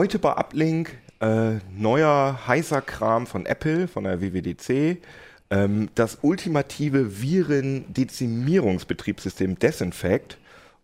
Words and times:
Heute 0.00 0.18
bei 0.18 0.34
Uplink 0.34 0.96
äh, 1.20 1.58
neuer 1.76 2.46
heißer 2.46 2.80
Kram 2.80 3.26
von 3.26 3.44
Apple, 3.44 3.86
von 3.86 4.04
der 4.04 4.22
WWDC. 4.22 4.96
Ähm, 5.50 5.90
das 5.94 6.20
ultimative 6.22 7.20
Viren-Dezimierungsbetriebssystem 7.20 9.58
Desinfect 9.58 10.38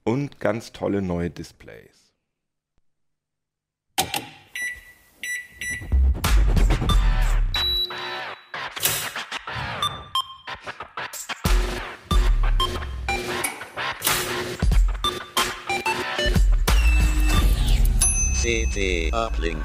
und 0.05 0.39
ganz 0.39 0.73
tolle 0.73 1.01
neue 1.01 1.31
Displays. 1.31 1.96
CT 18.47 19.13
Uplink. 19.13 19.65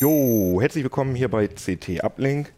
Jo, 0.00 0.58
herzlich 0.60 0.82
willkommen 0.82 1.14
hier 1.14 1.28
bei 1.28 1.46
CT 1.46 2.02
Uplink. 2.02 2.52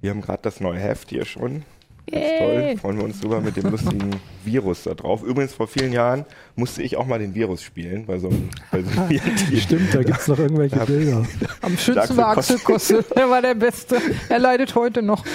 Wir 0.00 0.10
haben 0.10 0.20
gerade 0.20 0.42
das 0.42 0.58
neue 0.58 0.80
Heft 0.80 1.10
hier 1.10 1.24
schon. 1.24 1.64
Ganz 2.10 2.24
toll, 2.38 2.76
freuen 2.80 2.96
wir 2.98 3.04
uns 3.04 3.20
drüber 3.20 3.40
mit 3.40 3.56
dem 3.56 3.70
lustigen 3.70 4.10
Virus 4.44 4.82
da 4.82 4.92
drauf. 4.94 5.22
Übrigens, 5.22 5.54
vor 5.54 5.68
vielen 5.68 5.92
Jahren 5.92 6.24
musste 6.56 6.82
ich 6.82 6.96
auch 6.96 7.06
mal 7.06 7.18
den 7.20 7.34
Virus 7.34 7.62
spielen, 7.62 8.06
bei 8.06 8.18
so 8.18 8.28
einem, 8.28 8.48
bei 8.72 8.82
so 8.82 9.00
einem 9.00 9.20
Stimmt, 9.60 9.94
da 9.94 10.02
gibt 10.02 10.18
es 10.18 10.26
noch 10.28 10.38
irgendwelche 10.38 10.76
Da- 10.76 10.84
Bilder. 10.84 11.24
Am 11.60 11.78
schönsten 11.78 12.16
war 12.16 12.36
Axel 12.36 12.58
Kossel. 12.58 13.04
Er 13.14 13.30
war 13.30 13.40
der 13.40 13.54
Beste. 13.54 13.98
Er 14.28 14.38
leidet 14.40 14.74
heute 14.74 15.00
noch. 15.02 15.24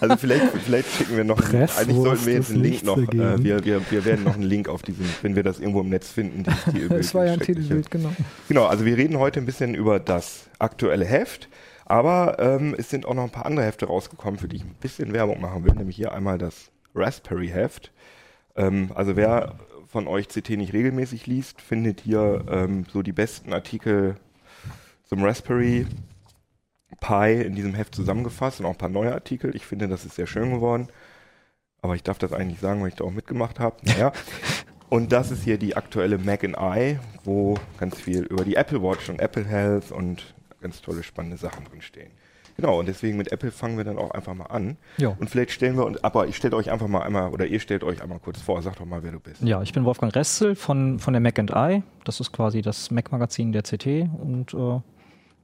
Also 0.00 0.16
vielleicht, 0.16 0.44
vielleicht 0.64 0.90
schicken 0.92 1.16
wir 1.16 1.24
noch, 1.24 1.36
Presswurst 1.38 1.78
eigentlich 1.78 1.96
sollten 1.96 2.26
wir 2.26 2.32
jetzt 2.34 2.50
einen 2.50 2.62
Link 2.62 2.82
noch, 2.84 2.98
äh, 2.98 3.42
wir, 3.42 3.64
wir, 3.64 3.80
wir 3.90 4.04
werden 4.04 4.24
noch 4.24 4.34
einen 4.34 4.42
Link 4.42 4.68
auf 4.68 4.82
diesen, 4.82 5.04
wenn 5.22 5.34
wir 5.36 5.42
das 5.42 5.58
irgendwo 5.60 5.80
im 5.80 5.88
Netz 5.88 6.08
finden, 6.10 6.42
die 6.44 6.72
Titelbild. 6.72 7.00
Es 7.00 7.14
war 7.14 7.24
ja 7.26 7.32
ein. 7.34 7.40
Titelbild, 7.40 7.90
genau. 7.90 8.12
Genau, 8.48 8.66
also 8.66 8.84
wir 8.84 8.96
reden 8.96 9.18
heute 9.18 9.40
ein 9.40 9.46
bisschen 9.46 9.74
über 9.74 9.98
das 10.00 10.44
aktuelle 10.58 11.04
Heft, 11.04 11.48
aber 11.86 12.38
ähm, 12.40 12.74
es 12.76 12.90
sind 12.90 13.06
auch 13.06 13.14
noch 13.14 13.22
ein 13.22 13.30
paar 13.30 13.46
andere 13.46 13.64
Hefte 13.64 13.86
rausgekommen, 13.86 14.38
für 14.38 14.48
die 14.48 14.56
ich 14.56 14.64
ein 14.64 14.76
bisschen 14.80 15.12
Werbung 15.12 15.40
machen 15.40 15.64
will, 15.64 15.72
nämlich 15.72 15.96
hier 15.96 16.12
einmal 16.12 16.36
das 16.36 16.70
Raspberry 16.94 17.48
Heft. 17.48 17.92
Ähm, 18.56 18.90
also 18.94 19.16
wer 19.16 19.54
von 19.86 20.08
euch 20.08 20.28
CT 20.28 20.50
nicht 20.50 20.72
regelmäßig 20.72 21.26
liest, 21.26 21.60
findet 21.60 22.00
hier 22.00 22.44
ähm, 22.50 22.84
so 22.92 23.02
die 23.02 23.12
besten 23.12 23.52
Artikel 23.52 24.16
zum 25.04 25.22
Raspberry 25.22 25.86
Pi 27.00 27.40
in 27.40 27.54
diesem 27.54 27.74
Heft 27.74 27.94
zusammengefasst 27.94 28.58
und 28.58 28.66
auch 28.66 28.72
ein 28.72 28.78
paar 28.78 28.88
neue 28.88 29.12
Artikel. 29.12 29.54
Ich 29.54 29.64
finde, 29.64 29.86
das 29.86 30.04
ist 30.04 30.16
sehr 30.16 30.26
schön 30.26 30.50
geworden. 30.50 30.88
Aber 31.82 31.94
ich 31.94 32.02
darf 32.02 32.18
das 32.18 32.32
eigentlich 32.32 32.58
sagen, 32.58 32.82
weil 32.82 32.88
ich 32.88 32.96
da 32.96 33.04
auch 33.04 33.12
mitgemacht 33.12 33.60
habe. 33.60 33.76
Naja. 33.82 34.12
Und 34.88 35.12
das 35.12 35.30
ist 35.30 35.42
hier 35.42 35.58
die 35.58 35.76
aktuelle 35.76 36.18
Mac 36.18 36.44
and 36.44 36.56
I, 36.60 36.98
wo 37.24 37.56
ganz 37.78 38.00
viel 38.00 38.22
über 38.22 38.44
die 38.44 38.54
Apple 38.54 38.82
Watch 38.82 39.08
und 39.08 39.18
Apple 39.18 39.44
Health 39.44 39.90
und 39.90 40.35
ganz 40.66 40.82
tolle 40.82 41.04
spannende 41.04 41.36
Sachen 41.36 41.64
drin 41.64 41.80
stehen. 41.80 42.10
Genau, 42.56 42.80
und 42.80 42.86
deswegen 42.86 43.16
mit 43.18 43.30
Apple 43.30 43.52
fangen 43.52 43.76
wir 43.76 43.84
dann 43.84 43.98
auch 43.98 44.10
einfach 44.12 44.34
mal 44.34 44.46
an. 44.46 44.76
Ja. 44.96 45.14
Und 45.18 45.30
vielleicht 45.30 45.52
stellen 45.52 45.76
wir 45.76 45.84
uns, 45.84 46.02
aber 46.02 46.26
ich 46.26 46.36
stelle 46.36 46.56
euch 46.56 46.70
einfach 46.70 46.88
mal 46.88 47.02
einmal, 47.02 47.30
oder 47.30 47.46
ihr 47.46 47.60
stellt 47.60 47.84
euch 47.84 48.02
einmal 48.02 48.18
kurz 48.18 48.40
vor, 48.40 48.62
sag 48.62 48.76
doch 48.76 48.86
mal, 48.86 49.02
wer 49.02 49.12
du 49.12 49.20
bist. 49.20 49.42
Ja, 49.42 49.62
ich 49.62 49.72
bin 49.72 49.84
Wolfgang 49.84 50.14
Reszel 50.14 50.56
von, 50.56 50.98
von 50.98 51.12
der 51.12 51.20
Mac 51.20 51.38
and 51.38 51.52
I. 51.54 51.82
Das 52.04 52.18
ist 52.18 52.32
quasi 52.32 52.62
das 52.62 52.90
Mac-Magazin 52.90 53.52
der 53.52 53.62
CT. 53.62 54.08
Und 54.20 54.54
äh, 54.54 54.56
So, 54.56 54.82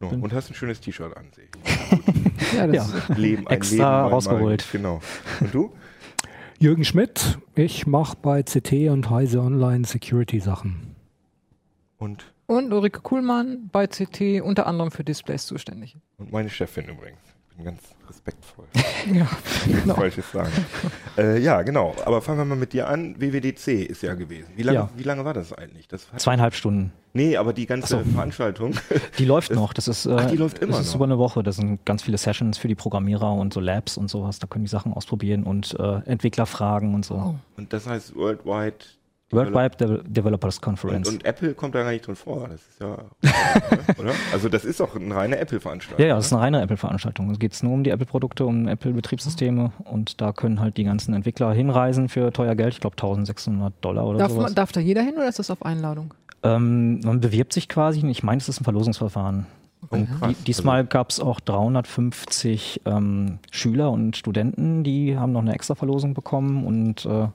und 0.00 0.32
hast 0.32 0.50
ein 0.50 0.54
schönes 0.54 0.80
T-Shirt 0.80 1.16
an, 1.16 1.26
sehe 1.36 1.44
ich. 1.44 2.52
Ja, 2.56 2.66
das 2.66 2.76
ja, 2.76 2.98
ist, 2.98 3.18
Leben, 3.18 3.46
ein 3.46 3.54
Extra 3.54 4.02
Leben 4.02 4.14
rausgeholt. 4.14 4.64
Mal, 4.66 4.72
genau. 4.72 5.00
Und 5.40 5.54
du? 5.54 5.72
Jürgen 6.58 6.84
Schmidt, 6.84 7.38
ich 7.54 7.86
mache 7.86 8.16
bei 8.20 8.42
CT 8.42 8.90
und 8.90 9.08
Heise 9.08 9.40
Online 9.40 9.84
Security 9.86 10.40
Sachen. 10.40 10.96
Und, 11.98 12.31
und 12.56 12.72
Ulrike 12.72 13.00
Kuhlmann 13.00 13.68
bei 13.72 13.86
CT 13.86 14.42
unter 14.42 14.66
anderem 14.66 14.90
für 14.90 15.04
Displays 15.04 15.46
zuständig. 15.46 15.96
und 16.18 16.32
meine 16.32 16.50
Chefin 16.50 16.84
übrigens. 16.88 17.18
Ich 17.50 17.56
bin 17.56 17.66
ganz 17.66 17.80
respektvoll. 18.08 18.64
Ja, 19.12 19.26
genau. 19.66 19.94
Falsches 19.96 20.30
sagen. 20.30 20.52
äh, 21.18 21.38
ja, 21.40 21.60
genau. 21.62 21.92
Aber 22.04 22.22
fangen 22.22 22.38
wir 22.38 22.44
mal 22.44 22.54
mit 22.56 22.72
dir 22.72 22.86
an. 22.88 23.20
WWDC 23.20 23.82
ist 23.84 24.02
ja 24.04 24.14
gewesen. 24.14 24.52
Wie 24.54 24.62
lange, 24.62 24.78
Ja. 24.78 24.90
wie 24.96 25.02
lange 25.02 25.24
war 25.24 25.34
das 25.34 25.52
eigentlich? 25.52 25.88
Das 25.88 26.06
zweieinhalb 26.18 26.54
Stunden. 26.54 26.92
nee, 27.14 27.36
aber 27.36 27.52
die 27.52 27.66
ganze 27.66 27.88
so. 27.98 28.04
Veranstaltung. 28.12 28.74
Die 29.18 29.24
läuft 29.24 29.50
noch. 29.52 29.72
Das 29.72 29.88
ist, 29.88 30.06
äh, 30.06 30.14
Ach, 30.16 30.30
die 30.30 30.36
läuft 30.36 30.60
immer 30.60 30.76
das 30.76 30.82
ist 30.82 30.88
noch. 30.90 30.94
über 30.96 31.04
eine 31.06 31.18
Woche. 31.18 31.42
Das 31.42 31.56
sind 31.56 31.84
ganz 31.84 32.04
viele 32.04 32.16
Sessions 32.16 32.58
für 32.58 32.68
die 32.68 32.76
Programmierer 32.76 33.32
und 33.34 33.52
so 33.52 33.58
Labs 33.60 33.96
und 33.96 34.08
sowas. 34.08 34.38
Da 34.38 34.46
können 34.46 34.64
die 34.64 34.70
Sachen 34.70 34.92
ausprobieren 34.94 35.42
und 35.42 35.74
äh, 35.80 36.00
Entwickler 36.06 36.46
fragen 36.46 36.94
und 36.94 37.04
so. 37.04 37.14
Oh. 37.16 37.34
Und 37.56 37.72
das 37.72 37.86
heißt 37.88 38.14
Worldwide. 38.14 38.76
Worldwide 39.32 39.76
De 39.76 40.02
Developers 40.04 40.56
Und, 40.58 40.62
Conference. 40.62 41.08
und 41.08 41.24
Apple 41.24 41.54
kommt 41.54 41.74
da 41.74 41.82
gar 41.82 41.90
nicht 41.90 42.06
drin 42.06 42.16
vor. 42.16 42.48
Das 42.48 42.60
ist 42.60 42.80
ja. 42.80 42.98
oder? 43.98 44.12
Also, 44.32 44.48
das 44.48 44.64
ist 44.64 44.80
doch 44.80 44.94
eine 44.94 45.14
reine 45.14 45.38
Apple-Veranstaltung. 45.38 46.00
ja, 46.02 46.10
ja, 46.10 46.16
das 46.16 46.26
ist 46.26 46.32
eine 46.32 46.42
reine 46.42 46.60
Apple-Veranstaltung. 46.62 47.30
Es 47.30 47.38
geht 47.38 47.60
nur 47.62 47.72
um 47.72 47.84
die 47.84 47.90
Apple-Produkte, 47.90 48.44
um 48.44 48.68
Apple-Betriebssysteme 48.68 49.72
und 49.84 50.20
da 50.20 50.32
können 50.32 50.60
halt 50.60 50.76
die 50.76 50.84
ganzen 50.84 51.14
Entwickler 51.14 51.52
hinreisen 51.52 52.08
für 52.08 52.32
teuer 52.32 52.54
Geld. 52.54 52.74
Ich 52.74 52.80
glaube 52.80 52.94
1600 52.94 53.72
Dollar 53.80 54.06
oder 54.06 54.18
Darf, 54.18 54.32
sowas. 54.32 54.44
man, 54.44 54.54
darf 54.54 54.72
da 54.72 54.80
jeder 54.80 55.02
hin 55.02 55.14
oder 55.14 55.28
ist 55.28 55.38
das 55.38 55.50
auf 55.50 55.64
Einladung? 55.64 56.14
Ähm, 56.42 57.00
man 57.00 57.20
bewirbt 57.20 57.52
sich 57.52 57.68
quasi, 57.68 58.06
ich 58.06 58.22
meine, 58.22 58.38
es 58.38 58.48
ist 58.48 58.60
ein 58.60 58.64
Verlosungsverfahren. 58.64 59.46
Und 59.88 60.08
krass. 60.08 60.34
die, 60.38 60.44
diesmal 60.44 60.84
gab 60.84 61.10
es 61.10 61.18
auch 61.18 61.40
350 61.40 62.82
ähm, 62.84 63.38
Schüler 63.50 63.90
und 63.90 64.16
Studenten, 64.16 64.84
die 64.84 65.18
haben 65.18 65.32
noch 65.32 65.40
eine 65.40 65.54
extra 65.54 65.74
Verlosung 65.74 66.14
bekommen 66.14 66.64
und 66.64 67.04
äh, 67.04 67.28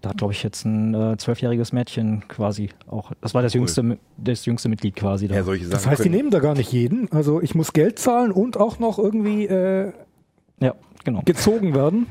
da 0.00 0.10
hat, 0.10 0.18
glaube 0.18 0.32
ich, 0.32 0.42
jetzt 0.42 0.64
ein 0.64 0.94
äh, 0.94 1.16
zwölfjähriges 1.16 1.72
Mädchen 1.72 2.22
quasi 2.28 2.70
auch, 2.86 3.12
das 3.20 3.34
war 3.34 3.42
das, 3.42 3.52
Cool. 3.54 3.60
jüngste, 3.60 3.98
das 4.16 4.44
jüngste 4.46 4.68
Mitglied 4.68 4.96
quasi 4.96 5.28
da. 5.28 5.34
Ja. 5.36 5.42
Das 5.70 5.86
heißt, 5.86 6.00
die 6.00 6.04
können- 6.04 6.14
nehmen 6.16 6.30
da 6.30 6.38
gar 6.40 6.54
nicht 6.54 6.72
jeden. 6.72 7.10
Also 7.12 7.40
ich 7.42 7.54
muss 7.54 7.72
Geld 7.72 7.98
zahlen 7.98 8.32
und 8.32 8.56
auch 8.56 8.78
noch 8.78 8.98
irgendwie 8.98 9.46
äh, 9.46 9.92
ja, 10.62 10.74
genau. 11.04 11.22
gezogen 11.24 11.74
werden. 11.74 12.06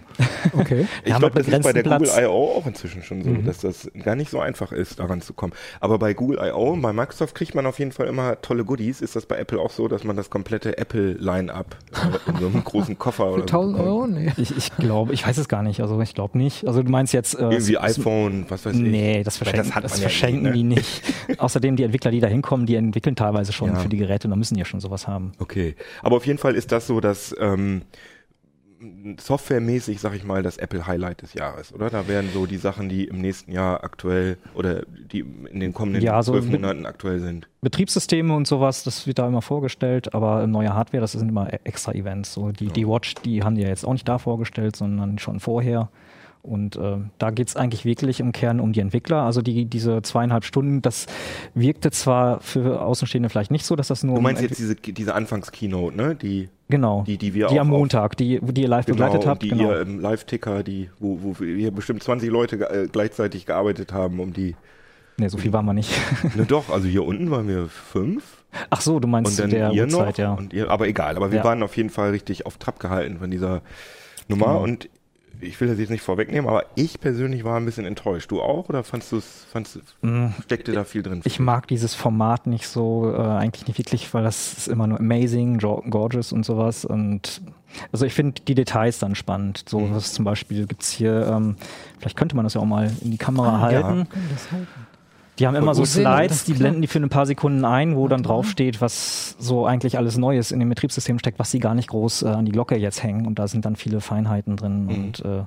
Okay. 0.54 0.88
Ich 1.04 1.16
glaube, 1.16 1.36
das 1.36 1.48
ist 1.48 1.64
bei 1.64 1.74
der 1.74 1.84
begrenztem 1.84 1.84
Google 1.84 2.08
Platz. 2.08 2.18
I.O. 2.20 2.58
auch 2.58 2.66
inzwischen 2.68 3.02
schon 3.04 3.24
so, 3.24 3.34
dass 3.34 3.60
das 3.60 3.90
gar 4.04 4.16
nicht 4.16 4.30
so 4.30 4.40
einfach 4.40 4.72
ist, 4.72 5.00
daran 5.00 5.22
zu 5.22 5.34
kommen. 5.34 5.54
Aber 5.80 5.98
bei 6.00 6.14
Google 6.14 6.40
I.O., 6.44 6.76
bei 6.78 6.94
Microsoft 6.94 7.36
kriegt 7.36 7.56
man 7.56 7.66
auf 7.66 7.80
jeden 7.80 7.92
Fall 7.92 8.08
immer 8.08 8.40
tolle 8.42 8.64
Goodies. 8.66 9.02
Ist 9.02 9.16
das 9.16 9.26
bei 9.26 9.38
Apple 9.38 9.60
auch 9.60 9.72
so, 9.72 9.88
dass 9.88 10.04
man 10.04 10.16
das 10.16 10.30
komplette 10.30 10.78
Apple-Line-Up 10.78 11.76
äh, 11.94 12.30
in 12.30 12.38
so 12.38 12.48
einem 12.48 12.64
großen 12.64 12.98
Koffer 13.00 13.26
Für 13.26 13.32
oder 13.32 13.42
so 13.42 13.58
1000 13.58 13.78
bekommt? 13.78 13.90
Euro? 13.90 14.08
Nee. 14.08 14.32
Ich, 14.38 14.56
ich 14.56 14.76
glaube, 14.78 15.14
ich 15.14 15.26
weiß 15.26 15.38
es 15.38 15.48
gar 15.48 15.64
nicht, 15.64 15.82
also 15.82 16.00
ich 16.02 16.14
glaube 16.14 16.38
nicht. 16.38 16.68
Also 16.68 16.84
du 16.84 16.92
meinst 16.92 17.14
jetzt... 17.14 17.36
Äh, 17.36 17.44
Irgendwie 17.44 17.78
iPhone, 17.78 18.46
was 18.50 18.66
weiß 18.66 18.76
ich. 18.76 18.82
Nee, 18.82 19.24
das 19.24 19.38
verschenken, 19.38 19.68
das 19.68 19.76
hat 19.76 19.84
das 19.84 19.92
man 19.94 20.02
ja 20.02 20.08
nie, 20.08 20.12
verschenken 20.12 20.44
ne? 20.44 20.52
die 20.52 20.64
nicht. 20.64 21.04
Außerdem 21.38 21.76
die 21.76 21.84
Entwickler, 21.84 22.12
die 22.12 22.20
da 22.20 22.28
hinkommen, 22.28 22.66
die 22.66 22.76
entwickeln 22.76 23.16
teilweise 23.16 23.54
schon 23.54 23.70
Ja. 23.70 23.76
für 23.76 23.90
die 23.90 23.98
Geräte 23.98 24.28
und 24.28 24.32
da 24.32 24.36
müssen 24.38 24.54
die 24.56 24.60
ja 24.60 24.66
schon 24.66 24.80
sowas 24.80 25.08
haben. 25.08 25.32
Okay, 25.40 25.76
aber 26.04 26.18
auf 26.18 26.26
jeden 26.28 26.40
Fall 26.40 26.56
ist 26.56 26.72
das 26.72 26.88
so, 26.88 27.00
dass 27.00 27.36
ähm, 27.40 27.82
softwaremäßig, 29.20 30.00
sag 30.00 30.16
ich 30.16 30.24
mal, 30.24 30.44
das 30.44 30.58
Apple 30.58 30.88
Highlight 30.88 31.22
des 31.22 31.34
Jahres, 31.34 31.74
oder? 31.74 31.90
Da 31.90 32.08
werden 32.08 32.30
so 32.34 32.46
die 32.46 32.58
Sachen, 32.58 32.90
die 32.90 33.06
im 33.06 33.20
nächsten 33.22 33.52
Jahr 33.52 33.84
aktuell 33.84 34.38
oder 34.56 34.84
die 35.12 35.20
in 35.20 35.60
den 35.60 35.74
kommenden 35.74 36.02
Ja, 36.04 36.22
so 36.24 36.34
zwölf 36.34 36.46
mit- 36.46 36.62
Monaten 36.62 36.86
aktuell 36.86 37.20
sind. 37.20 37.48
Betriebssysteme 37.62 38.34
und 38.34 38.48
sowas, 38.48 38.84
das 38.84 39.06
wird 39.06 39.20
da 39.20 39.28
immer 39.28 39.42
vorgestellt, 39.42 40.14
aber 40.16 40.48
neue 40.48 40.74
Hardware, 40.74 41.02
das 41.02 41.12
sind 41.12 41.30
immer 41.30 41.54
e- 41.54 41.60
extra 41.64 41.92
Events. 41.94 42.34
So 42.34 42.52
die, 42.52 42.68
die 42.68 42.88
Watch, 42.88 43.16
die 43.24 43.44
haben 43.44 43.56
die 43.56 43.62
ja 43.62 43.70
jetzt 43.70 43.86
auch 43.86 43.94
nicht 43.94 44.08
da 44.08 44.18
vorgestellt, 44.18 44.76
sondern 44.76 45.20
schon 45.20 45.40
vorher. 45.40 45.90
Und 46.44 46.76
äh, 46.76 46.98
da 47.20 47.30
geht's 47.30 47.56
eigentlich 47.56 47.86
wirklich 47.86 48.20
im 48.20 48.32
Kern 48.32 48.60
um 48.60 48.74
die 48.74 48.80
Entwickler. 48.80 49.22
Also 49.24 49.42
die, 49.44 49.66
diese 49.66 50.02
zweieinhalb 50.02 50.44
Stunden, 50.44 50.82
das 50.82 51.06
wirkte 51.54 51.92
zwar 51.92 52.40
für 52.40 52.82
Außenstehende 52.82 53.30
vielleicht 53.30 53.52
nicht 53.52 53.64
so, 53.66 53.76
dass 53.76 53.90
das 53.90 54.04
nur 54.04 54.16
Du 54.16 54.18
um 54.18 54.24
meinst 54.24 54.42
Entwi- 54.42 54.48
jetzt 54.48 54.58
diese, 54.60 54.76
diese 54.76 55.14
Anfangskeynote, 55.14 55.96
ne? 55.96 56.16
Die, 56.16 56.50
genau, 56.68 57.04
die, 57.06 57.18
die 57.20 57.36
wir 57.36 57.48
die 57.48 57.60
am 57.60 57.68
Montag, 57.68 58.18
die, 58.18 58.40
die 58.42 58.62
ihr 58.64 58.68
live 58.68 58.88
begleitet 58.88 59.22
genau, 59.22 59.32
habt. 59.32 59.44
die 59.44 59.50
Genau. 59.50 59.70
ihr 59.72 59.82
im 59.82 60.00
Live-Ticker, 60.00 60.64
die, 60.64 60.90
wo, 61.00 61.20
wo 61.22 61.36
wir 61.40 61.70
bestimmt 61.70 62.02
20 62.02 62.30
Leute 62.32 62.56
äh, 62.70 62.88
gleichzeitig 62.92 63.46
gearbeitet 63.46 63.94
haben, 63.94 64.20
um 64.20 64.34
die. 64.34 64.56
Nee, 65.18 65.28
so 65.28 65.38
viel 65.38 65.54
waren 65.54 65.66
wir 65.66 65.74
nicht. 65.74 65.92
Ne, 66.36 66.46
doch, 66.46 66.70
also 66.72 66.88
hier 66.88 67.06
unten 67.06 67.30
waren 67.30 67.48
wir 67.48 67.68
fünf. 67.68 68.24
Ach 68.72 68.82
so, 68.82 69.00
du 69.00 69.08
meinst 69.08 69.32
Und 69.34 69.40
dann 69.40 69.50
der 69.52 69.72
ihr 69.74 69.84
Uhrzeit, 69.84 70.08
noch. 70.10 70.18
ja. 70.18 70.34
Und 70.34 70.54
ihr, 70.54 70.72
aber 70.72 70.88
egal, 70.88 71.16
aber 71.18 71.32
wir 71.32 71.38
Ja. 71.40 71.44
waren 71.44 71.62
auf 71.62 71.78
jeden 71.78 71.92
Fall 71.92 72.10
richtig 72.10 72.48
auf 72.48 72.58
Trab 72.58 72.80
gehalten 72.80 73.20
von 73.20 73.30
dieser 73.30 73.62
Nummer. 74.28 74.48
Genau. 74.48 74.64
Und 74.64 74.90
ich 75.42 75.60
will 75.60 75.68
das 75.68 75.80
jetzt 75.80 75.90
nicht 75.90 76.02
vorwegnehmen, 76.04 76.48
aber 76.50 76.66
ich 76.76 77.00
persönlich 77.00 77.44
war 77.44 77.58
ein 77.58 77.66
bisschen 77.66 77.86
enttäuscht. 77.86 78.32
Du 78.32 78.42
auch 78.42 78.70
oder 78.70 78.84
fandst 78.84 79.12
du 79.12 79.18
es, 79.18 79.46
fandst, 79.52 79.76
du- 80.02 80.08
Mm, 80.08 80.34
steckte 80.44 80.72
da 80.72 80.84
viel 80.84 81.04
drin? 81.04 81.22
Ich 81.24 81.40
mag 81.40 81.68
dieses 81.68 81.96
Format 81.96 82.48
nicht 82.48 82.68
so, 82.68 83.12
äh, 83.14 83.18
eigentlich 83.22 83.68
nicht 83.68 83.78
wirklich, 83.78 84.14
weil 84.14 84.24
das 84.24 84.54
ist 84.54 84.68
immer 84.68 84.88
nur 84.88 85.00
amazing, 85.00 85.58
gorgeous 85.60 86.32
und 86.32 86.46
sowas. 86.46 86.86
Und 86.86 87.42
also 87.92 88.06
ich 88.06 88.14
finde 88.14 88.42
die 88.48 88.56
Details 88.56 89.00
dann 89.00 89.16
spannend. 89.16 89.64
So 89.68 89.80
Mhm. 89.80 89.96
was 89.96 90.14
zum 90.14 90.26
Beispiel 90.26 90.66
gibt's 90.68 90.90
hier, 90.92 91.28
ähm, 91.28 91.56
vielleicht 92.00 92.18
könnte 92.18 92.36
man 92.36 92.46
das 92.46 92.54
ja 92.56 92.62
auch 92.62 92.66
mal 92.66 92.92
in 93.02 93.12
die 93.12 93.18
Kamera 93.18 93.50
Ah, 93.50 93.72
ja. 93.72 93.84
halten. 93.84 94.08
Halten? 94.52 94.68
Die 95.40 95.48
haben 95.48 95.56
immer 95.56 95.74
so 95.74 95.86
Slides, 95.86 96.44
die 96.44 96.54
blenden 96.54 96.82
die 96.82 96.88
für 96.88 97.00
ein 97.00 97.10
paar 97.10 97.26
Sekunden 97.26 97.66
ein, 97.66 97.96
wo 97.96 98.08
dann 98.08 98.22
draufsteht, 98.22 98.82
was 98.82 99.36
so 99.40 99.66
eigentlich 99.66 99.98
alles 99.98 100.18
Neues 100.18 100.52
in 100.52 100.60
dem 100.60 100.70
Betriebssystem 100.70 101.20
steckt, 101.20 101.40
was 101.40 101.52
sie 101.52 101.60
gar 101.60 101.74
nicht 101.74 101.90
groß 101.90 102.24
äh, 102.24 102.28
an 102.28 102.46
die 102.46 102.52
Glocke 102.52 102.78
jetzt 102.78 103.02
hängen. 103.02 103.26
Und 103.26 103.40
da 103.40 103.48
sind 103.48 103.66
dann 103.66 103.76
viele 103.76 104.02
Feinheiten 104.02 104.58
drin. 104.58 104.86
Mhm. 104.86 104.90
Und 104.90 105.26
äh, 105.26 105.44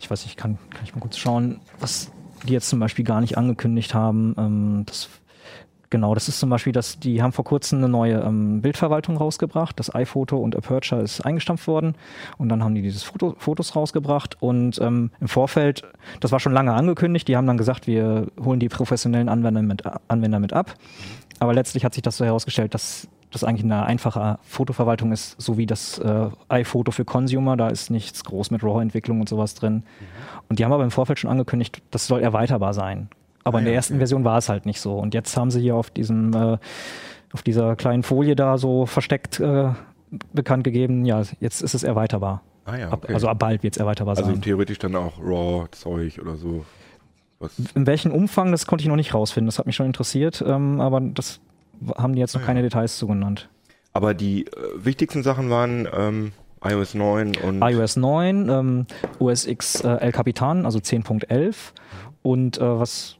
ich 0.00 0.10
weiß 0.10 0.24
nicht, 0.24 0.36
kann, 0.36 0.58
kann 0.70 0.84
ich 0.84 0.94
mal 0.94 1.00
kurz 1.00 1.16
schauen, 1.18 1.60
was 1.78 2.10
die 2.46 2.52
jetzt 2.54 2.68
zum 2.68 2.80
Beispiel 2.80 3.04
gar 3.04 3.20
nicht 3.20 3.36
angekündigt 3.36 3.94
haben. 3.94 4.34
Ähm, 4.38 4.82
das 4.86 5.08
Genau, 5.90 6.14
das 6.14 6.28
ist 6.28 6.38
zum 6.38 6.50
Beispiel, 6.50 6.72
dass 6.72 7.00
die 7.00 7.20
haben 7.20 7.32
vor 7.32 7.44
kurzem 7.44 7.78
eine 7.78 7.88
neue 7.88 8.20
ähm, 8.20 8.62
Bildverwaltung 8.62 9.16
rausgebracht. 9.16 9.76
Das 9.78 9.92
iPhoto 9.92 10.38
und 10.38 10.54
Aperture 10.56 11.02
ist 11.02 11.20
eingestampft 11.20 11.66
worden 11.66 11.96
und 12.38 12.48
dann 12.48 12.62
haben 12.62 12.76
die 12.76 12.82
dieses 12.82 13.02
Foto, 13.02 13.34
Fotos 13.38 13.74
rausgebracht 13.74 14.40
und 14.40 14.80
ähm, 14.80 15.10
im 15.20 15.26
Vorfeld, 15.26 15.82
das 16.20 16.30
war 16.30 16.38
schon 16.38 16.52
lange 16.52 16.72
angekündigt, 16.74 17.26
die 17.26 17.36
haben 17.36 17.48
dann 17.48 17.58
gesagt, 17.58 17.88
wir 17.88 18.28
holen 18.42 18.60
die 18.60 18.68
professionellen 18.68 19.28
Anwender 19.28 19.62
mit, 19.62 19.82
Anwender 20.06 20.38
mit 20.38 20.52
ab. 20.52 20.76
Aber 21.40 21.54
letztlich 21.54 21.84
hat 21.84 21.94
sich 21.94 22.02
das 22.02 22.18
so 22.18 22.24
herausgestellt, 22.24 22.72
dass 22.72 23.08
das 23.32 23.42
eigentlich 23.42 23.64
eine 23.64 23.84
einfache 23.84 24.38
Fotoverwaltung 24.42 25.10
ist, 25.10 25.40
so 25.40 25.56
wie 25.56 25.66
das 25.66 25.98
äh, 25.98 26.28
iPhoto 26.48 26.92
für 26.92 27.04
Consumer. 27.04 27.56
Da 27.56 27.68
ist 27.68 27.90
nichts 27.90 28.22
groß 28.24 28.52
mit 28.52 28.62
RAW-Entwicklung 28.62 29.20
und 29.20 29.28
sowas 29.28 29.54
drin. 29.54 29.74
Mhm. 29.74 29.82
Und 30.48 30.58
die 30.58 30.64
haben 30.64 30.72
aber 30.72 30.84
im 30.84 30.90
Vorfeld 30.90 31.18
schon 31.18 31.30
angekündigt, 31.30 31.82
das 31.90 32.06
soll 32.06 32.20
erweiterbar 32.20 32.74
sein. 32.74 33.08
Aber 33.44 33.58
ah, 33.58 33.60
in 33.60 33.64
der 33.64 33.74
ersten 33.74 33.94
okay. 33.94 34.00
Version 34.00 34.24
war 34.24 34.38
es 34.38 34.48
halt 34.48 34.66
nicht 34.66 34.80
so. 34.80 34.98
Und 34.98 35.14
jetzt 35.14 35.36
haben 35.36 35.50
sie 35.50 35.60
hier 35.60 35.76
auf 35.76 35.90
diesem, 35.90 36.34
äh, 36.34 36.58
auf 37.32 37.42
dieser 37.42 37.76
kleinen 37.76 38.02
Folie 38.02 38.36
da 38.36 38.58
so 38.58 38.86
versteckt 38.86 39.40
äh, 39.40 39.70
bekannt 40.32 40.64
gegeben, 40.64 41.04
ja, 41.04 41.22
jetzt 41.40 41.62
ist 41.62 41.74
es 41.74 41.82
erweiterbar. 41.82 42.42
Ah 42.64 42.76
ja, 42.76 42.86
okay. 42.92 42.94
ab, 42.94 43.14
also 43.14 43.28
ab 43.28 43.38
bald 43.38 43.62
wird 43.62 43.74
es 43.74 43.80
erweiterbar 43.80 44.12
also 44.12 44.22
sein. 44.22 44.32
Also 44.32 44.42
theoretisch 44.42 44.78
dann 44.78 44.96
auch 44.96 45.18
RAW-Zeug 45.20 46.18
oder 46.20 46.36
so. 46.36 46.64
Was? 47.38 47.52
In 47.74 47.86
welchem 47.86 48.12
Umfang, 48.12 48.52
das 48.52 48.66
konnte 48.66 48.82
ich 48.82 48.88
noch 48.88 48.96
nicht 48.96 49.14
rausfinden. 49.14 49.46
Das 49.46 49.58
hat 49.58 49.66
mich 49.66 49.76
schon 49.76 49.86
interessiert, 49.86 50.44
ähm, 50.46 50.80
aber 50.80 51.00
das 51.00 51.40
haben 51.96 52.14
die 52.14 52.20
jetzt 52.20 52.34
noch 52.34 52.42
ah, 52.42 52.46
keine 52.46 52.60
ja. 52.60 52.64
Details 52.64 52.98
zugenannt. 52.98 53.48
Aber 53.92 54.14
die 54.14 54.46
äh, 54.46 54.50
wichtigsten 54.76 55.22
Sachen 55.22 55.48
waren 55.48 55.88
ähm, 55.92 56.32
iOS 56.62 56.94
9 56.94 57.36
und. 57.36 57.62
iOS 57.62 57.96
9, 57.96 58.48
ähm, 58.48 58.86
OS 59.18 59.46
X 59.46 59.80
äh, 59.80 59.88
El 59.88 60.12
Capitan, 60.12 60.66
also 60.66 60.78
10.11 60.78 61.72
und 62.22 62.58
äh, 62.58 62.78
was 62.78 63.16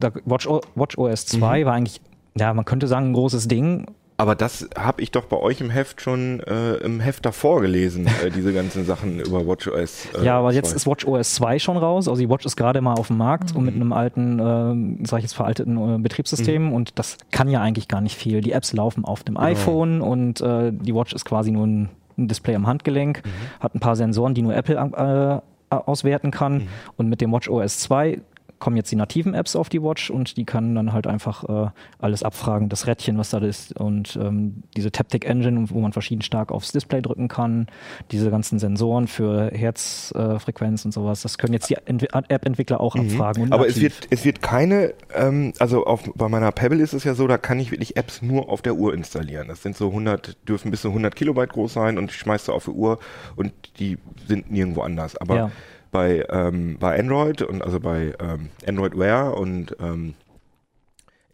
Watch, 0.00 0.48
Watch 0.76 0.96
OS 0.96 1.26
2 1.26 1.60
mhm. 1.60 1.64
war 1.64 1.74
eigentlich, 1.74 2.00
ja, 2.36 2.54
man 2.54 2.64
könnte 2.64 2.86
sagen, 2.86 3.10
ein 3.10 3.12
großes 3.14 3.48
Ding. 3.48 3.86
Aber 4.16 4.34
das 4.34 4.68
habe 4.76 5.02
ich 5.02 5.12
doch 5.12 5.24
bei 5.26 5.36
euch 5.36 5.60
im 5.60 5.70
Heft 5.70 6.00
schon 6.00 6.40
äh, 6.40 6.74
im 6.76 6.98
Heft 6.98 7.24
davor 7.24 7.60
gelesen, 7.60 8.08
äh, 8.24 8.30
diese 8.34 8.52
ganzen 8.52 8.84
Sachen 8.84 9.20
über 9.20 9.46
Watch 9.46 9.66
OS. 9.68 10.08
Äh, 10.14 10.24
ja, 10.24 10.38
aber 10.38 10.50
2. 10.50 10.54
jetzt 10.54 10.72
ist 10.72 10.86
Watch 10.86 11.04
OS 11.04 11.34
2 11.34 11.58
schon 11.58 11.76
raus. 11.76 12.08
Also 12.08 12.20
die 12.20 12.28
Watch 12.28 12.46
ist 12.46 12.56
gerade 12.56 12.80
mal 12.80 12.94
auf 12.94 13.08
dem 13.08 13.16
Markt 13.16 13.52
mhm. 13.52 13.58
und 13.58 13.64
mit 13.64 13.74
einem 13.74 13.92
alten, 13.92 15.00
äh, 15.00 15.06
sag 15.06 15.18
ich 15.18 15.24
jetzt 15.24 15.34
veralteten 15.34 15.76
äh, 15.76 15.98
Betriebssystem 15.98 16.66
mhm. 16.66 16.72
und 16.72 16.98
das 16.98 17.18
kann 17.32 17.48
ja 17.48 17.60
eigentlich 17.60 17.88
gar 17.88 18.00
nicht 18.00 18.16
viel. 18.16 18.40
Die 18.40 18.52
Apps 18.52 18.72
laufen 18.72 19.04
auf 19.04 19.24
dem 19.24 19.34
genau. 19.34 19.46
iPhone 19.46 20.00
und 20.00 20.40
äh, 20.40 20.72
die 20.72 20.94
Watch 20.94 21.12
ist 21.12 21.24
quasi 21.24 21.50
nur 21.50 21.66
ein, 21.66 21.88
Display 22.20 22.56
am 22.56 22.66
Handgelenk, 22.66 23.22
mhm. 23.24 23.62
hat 23.62 23.76
ein 23.76 23.80
paar 23.80 23.94
Sensoren, 23.94 24.34
die 24.34 24.42
nur 24.42 24.52
Apple 24.52 24.74
äh, 24.74 25.74
auswerten 25.74 26.32
kann. 26.32 26.54
Mhm. 26.54 26.68
Und 26.96 27.08
mit 27.08 27.20
dem 27.20 27.30
Watch 27.30 27.48
OS 27.48 27.78
2 27.78 28.20
kommen 28.58 28.76
jetzt 28.76 28.90
die 28.90 28.96
nativen 28.96 29.34
Apps 29.34 29.56
auf 29.56 29.68
die 29.68 29.82
Watch 29.82 30.10
und 30.10 30.36
die 30.36 30.44
können 30.44 30.74
dann 30.74 30.92
halt 30.92 31.06
einfach 31.06 31.44
äh, 31.48 31.70
alles 31.98 32.22
abfragen, 32.22 32.68
das 32.68 32.86
Rädchen, 32.86 33.18
was 33.18 33.30
da 33.30 33.38
ist 33.38 33.78
und 33.78 34.18
ähm, 34.20 34.62
diese 34.76 34.90
Taptic 34.90 35.24
Engine, 35.24 35.70
wo 35.70 35.80
man 35.80 35.92
verschieden 35.92 36.22
stark 36.22 36.52
aufs 36.52 36.72
Display 36.72 37.02
drücken 37.02 37.28
kann, 37.28 37.66
diese 38.10 38.30
ganzen 38.30 38.58
Sensoren 38.58 39.06
für 39.06 39.50
Herzfrequenz 39.52 40.84
äh, 40.84 40.88
und 40.88 40.92
sowas, 40.92 41.22
das 41.22 41.38
können 41.38 41.52
jetzt 41.52 41.70
die 41.70 41.76
App-Entwickler 41.76 42.80
auch 42.80 42.94
mhm. 42.94 43.02
abfragen. 43.02 43.52
Aber 43.52 43.68
es 43.68 43.80
wird, 43.80 44.08
es 44.10 44.24
wird 44.24 44.42
keine, 44.42 44.94
ähm, 45.14 45.52
also 45.58 45.84
auf, 45.84 46.10
bei 46.14 46.28
meiner 46.28 46.52
Pebble 46.52 46.80
ist 46.80 46.92
es 46.92 47.04
ja 47.04 47.14
so, 47.14 47.26
da 47.26 47.38
kann 47.38 47.60
ich 47.60 47.70
wirklich 47.70 47.96
Apps 47.96 48.22
nur 48.22 48.48
auf 48.48 48.62
der 48.62 48.74
Uhr 48.74 48.94
installieren. 48.94 49.48
Das 49.48 49.62
sind 49.62 49.76
so 49.76 49.88
100, 49.88 50.36
dürfen 50.48 50.70
bis 50.70 50.82
zu 50.82 50.88
100 50.88 51.14
Kilobyte 51.14 51.50
groß 51.50 51.72
sein 51.72 51.98
und 51.98 52.10
ich 52.10 52.16
schmeiße 52.16 52.52
auf 52.52 52.64
die 52.64 52.70
Uhr 52.70 52.98
und 53.36 53.52
die 53.78 53.98
sind 54.26 54.50
nirgendwo 54.50 54.82
anders. 54.82 55.16
Aber 55.16 55.36
ja 55.36 55.50
bei, 55.90 56.24
ähm, 56.28 56.76
bei 56.78 56.98
Android 56.98 57.42
und 57.42 57.62
also 57.62 57.80
bei 57.80 58.14
ähm, 58.20 58.50
Android 58.66 58.96
Wear 58.96 59.36
und 59.36 59.76
ähm, 59.80 60.14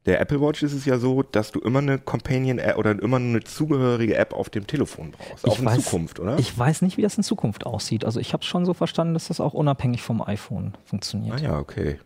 der 0.07 0.21
Apple 0.21 0.41
Watch 0.41 0.63
ist 0.63 0.75
es 0.75 0.85
ja 0.85 0.99
so, 0.99 1.23
dass 1.23 1.51
du 1.51 1.61
immer 1.61 1.79
eine 1.79 1.99
Companion 1.99 2.59
App 2.59 2.77
oder 2.77 2.91
immer 3.03 3.17
eine 3.17 3.43
zugehörige 3.43 4.17
App 4.17 4.35
auf 4.35 4.51
dem 4.51 4.67
Telefon 4.67 5.13
brauchst. 5.13 5.49
Auch 5.49 5.55
ich 5.55 5.59
in 5.61 5.65
weiß, 5.65 5.85
Zukunft, 5.85 6.21
oder? 6.21 6.39
Ich 6.39 6.57
weiß 6.57 6.83
nicht, 6.83 6.99
wie 6.99 7.03
das 7.03 7.17
in 7.17 7.23
Zukunft 7.23 7.65
aussieht. 7.65 8.05
Also 8.05 8.21
ich 8.21 8.35
habe 8.35 8.45
schon 8.45 8.67
so 8.67 8.75
verstanden, 8.75 9.15
dass 9.15 9.29
das 9.29 9.41
auch 9.41 9.55
unabhängig 9.55 10.03
vom 10.03 10.21
iPhone 10.21 10.75
funktioniert. 10.85 11.37
Ah 11.37 11.43
ja, 11.43 11.59
okay. 11.59 11.99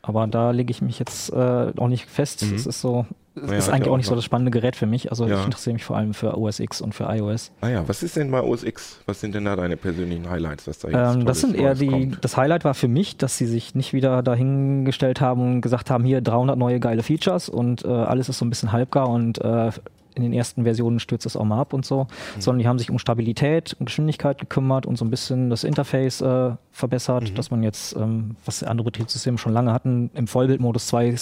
Aber 0.00 0.26
da 0.26 0.50
lege 0.50 0.70
ich 0.70 0.80
mich 0.80 0.98
jetzt 0.98 1.30
äh, 1.30 1.72
auch 1.76 1.88
nicht 1.88 2.06
fest. 2.06 2.42
Mhm. 2.42 2.54
Es 2.54 2.66
ist 2.66 2.80
so, 2.80 3.06
es 3.34 3.50
ja, 3.50 3.56
ist 3.56 3.68
eigentlich 3.70 3.88
auch 3.88 3.96
nicht 3.96 4.06
so 4.06 4.14
das 4.14 4.24
spannende 4.24 4.50
Gerät 4.50 4.76
für 4.76 4.86
mich. 4.86 5.10
Also 5.10 5.26
ja. 5.26 5.38
ich 5.38 5.44
interessiere 5.44 5.74
mich 5.74 5.84
vor 5.84 5.96
allem 5.96 6.12
für 6.12 6.36
OS 6.36 6.60
X 6.60 6.80
und 6.80 6.94
für 6.94 7.04
iOS. 7.04 7.50
Ah 7.60 7.68
ja, 7.68 7.88
was 7.88 8.02
ist 8.02 8.16
denn 8.16 8.30
bei 8.30 8.42
OS 8.42 8.62
X? 8.62 9.00
Was 9.06 9.20
sind 9.20 9.34
denn 9.34 9.44
da 9.46 9.56
deine 9.56 9.76
persönlichen 9.76 10.28
Highlights, 10.28 10.66
was 10.66 10.78
da 10.80 10.88
jetzt 10.88 11.16
ähm, 11.16 11.24
Das 11.24 11.40
sind 11.40 11.56
eher 11.56 11.74
die, 11.74 11.86
kommt? 11.86 12.24
das 12.24 12.36
Highlight 12.36 12.64
war 12.64 12.74
für 12.74 12.88
mich, 12.88 13.16
dass 13.16 13.38
sie 13.38 13.46
sich 13.46 13.74
nicht 13.74 13.92
wieder 13.92 14.22
dahingestellt 14.22 15.20
haben 15.20 15.40
und 15.40 15.60
gesagt 15.62 15.90
haben, 15.90 16.04
hier 16.04 16.20
300 16.20 16.58
neue 16.58 16.78
geile 16.78 17.02
Features 17.02 17.48
und 17.48 17.84
äh, 17.84 17.88
alles 17.88 18.28
ist 18.28 18.38
so 18.38 18.44
ein 18.44 18.50
bisschen 18.50 18.72
halbgar 18.72 19.08
und 19.08 19.38
äh, 19.40 19.70
in 20.14 20.22
den 20.22 20.32
ersten 20.32 20.64
Versionen 20.64 21.00
stürzt 21.00 21.26
es 21.26 21.36
auch 21.36 21.44
mal 21.44 21.58
ab 21.58 21.72
und 21.72 21.86
so, 21.86 22.04
mhm. 22.36 22.40
sondern 22.40 22.58
die 22.58 22.68
haben 22.68 22.78
sich 22.78 22.90
um 22.90 22.98
Stabilität 22.98 23.74
und 23.78 23.86
Geschwindigkeit 23.86 24.38
gekümmert 24.38 24.86
und 24.86 24.96
so 24.96 25.04
ein 25.04 25.10
bisschen 25.10 25.50
das 25.50 25.64
Interface 25.64 26.20
äh, 26.20 26.50
verbessert, 26.70 27.30
mhm. 27.30 27.34
dass 27.34 27.50
man 27.50 27.62
jetzt, 27.62 27.96
ähm, 27.96 28.36
was 28.44 28.62
andere 28.62 28.84
Betriebssysteme 28.84 29.38
schon 29.38 29.52
lange 29.52 29.72
hatten, 29.72 30.10
im 30.14 30.26
Vollbildmodus 30.26 30.86
zwei 30.86 31.14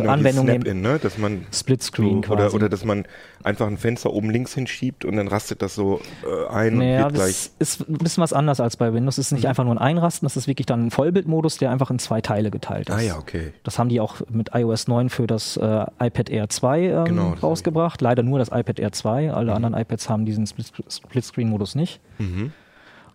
genau, 0.00 0.12
Anwendungen 0.12 0.60
nehmen. 0.60 0.80
Ne? 0.80 0.98
Dass 0.98 1.18
man 1.18 1.46
Splitscreen 1.52 2.22
so, 2.22 2.32
oder, 2.32 2.52
oder 2.54 2.68
dass 2.68 2.84
man 2.84 3.04
einfach 3.42 3.66
ein 3.66 3.76
Fenster 3.76 4.12
oben 4.12 4.30
links 4.30 4.54
hinschiebt 4.54 5.04
und 5.04 5.16
dann 5.16 5.28
rastet 5.28 5.62
das 5.62 5.74
so 5.74 6.00
äh, 6.24 6.48
ein 6.48 6.78
naja, 6.78 7.06
und. 7.06 7.18
Das 7.18 7.52
ist 7.58 7.88
ein 7.88 7.98
bisschen 7.98 8.22
was 8.22 8.32
anders 8.32 8.60
als 8.60 8.76
bei 8.76 8.92
Windows. 8.92 9.18
Es 9.18 9.26
ist 9.26 9.32
nicht 9.32 9.44
mhm. 9.44 9.48
einfach 9.50 9.64
nur 9.64 9.74
ein 9.74 9.78
Einrasten, 9.78 10.26
das 10.26 10.36
ist 10.36 10.46
wirklich 10.46 10.66
dann 10.66 10.86
ein 10.86 10.90
Vollbildmodus, 10.90 11.58
der 11.58 11.70
einfach 11.70 11.90
in 11.90 11.98
zwei 11.98 12.20
Teile 12.20 12.50
geteilt 12.50 12.88
ist. 12.88 12.94
Ah 12.94 13.00
ja, 13.00 13.18
okay. 13.18 13.52
Das 13.62 13.78
haben 13.78 13.88
die 13.88 14.00
auch 14.00 14.16
mit 14.30 14.50
iOS 14.54 14.88
9 14.88 15.08
für 15.08 15.26
das 15.26 15.56
äh, 15.56 15.86
iPad 16.00 16.30
Air 16.30 16.48
2 16.48 16.80
ähm, 16.80 17.04
genau, 17.04 17.36
rausgebracht. 17.42 18.00
Leider 18.00 18.22
nur 18.22 18.38
das 18.38 18.48
iPad 18.48 18.78
Air 18.78 18.92
2. 18.92 19.32
Alle 19.32 19.50
mhm. 19.50 19.56
anderen 19.64 19.74
iPads 19.82 20.08
haben 20.08 20.24
diesen 20.24 20.46
Splitscreen-Modus 20.46 21.74
nicht. 21.74 22.00
Mhm. 22.18 22.52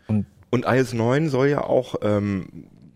Und, 0.08 0.26
und 0.50 0.66
iOS 0.68 0.94
9 0.94 1.30
soll 1.30 1.48
ja 1.50 1.62
auch 1.62 1.96
ähm, 2.02 2.48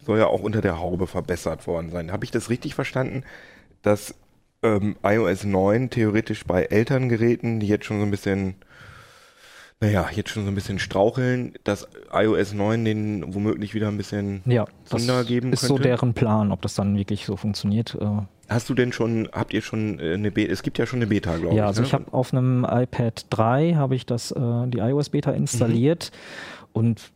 soll 0.05 0.19
ja 0.19 0.27
auch 0.27 0.41
unter 0.41 0.61
der 0.61 0.79
Haube 0.79 1.07
verbessert 1.07 1.67
worden 1.67 1.89
sein. 1.91 2.11
Habe 2.11 2.25
ich 2.25 2.31
das 2.31 2.49
richtig 2.49 2.75
verstanden? 2.75 3.23
Dass 3.81 4.15
ähm, 4.63 4.95
iOS 5.03 5.43
9 5.43 5.89
theoretisch 5.89 6.45
bei 6.45 6.63
Elterngeräten, 6.63 7.59
die 7.59 7.67
jetzt 7.67 7.85
schon 7.85 7.99
so 7.99 8.05
ein 8.05 8.11
bisschen, 8.11 8.55
naja, 9.79 10.07
jetzt 10.13 10.29
schon 10.29 10.43
so 10.43 10.51
ein 10.51 10.55
bisschen 10.55 10.79
straucheln, 10.79 11.53
dass 11.63 11.87
iOS 12.13 12.53
9 12.53 12.85
den 12.85 13.33
womöglich 13.33 13.73
wieder 13.73 13.87
ein 13.87 13.97
bisschen 13.97 14.41
ja, 14.45 14.65
Wunder 14.89 15.23
geben 15.23 15.51
ist 15.51 15.61
könnte. 15.61 15.73
Ist 15.73 15.77
so 15.79 15.83
deren 15.83 16.13
Plan, 16.13 16.51
ob 16.51 16.61
das 16.61 16.75
dann 16.75 16.95
wirklich 16.95 17.25
so 17.25 17.35
funktioniert. 17.35 17.97
Äh. 17.99 18.21
Hast 18.49 18.69
du 18.69 18.73
denn 18.73 18.91
schon, 18.91 19.29
habt 19.31 19.53
ihr 19.53 19.61
schon 19.61 19.99
äh, 19.99 20.13
eine 20.13 20.31
Beta, 20.31 20.51
es 20.51 20.61
gibt 20.61 20.77
ja 20.77 20.85
schon 20.85 20.99
eine 20.99 21.07
Beta, 21.07 21.37
glaube 21.37 21.53
ich. 21.53 21.57
Ja, 21.57 21.67
also 21.67 21.81
ne? 21.81 21.87
ich 21.87 21.93
habe 21.93 22.13
auf 22.13 22.33
einem 22.33 22.65
iPad 22.69 23.25
3 23.31 23.73
habe 23.75 23.95
ich 23.95 24.05
das, 24.05 24.31
äh, 24.31 24.67
die 24.67 24.79
iOS 24.79 25.09
Beta 25.09 25.31
installiert 25.31 26.11
mhm. 26.11 26.69
und 26.73 27.11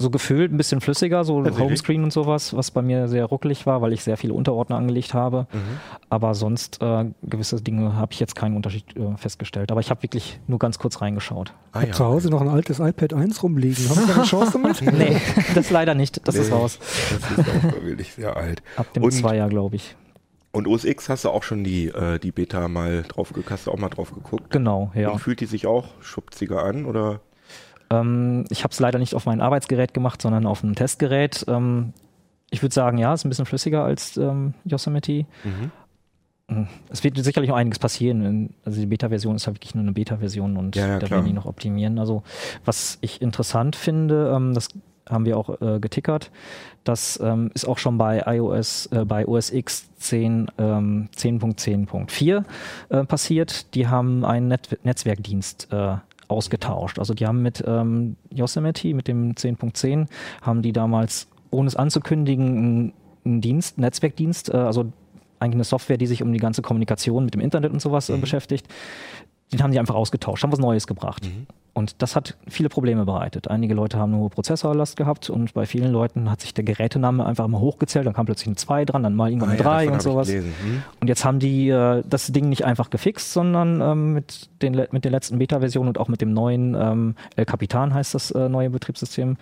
so 0.00 0.08
gefühlt 0.08 0.50
ein 0.50 0.56
bisschen 0.56 0.80
flüssiger, 0.80 1.24
so 1.24 1.44
Homescreen 1.44 2.02
und 2.02 2.12
sowas, 2.12 2.56
was 2.56 2.70
bei 2.70 2.80
mir 2.80 3.06
sehr 3.06 3.26
ruckelig 3.26 3.66
war, 3.66 3.82
weil 3.82 3.92
ich 3.92 4.02
sehr 4.02 4.16
viele 4.16 4.32
Unterordner 4.32 4.76
angelegt 4.76 5.12
habe. 5.12 5.46
Mhm. 5.52 5.58
Aber 6.08 6.34
sonst 6.34 6.80
äh, 6.80 7.04
gewisse 7.22 7.60
Dinge 7.60 7.94
habe 7.96 8.12
ich 8.12 8.18
jetzt 8.18 8.34
keinen 8.34 8.56
Unterschied 8.56 8.96
äh, 8.96 9.16
festgestellt. 9.18 9.70
Aber 9.70 9.80
ich 9.80 9.90
habe 9.90 10.02
wirklich 10.02 10.40
nur 10.46 10.58
ganz 10.58 10.78
kurz 10.78 11.02
reingeschaut. 11.02 11.52
Ah, 11.72 11.82
ja. 11.82 11.92
Zu 11.92 12.06
Hause 12.06 12.30
noch 12.30 12.40
ein 12.40 12.48
altes 12.48 12.78
iPad 12.78 13.12
1 13.12 13.42
rumliegen. 13.42 13.90
Haben 13.90 14.06
Sie 14.06 14.12
eine 14.12 14.24
Chance 14.24 14.52
damit? 14.54 14.80
nee, 14.98 15.20
das 15.54 15.70
leider 15.70 15.94
nicht. 15.94 16.26
Das 16.26 16.34
nee, 16.34 16.40
ist 16.40 16.52
raus. 16.52 16.78
Das 16.80 17.38
ist 17.38 17.48
auch 17.48 17.84
wirklich 17.84 18.14
sehr 18.14 18.36
alt. 18.36 18.62
Ab 18.76 18.92
dem 18.94 19.02
und, 19.02 19.10
Zweier, 19.10 19.50
glaube 19.50 19.76
ich. 19.76 19.96
Und 20.52 20.66
OS 20.66 20.84
X 20.84 21.08
hast 21.10 21.24
du 21.26 21.28
auch 21.28 21.42
schon 21.42 21.62
die, 21.62 21.88
äh, 21.88 22.18
die 22.18 22.32
Beta 22.32 22.68
mal 22.68 23.02
drauf 23.06 23.28
geguckt, 23.28 23.50
hast 23.50 23.66
du 23.66 23.70
auch 23.70 23.78
mal 23.78 23.90
drauf 23.90 24.12
geguckt? 24.12 24.50
Genau, 24.50 24.90
ja. 24.94 25.10
Und 25.10 25.20
fühlt 25.20 25.40
die 25.40 25.46
sich 25.46 25.66
auch 25.66 25.88
schubziger 26.00 26.64
an 26.64 26.86
oder? 26.86 27.20
Ähm, 27.90 28.44
ich 28.50 28.62
habe 28.64 28.72
es 28.72 28.80
leider 28.80 28.98
nicht 28.98 29.14
auf 29.14 29.26
mein 29.26 29.40
Arbeitsgerät 29.40 29.94
gemacht, 29.94 30.22
sondern 30.22 30.46
auf 30.46 30.62
einem 30.62 30.74
Testgerät. 30.74 31.44
Ähm, 31.48 31.92
ich 32.50 32.62
würde 32.62 32.74
sagen, 32.74 32.98
ja, 32.98 33.14
ist 33.14 33.24
ein 33.24 33.28
bisschen 33.28 33.46
flüssiger 33.46 33.84
als 33.84 34.16
ähm, 34.16 34.54
Yosemite. 34.64 35.26
Mhm. 35.44 35.70
Hm, 36.48 36.68
es 36.88 37.04
wird 37.04 37.16
sicherlich 37.16 37.48
noch 37.48 37.56
einiges 37.56 37.78
passieren. 37.78 38.54
Also 38.64 38.80
die 38.80 38.86
Beta-Version 38.86 39.36
ist 39.36 39.46
ja 39.46 39.54
wirklich 39.54 39.74
nur 39.74 39.82
eine 39.82 39.92
Beta-Version 39.92 40.56
und 40.56 40.74
ja, 40.74 40.86
ja, 40.86 40.98
da 40.98 41.08
werden 41.10 41.26
die 41.26 41.32
noch 41.32 41.46
optimieren. 41.46 41.98
Also 41.98 42.22
was 42.64 42.98
ich 43.00 43.22
interessant 43.22 43.76
finde, 43.76 44.32
ähm, 44.34 44.54
das 44.54 44.68
haben 45.08 45.24
wir 45.24 45.36
auch 45.36 45.60
äh, 45.60 45.80
getickert. 45.80 46.30
Das 46.84 47.20
ähm, 47.22 47.50
ist 47.54 47.66
auch 47.66 47.78
schon 47.78 47.98
bei 47.98 48.22
iOS, 48.26 48.86
äh, 48.86 49.04
bei 49.04 49.26
OS 49.26 49.50
X 49.50 49.90
10, 49.96 50.50
ähm, 50.58 51.08
10.10.4 51.16 52.44
äh, 52.88 53.04
passiert. 53.04 53.74
Die 53.74 53.88
haben 53.88 54.24
einen 54.24 54.48
Net 54.48 54.78
Netzwerkdienst 54.82 55.68
äh, 55.72 55.96
ausgetauscht. 56.30 56.98
Also 56.98 57.14
die 57.14 57.26
haben 57.26 57.42
mit 57.42 57.62
ähm, 57.66 58.16
Yosemite, 58.30 58.94
mit 58.94 59.08
dem 59.08 59.32
10.10, 59.32 60.06
haben 60.42 60.62
die 60.62 60.72
damals, 60.72 61.28
ohne 61.50 61.68
es 61.68 61.76
anzukündigen, 61.76 62.92
einen 63.24 63.40
Dienst, 63.40 63.76
einen 63.76 63.84
Netzwerkdienst, 63.84 64.52
äh, 64.52 64.56
also 64.56 64.92
eigentlich 65.40 65.56
eine 65.56 65.64
Software, 65.64 65.96
die 65.96 66.06
sich 66.06 66.22
um 66.22 66.32
die 66.32 66.38
ganze 66.38 66.62
Kommunikation 66.62 67.24
mit 67.24 67.34
dem 67.34 67.40
Internet 67.40 67.72
und 67.72 67.80
sowas 67.80 68.08
äh, 68.08 68.16
mhm. 68.16 68.20
beschäftigt. 68.20 68.66
Den 69.52 69.62
haben 69.62 69.72
die 69.72 69.78
einfach 69.78 69.94
ausgetauscht, 69.94 70.42
haben 70.42 70.52
was 70.52 70.58
Neues 70.58 70.86
gebracht. 70.86 71.28
Und 71.72 72.02
das 72.02 72.16
hat 72.16 72.36
viele 72.48 72.68
Probleme 72.68 73.04
bereitet. 73.04 73.48
Einige 73.48 73.74
Leute 73.74 73.96
haben 73.96 74.10
nur 74.10 74.28
Prozessorlast 74.30 74.96
gehabt 74.96 75.30
und 75.30 75.54
bei 75.54 75.66
vielen 75.66 75.92
Leuten 75.92 76.30
hat 76.30 76.40
sich 76.40 76.52
der 76.52 76.64
Gerätename 76.64 77.24
einfach 77.24 77.46
mal 77.46 77.60
hochgezählt, 77.60 78.06
dann 78.06 78.12
kam 78.12 78.26
plötzlich 78.26 78.48
eine 78.48 78.56
2 78.56 78.84
dran, 78.84 79.02
dann 79.02 79.14
mal 79.14 79.30
irgendwann 79.30 79.50
Ah 79.50 79.52
eine 79.52 79.60
ja, 79.60 79.64
3 79.64 79.84
davon 79.84 79.94
und 79.94 80.02
sowas. 80.02 80.28
gelesen. 80.28 80.52
Hm. 80.62 80.82
Und 81.00 81.08
jetzt 81.08 81.24
haben 81.24 81.38
die 81.38 81.68
äh, 81.68 82.02
das 82.08 82.26
Ding 82.28 82.48
nicht 82.48 82.64
einfach 82.64 82.90
gefixt, 82.90 83.32
sondern 83.32 83.80
ähm, 83.80 84.12
mit, 84.14 84.50
den, 84.62 84.86
mit 84.90 85.04
der 85.04 85.10
letzten 85.10 85.38
Beta-Version 85.38 85.86
und 85.86 85.98
auch 85.98 86.08
mit 86.08 86.20
dem 86.20 86.32
neuen 86.32 86.74
ähm, 86.74 87.14
El 87.36 87.44
Capitan 87.44 87.94
heißt 87.94 88.14
das 88.14 88.30
äh, 88.32 88.48
neue 88.48 88.70
Betriebssystem, 88.70 89.36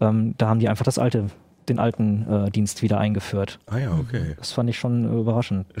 ähm, 0.00 0.34
da 0.36 0.48
haben 0.48 0.60
die 0.60 0.68
einfach 0.68 0.84
das 0.84 0.98
alte, 0.98 1.26
den 1.68 1.78
alten 1.78 2.46
äh, 2.46 2.50
Dienst 2.50 2.82
wieder 2.82 2.98
eingeführt. 2.98 3.58
Ah 3.66 3.78
ja, 3.78 3.92
okay. 3.92 4.34
Das 4.36 4.52
fand 4.52 4.68
ich 4.68 4.78
schon 4.78 5.18
überraschend. 5.18 5.66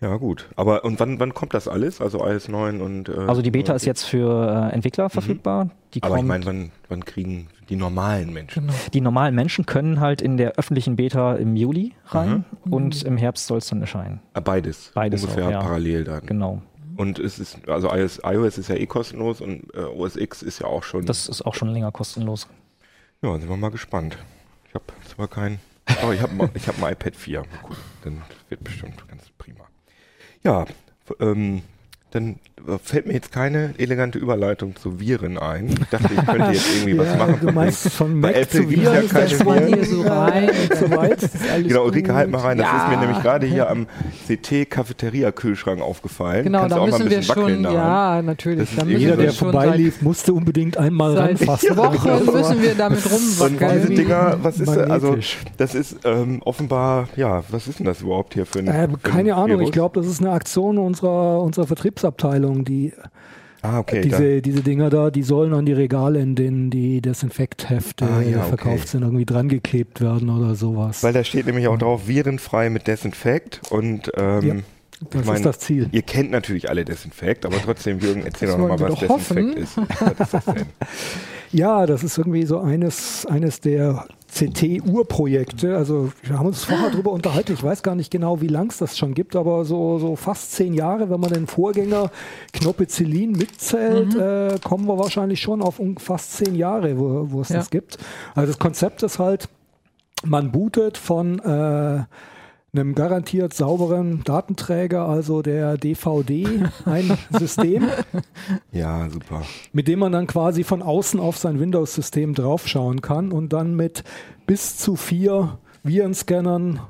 Ja, 0.00 0.16
gut. 0.16 0.48
Aber 0.54 0.84
und 0.84 1.00
wann, 1.00 1.18
wann 1.18 1.34
kommt 1.34 1.54
das 1.54 1.66
alles? 1.66 2.00
Also 2.00 2.24
iOS 2.24 2.48
9 2.48 2.80
und. 2.80 3.08
Äh, 3.08 3.12
Also 3.26 3.42
die 3.42 3.50
Beta 3.50 3.74
ist 3.74 3.84
jetzt 3.84 4.04
für 4.04 4.68
äh, 4.70 4.74
Entwickler 4.74 5.10
verfügbar. 5.10 5.70
Die, 5.94 6.02
Aber 6.04 6.18
ich 6.18 6.22
meine, 6.22 6.46
wann, 6.46 6.70
wann 6.88 7.04
kriegen 7.04 7.48
die 7.68 7.74
normalen 7.74 8.32
Menschen? 8.32 8.66
Genau. 8.66 8.78
die 8.92 9.00
normalen 9.00 9.34
Menschen 9.34 9.66
können 9.66 9.98
halt 9.98 10.22
in 10.22 10.36
der 10.36 10.52
öffentlichen 10.52 10.94
Beta 10.96 11.34
im 11.34 11.56
Juli 11.56 11.94
rein 12.06 12.44
und 12.70 13.02
im 13.02 13.16
Herbst 13.16 13.46
soll 13.46 13.58
es 13.58 13.66
dann 13.66 13.80
erscheinen. 13.80 14.20
Ah, 14.34 14.40
Beides. 14.40 14.92
Beides 14.94 15.22
Ungefähr 15.24 15.46
auch, 15.46 15.50
ja. 15.50 15.60
parallel 15.62 16.04
dann. 16.04 16.26
Genau. 16.26 16.62
Und 16.96 17.18
es 17.18 17.38
ist, 17.38 17.68
also 17.68 17.90
iOS, 17.92 18.20
iOS 18.24 18.58
ist 18.58 18.68
ja 18.68 18.76
eh 18.76 18.86
kostenlos 18.86 19.40
und 19.40 19.72
äh, 19.74 19.80
OS 19.80 20.16
X 20.16 20.42
ist 20.42 20.60
ja 20.60 20.66
auch 20.66 20.82
schon. 20.82 21.06
Das 21.06 21.28
ist 21.28 21.42
auch 21.42 21.54
schon 21.54 21.68
länger 21.68 21.90
kostenlos. 21.92 22.48
ja, 23.22 23.32
sind 23.38 23.48
wir 23.48 23.56
mal 23.56 23.70
gespannt. 23.70 24.16
Ich 24.68 24.74
habe 24.74 24.84
zwar 25.06 25.26
kein. 25.28 25.58
Aber 26.02 26.12
ich 26.14 26.20
habe 26.20 26.50
ich 26.54 26.68
hab 26.68 26.82
ein 26.82 26.92
iPad 26.92 27.16
4. 27.16 27.40
Mal 27.40 27.46
gucken, 27.62 27.76
dann 28.04 28.22
wird 28.48 28.62
bestimmt 28.62 29.06
ganz 29.08 29.24
prima. 29.38 29.64
Ja, 30.48 30.64
ähm, 31.20 31.60
dann 32.10 32.36
äh, 32.66 32.78
fällt 32.82 33.06
mir 33.06 33.12
jetzt 33.12 33.32
keine 33.32 33.74
elegante 33.78 34.18
Überleitung 34.18 34.74
zu 34.76 34.98
Viren 34.98 35.36
ein. 35.38 35.68
Ich 35.68 35.88
dachte, 35.90 36.08
ich 36.14 36.26
könnte 36.26 36.52
jetzt 36.52 36.66
irgendwie 36.76 36.98
was 36.98 37.16
machen. 37.18 37.38
du 37.40 37.52
meinst 37.52 37.90
von 37.92 38.20
Bei 38.20 38.28
Mac 38.32 38.36
Apple 38.42 38.60
zu 38.62 38.66
gibt's 38.66 38.84
ja 38.84 38.92
Viren, 38.94 39.08
keine 39.08 39.30
Viren. 39.40 39.66
hier 39.74 39.84
so 39.84 40.02
rein 40.02 40.48
und 40.50 40.76
so 40.78 40.90
weit. 40.96 41.30
Genau. 41.68 41.84
Ulrike, 41.84 42.14
halt 42.14 42.30
mal 42.30 42.38
rein. 42.40 42.58
Das 42.58 42.66
Ja. 42.66 42.84
ist 42.84 42.88
mir 42.90 42.98
nämlich 43.04 43.22
gerade 43.22 43.46
hier 43.46 43.68
am 43.68 43.86
CT-Cafeteria-Kühlschrank 44.26 45.80
aufgefallen. 45.80 46.44
Genau, 46.44 46.60
Kannst 46.60 46.72
da 46.72 46.76
du 46.76 46.82
auch 46.82 46.88
mal 46.88 46.96
ein 46.96 47.04
müssen 47.08 47.10
wir 47.10 47.22
schon, 47.34 47.62
da. 47.62 47.72
ja, 47.72 48.22
natürlich. 48.22 48.68
Jeder, 48.86 49.16
der 49.16 49.30
schon 49.32 49.52
vorbeilief, 49.52 50.02
musste 50.02 50.32
unbedingt 50.32 50.76
einmal 50.78 51.14
seit, 51.14 51.38
seit 51.38 51.48
ranfassen. 51.48 51.76
Wochen 51.76 52.32
müssen 52.38 52.62
wir 52.62 52.74
damit 52.74 52.98
Und 53.06 53.12
diese 53.12 53.44
rumwackeln. 53.44 53.96
Dinger, 53.96 54.38
was 54.42 54.58
ist 54.60 54.68
das? 54.68 54.90
Also, 54.90 55.06
Magnetisch. 55.08 55.38
das 55.56 55.74
ist 55.74 55.96
ähm, 56.04 56.40
offenbar, 56.44 57.08
ja, 57.16 57.42
was 57.50 57.68
ist 57.68 57.78
denn 57.78 57.86
das 57.86 58.00
überhaupt 58.00 58.34
hier 58.34 58.46
für 58.46 58.60
ein. 58.60 58.66
Äh, 58.68 58.72
für 58.72 58.78
ein 58.94 59.02
keine 59.02 59.34
Ahnung, 59.34 59.48
Virus? 59.58 59.66
ich 59.66 59.72
glaube, 59.72 60.00
das 60.00 60.10
ist 60.10 60.20
eine 60.20 60.30
Aktion 60.32 60.78
unserer, 60.78 61.42
unserer 61.42 61.66
Vertriebsabteilung, 61.98 62.64
die 62.64 62.92
Ah, 63.60 63.80
okay. 63.80 64.02
diese, 64.02 64.40
diese 64.40 64.62
Dinger 64.62 64.88
da, 64.88 65.10
die 65.10 65.24
sollen 65.24 65.52
an 65.52 65.66
die 65.66 65.72
Regale, 65.72 66.20
in 66.20 66.36
denen 66.36 66.70
die 66.70 67.00
Desinfekthefte 67.00 68.04
Ah, 68.04 68.20
ja, 68.22 68.38
okay. 68.38 68.48
verkauft 68.50 68.86
sind, 68.88 69.02
irgendwie 69.02 69.24
dran 69.26 69.48
geklebt 69.48 70.00
werden 70.00 70.30
oder 70.30 70.54
sowas. 70.54 71.02
weil 71.02 71.12
da 71.12 71.24
steht 71.24 71.46
nämlich 71.46 71.66
auch 71.66 71.76
drauf, 71.76 72.06
virenfrei 72.06 72.70
mit 72.70 72.86
Desinfekt 72.86 73.60
und 73.70 74.12
ähm, 74.16 74.46
Ja, 74.46 74.54
das 75.10 75.20
ich 75.20 75.26
mein, 75.26 75.36
ist 75.36 75.44
das 75.46 75.58
Ziel. 75.60 75.88
Ihr 75.92 76.02
kennt 76.02 76.30
natürlich 76.30 76.68
alle 76.68 76.84
Desinfekt, 76.84 77.46
aber 77.46 77.56
trotzdem, 77.64 77.98
Jürgen, 78.00 78.22
erzähl 78.24 78.48
doch 78.48 78.58
nochmal, 78.58 78.80
was 78.80 78.98
Desinfekt 78.98 79.10
hoffen. 79.10 79.52
ist. 79.56 79.76
Was 80.00 80.20
ist 80.20 80.34
das 80.34 80.44
denn? 80.46 80.66
Ja, 81.50 81.86
das 81.86 82.02
ist 82.04 82.18
irgendwie 82.18 82.44
so 82.44 82.58
eines, 82.60 83.24
eines 83.26 83.60
der 83.60 84.06
CT-Urprojekte. 84.30 85.76
Also 85.76 86.12
wir 86.22 86.38
haben 86.38 86.46
uns 86.46 86.64
vorher 86.64 86.90
darüber 86.90 87.12
unterhalten. 87.12 87.52
Ich 87.54 87.62
weiß 87.62 87.82
gar 87.82 87.94
nicht 87.94 88.10
genau, 88.10 88.40
wie 88.42 88.48
lang 88.48 88.70
es 88.70 88.78
das 88.78 88.98
schon 88.98 89.14
gibt, 89.14 89.34
aber 89.36 89.64
so, 89.64 89.98
so 89.98 90.14
fast 90.16 90.52
zehn 90.52 90.74
Jahre, 90.74 91.08
wenn 91.10 91.20
man 91.20 91.32
den 91.32 91.46
Vorgänger 91.46 92.10
Knopezelin 92.52 93.32
mitzählt, 93.32 94.14
äh, 94.14 94.58
kommen 94.62 94.86
wir 94.86 94.98
wahrscheinlich 94.98 95.40
schon 95.40 95.62
auf 95.62 95.78
um, 95.78 95.96
fast 95.96 96.36
zehn 96.36 96.54
Jahre, 96.54 96.98
wo, 96.98 97.30
wo 97.30 97.40
es 97.40 97.48
Ja. 97.48 97.56
das 97.58 97.70
gibt. 97.70 97.96
Also 98.34 98.48
das 98.52 98.58
Konzept 98.58 99.02
ist 99.02 99.18
halt, 99.18 99.48
man 100.24 100.52
bootet 100.52 100.98
von 100.98 101.38
äh, 101.38 102.04
einem 102.72 102.94
garantiert 102.94 103.54
sauberen 103.54 104.22
Datenträger, 104.24 105.08
also 105.08 105.40
der 105.42 105.76
DVD, 105.78 106.46
ein 106.84 107.16
System 107.30 107.88
Ja, 108.72 109.08
super. 109.08 109.42
mit 109.72 109.88
dem 109.88 109.98
man 110.00 110.12
dann 110.12 110.26
quasi 110.26 110.64
von 110.64 110.82
außen 110.82 111.18
auf 111.18 111.38
sein 111.38 111.58
Windows-System 111.60 112.34
draufschauen 112.34 113.00
kann 113.00 113.32
und 113.32 113.52
dann 113.52 113.74
mit 113.74 114.04
bis 114.46 114.76
zu 114.76 114.96
vier 114.96 115.58
Virenscannern 115.82 116.80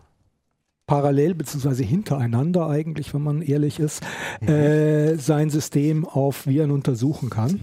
parallel 0.87 1.35
beziehungsweise 1.35 1.85
hintereinander 1.85 2.67
eigentlich, 2.69 3.15
wenn 3.15 3.23
man 3.23 3.43
ehrlich 3.43 3.79
ist, 3.79 4.03
äh, 4.41 5.15
sein 5.17 5.51
System 5.51 6.07
auf 6.07 6.47
Viren 6.47 6.71
untersuchen 6.71 7.31
kann. 7.31 7.61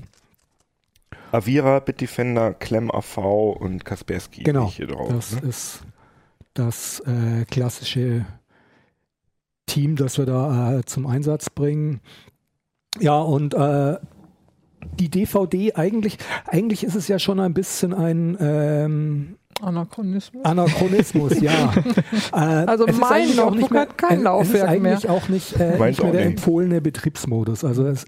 Avira, 1.32 1.80
Bitdefender, 1.80 2.54
ClemmAV 2.54 3.18
und 3.60 3.84
Kaspersky 3.84 4.44
Genau, 4.44 4.68
ich 4.68 4.78
hier 4.78 4.88
drauf. 4.88 5.10
das 5.10 5.34
ne? 5.42 5.50
ist 5.50 5.82
das 6.56 7.02
äh, 7.02 7.46
klassische 7.46 8.26
Team, 9.68 9.96
das 9.96 10.18
wir 10.18 10.26
da 10.26 10.80
äh, 10.80 10.86
zum 10.86 11.06
Einsatz 11.06 11.50
bringen. 11.50 12.02
Ja, 13.00 13.20
und 13.20 13.54
äh, 13.54 13.98
die 15.00 15.10
DVD 15.10 15.74
eigentlich, 15.76 16.18
eigentlich 16.48 16.84
ist 16.84 16.96
es 16.96 17.08
ja 17.08 17.20
schon 17.20 17.40
ein 17.40 17.54
bisschen 17.54 17.94
ein 17.94 18.38
ähm, 18.40 19.36
Anachronismus. 19.62 20.44
Anachronismus, 20.46 21.40
ja. 21.42 21.74
Äh, 22.34 22.36
Also 22.38 22.86
es 22.88 22.98
mein 22.98 23.28
nicht 23.28 23.38
Notebook 23.38 23.72
mehr, 23.72 23.82
hat 23.82 23.98
kein 23.98 24.18
es 24.20 24.24
Laufwerk 24.24 24.64
ist 24.64 24.70
eigentlich 24.70 25.10
auch 25.10 25.30
nicht, 25.30 25.54
äh, 25.60 25.72
nicht 25.72 25.80
mehr 25.80 25.90
auch 26.08 26.12
der 26.12 26.26
nicht. 26.26 26.26
empfohlene 26.38 26.82
Betriebsmodus. 26.82 27.64
Also 27.64 27.86
es 27.88 28.06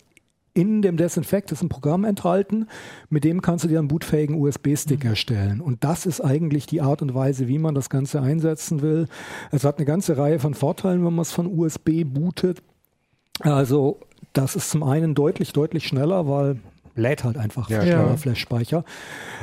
in 0.57 0.81
dem 0.81 0.97
Desinfekt 0.97 1.51
ist 1.51 1.61
ein 1.61 1.69
Programm 1.69 2.03
enthalten, 2.03 2.67
mit 3.09 3.23
dem 3.23 3.41
kannst 3.41 3.63
du 3.63 3.67
dir 3.69 3.77
einen 3.77 3.87
bootfähigen 3.87 4.35
USB-Stick 4.35 5.03
Mhm. 5.03 5.09
erstellen. 5.09 5.61
Und 5.61 5.83
das 5.83 6.05
ist 6.07 6.19
eigentlich 6.19 6.65
die 6.65 6.81
Art 6.81 7.03
und 7.03 7.13
Weise, 7.13 7.47
wie 7.47 7.59
man 7.59 7.75
das 7.75 7.89
Ganze 7.89 8.21
einsetzen 8.21 8.81
will. 8.81 9.07
Es 9.51 9.63
hat 9.63 9.77
eine 9.77 9.85
ganze 9.85 10.17
Reihe 10.17 10.39
von 10.39 10.55
Vorteilen, 10.55 11.05
wenn 11.05 11.13
man 11.13 11.21
es 11.21 11.31
von 11.31 11.45
USB 11.45 12.03
bootet. 12.03 12.63
Also 13.41 13.99
das 14.33 14.55
ist 14.55 14.71
zum 14.71 14.81
einen 14.81 15.13
deutlich, 15.13 15.53
deutlich 15.53 15.87
schneller, 15.87 16.27
weil 16.27 16.57
lädt 16.97 17.23
halt 17.23 17.37
einfach 17.37 17.69
Ja, 17.69 17.81
schneller. 17.81 18.17
Flash-Speicher. 18.17 18.83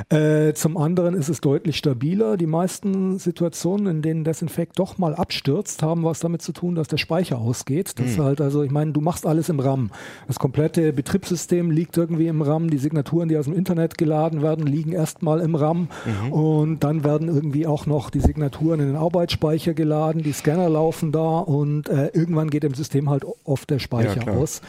Äh, 0.09 0.53
zum 0.53 0.77
anderen 0.77 1.15
ist 1.15 1.29
es 1.29 1.41
deutlich 1.41 1.77
stabiler. 1.77 2.37
Die 2.37 2.45
meisten 2.45 3.17
Situationen, 3.17 3.87
in 3.87 4.01
denen 4.01 4.23
Desinfekt 4.23 4.77
doch 4.77 4.97
mal 4.97 5.15
abstürzt, 5.15 5.81
haben 5.81 6.03
was 6.03 6.19
damit 6.19 6.41
zu 6.41 6.51
tun, 6.51 6.75
dass 6.75 6.87
der 6.87 6.97
Speicher 6.97 7.39
ausgeht. 7.39 7.97
Das 7.99 8.07
ist 8.07 8.19
halt, 8.19 8.41
also 8.41 8.63
ich 8.63 8.71
meine, 8.71 8.91
du 8.91 9.01
machst 9.01 9.25
alles 9.25 9.49
im 9.49 9.59
RAM. 9.59 9.89
Das 10.27 10.37
komplette 10.37 10.93
Betriebssystem 10.93 11.71
liegt 11.71 11.97
irgendwie 11.97 12.27
im 12.27 12.41
RAM. 12.41 12.69
Die 12.69 12.77
Signaturen, 12.77 13.29
die 13.29 13.37
aus 13.37 13.45
dem 13.45 13.55
Internet 13.55 13.97
geladen 13.97 14.41
werden, 14.41 14.65
liegen 14.65 14.91
erstmal 14.91 15.39
im 15.39 15.55
RAM. 15.55 15.87
Und 16.29 16.83
dann 16.83 17.03
werden 17.03 17.27
irgendwie 17.27 17.65
auch 17.67 17.85
noch 17.85 18.09
die 18.09 18.19
Signaturen 18.19 18.79
in 18.79 18.87
den 18.87 18.95
Arbeitsspeicher 18.95 19.73
geladen. 19.73 20.21
Die 20.23 20.33
Scanner 20.33 20.69
laufen 20.69 21.11
da 21.11 21.39
und 21.39 21.89
äh, 21.89 22.07
irgendwann 22.13 22.49
geht 22.49 22.63
im 22.63 22.73
System 22.73 23.09
halt 23.09 23.25
oft 23.43 23.69
der 23.69 23.79
Speicher 23.79 24.19
klar. 24.21 24.37
aus. 24.37 24.61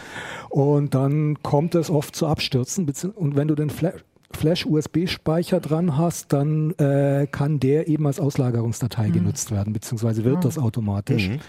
Und 0.56 0.94
dann 0.94 1.42
kommt 1.42 1.75
es 1.75 1.90
oft 1.90 2.16
zu 2.16 2.26
Abstürzen. 2.26 2.90
Und 3.14 3.36
wenn 3.36 3.46
du 3.46 3.54
den 3.54 3.68
Flash 3.68 4.02
Flash-USB-Speicher 4.30 5.60
dran 5.60 5.98
hast, 5.98 6.32
dann 6.32 6.70
äh, 6.78 7.26
kann 7.30 7.60
der 7.60 7.88
eben 7.88 8.06
als 8.06 8.18
Auslagerungsdatei 8.18 9.10
genutzt 9.10 9.50
werden, 9.50 9.75
beziehungsweise 9.75 10.25
wird 10.25 10.46
das 10.46 10.58
automatisch. 10.58 11.28
Mhm. 11.28 11.40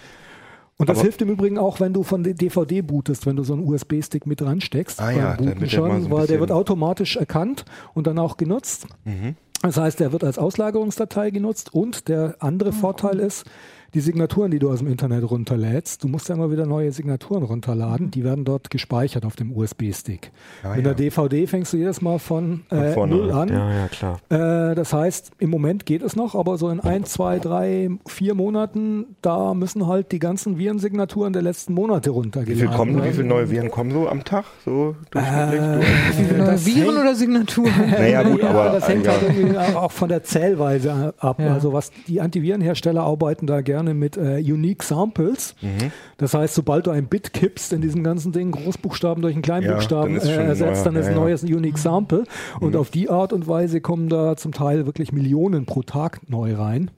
Und 0.76 0.90
das 0.90 0.98
Aber- 0.98 1.04
hilft 1.04 1.22
im 1.22 1.30
Übrigen 1.30 1.56
auch, 1.56 1.80
wenn 1.80 1.94
du 1.94 2.02
von 2.02 2.22
der 2.22 2.34
DVD 2.34 2.82
bootest, 2.82 3.24
wenn 3.24 3.36
du 3.36 3.44
so 3.44 3.54
einen 3.54 3.66
USB-Stick 3.66 4.26
mit 4.26 4.42
ransteckst. 4.42 5.00
Ah 5.00 5.06
beim 5.06 5.16
ja, 5.16 5.34
Booten 5.36 5.66
so 5.68 6.10
weil 6.10 6.26
der 6.26 6.38
wird 6.38 6.52
automatisch 6.52 7.16
erkannt 7.16 7.64
und 7.94 8.06
dann 8.06 8.18
auch 8.18 8.36
genutzt. 8.36 8.86
Mhm. 9.06 9.36
Das 9.62 9.78
heißt, 9.78 10.00
der 10.00 10.12
wird 10.12 10.22
als 10.22 10.38
Auslagerungsdatei 10.38 11.30
genutzt 11.30 11.72
und 11.72 12.08
der 12.08 12.36
andere 12.40 12.72
Vorteil 12.72 13.20
ist, 13.20 13.46
die 13.94 14.00
Signaturen, 14.00 14.50
die 14.50 14.58
du 14.58 14.70
aus 14.70 14.80
dem 14.80 14.88
Internet 14.88 15.30
runterlädst, 15.30 16.04
du 16.04 16.08
musst 16.08 16.28
ja 16.28 16.34
immer 16.34 16.50
wieder 16.50 16.66
neue 16.66 16.92
Signaturen 16.92 17.42
runterladen, 17.42 18.10
die 18.10 18.22
werden 18.22 18.44
dort 18.44 18.70
gespeichert 18.70 19.24
auf 19.24 19.34
dem 19.34 19.56
USB-Stick. 19.56 20.30
Ah, 20.62 20.76
Mit 20.76 20.78
ja. 20.78 20.82
der 20.82 20.94
DVD 20.94 21.46
fängst 21.46 21.72
du 21.72 21.78
jedes 21.78 22.02
Mal 22.02 22.18
von, 22.18 22.64
Von 22.68 22.78
äh, 22.78 22.92
vorne 22.92 23.14
null 23.14 23.30
an. 23.30 23.48
Ja, 23.48 23.72
ja, 23.72 23.88
klar. 23.88 24.20
Äh, 24.28 24.74
das 24.74 24.92
heißt, 24.92 25.32
im 25.38 25.48
Moment 25.48 25.86
geht 25.86 26.02
es 26.02 26.16
noch, 26.16 26.34
aber 26.34 26.58
so 26.58 26.68
in 26.68 26.80
ein, 26.80 27.04
zwei, 27.04 27.38
drei, 27.38 27.90
vier 28.06 28.34
Monaten, 28.34 29.16
da 29.22 29.54
müssen 29.54 29.86
halt 29.86 30.12
die 30.12 30.18
ganzen 30.18 30.58
Virensignaturen 30.58 31.32
der 31.32 31.42
letzten 31.42 31.72
Monate 31.72 32.10
Wie 32.10 32.14
runtergeladen 32.14 32.68
viel, 32.68 32.76
kommen, 32.76 33.02
wie 33.02 33.12
viele 33.12 33.28
neue 33.28 33.50
Viren 33.50 33.70
kommen 33.70 33.90
so 33.90 34.06
am 34.08 34.22
Tag? 34.24 34.44
So 34.64 34.96
durchschnittlich? 35.10 35.60
Äh, 35.60 36.36
Neue 36.38 36.46
das 36.46 36.66
Viren 36.66 36.82
hängt- 36.82 36.98
oder 37.00 37.14
Signaturen? 37.14 37.72
naja, 37.90 38.22
gut, 38.22 38.42
ja, 38.42 38.50
aber. 38.50 38.70
das 38.70 38.88
hängt 38.88 39.06
ja. 39.06 39.12
halt 39.12 39.22
irgendwie 39.22 39.56
auch 39.56 39.92
von 39.92 40.08
der 40.10 40.22
Zählweise 40.22 41.14
ab. 41.18 41.40
Ja. 41.40 41.54
Also 41.54 41.72
was 41.72 41.90
die 42.06 42.20
Antivirenhersteller 42.20 43.02
arbeiten 43.02 43.46
da 43.46 43.62
gerne 43.62 43.77
mit 43.82 44.16
äh, 44.16 44.38
Unique 44.38 44.82
Samples. 44.82 45.54
Mhm. 45.60 45.92
Das 46.16 46.34
heißt, 46.34 46.54
sobald 46.54 46.86
du 46.86 46.90
ein 46.90 47.06
Bit 47.06 47.32
kippst 47.32 47.72
in 47.72 47.80
diesem 47.80 48.02
ganzen 48.02 48.32
Ding, 48.32 48.50
Großbuchstaben 48.50 49.22
durch 49.22 49.34
einen 49.34 49.42
Kleinbuchstaben 49.42 50.14
Ja, 50.14 50.20
dann 50.20 50.28
äh, 50.28 50.48
ersetzt, 50.48 50.86
dann 50.86 50.96
ist 50.96 51.06
ein 51.06 51.14
neues 51.14 51.42
Unique 51.42 51.78
Sample. 51.78 52.24
Und 52.60 52.76
auf 52.76 52.90
die 52.90 53.08
Art 53.08 53.32
und 53.32 53.46
Weise 53.46 53.80
kommen 53.80 54.08
da 54.08 54.36
zum 54.36 54.52
Teil 54.52 54.86
wirklich 54.86 55.12
Millionen 55.12 55.66
pro 55.66 55.82
Tag 55.82 56.28
neu 56.28 56.54
rein. 56.54 56.90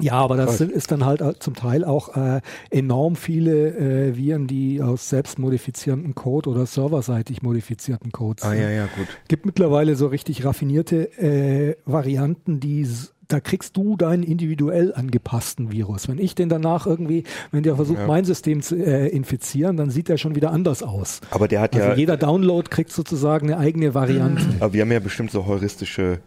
Ja, 0.00 0.14
aber 0.14 0.36
das 0.36 0.58
sind, 0.58 0.70
ist 0.70 0.92
dann 0.92 1.04
halt 1.04 1.22
zum 1.42 1.54
Teil 1.54 1.84
auch 1.84 2.16
äh, 2.16 2.40
enorm 2.70 3.16
viele 3.16 3.76
äh, 3.76 4.16
Viren, 4.16 4.46
die 4.46 4.80
aus 4.80 5.08
selbstmodifizierenden 5.08 6.14
Code 6.14 6.50
oder 6.50 6.66
serverseitig 6.66 7.42
modifizierten 7.42 8.12
Codes 8.12 8.44
Ah 8.44 8.50
sind. 8.50 8.60
ja, 8.60 8.70
ja, 8.70 8.88
gut. 8.96 9.08
gibt 9.26 9.44
mittlerweile 9.44 9.96
so 9.96 10.06
richtig 10.06 10.44
raffinierte 10.44 11.18
äh, 11.18 11.76
Varianten, 11.84 12.60
die 12.60 12.86
da 13.28 13.40
kriegst 13.40 13.76
du 13.76 13.96
deinen 13.96 14.22
individuell 14.22 14.94
angepassten 14.94 15.70
Virus. 15.70 16.08
Wenn 16.08 16.18
ich 16.18 16.34
den 16.34 16.48
danach 16.48 16.86
irgendwie, 16.86 17.24
wenn 17.52 17.62
der 17.62 17.76
versucht, 17.76 17.98
Ja. 18.00 18.06
mein 18.06 18.24
System 18.24 18.62
zu 18.62 18.74
äh, 18.76 19.08
infizieren, 19.08 19.76
dann 19.76 19.90
sieht 19.90 20.08
der 20.08 20.16
schon 20.16 20.34
wieder 20.34 20.50
anders 20.50 20.82
aus. 20.82 21.20
Aber 21.30 21.46
der 21.46 21.60
hat 21.60 21.74
Also 21.76 21.88
ja, 21.88 21.94
jeder 21.94 22.16
Download 22.16 22.68
kriegt 22.70 22.90
sozusagen 22.90 23.52
eine 23.52 23.58
eigene 23.60 23.94
Variante. 23.94 24.42
aber 24.60 24.72
wir 24.72 24.80
haben 24.82 24.92
ja 24.92 25.00
bestimmt 25.00 25.30
so 25.30 25.46
heuristische 25.46 26.20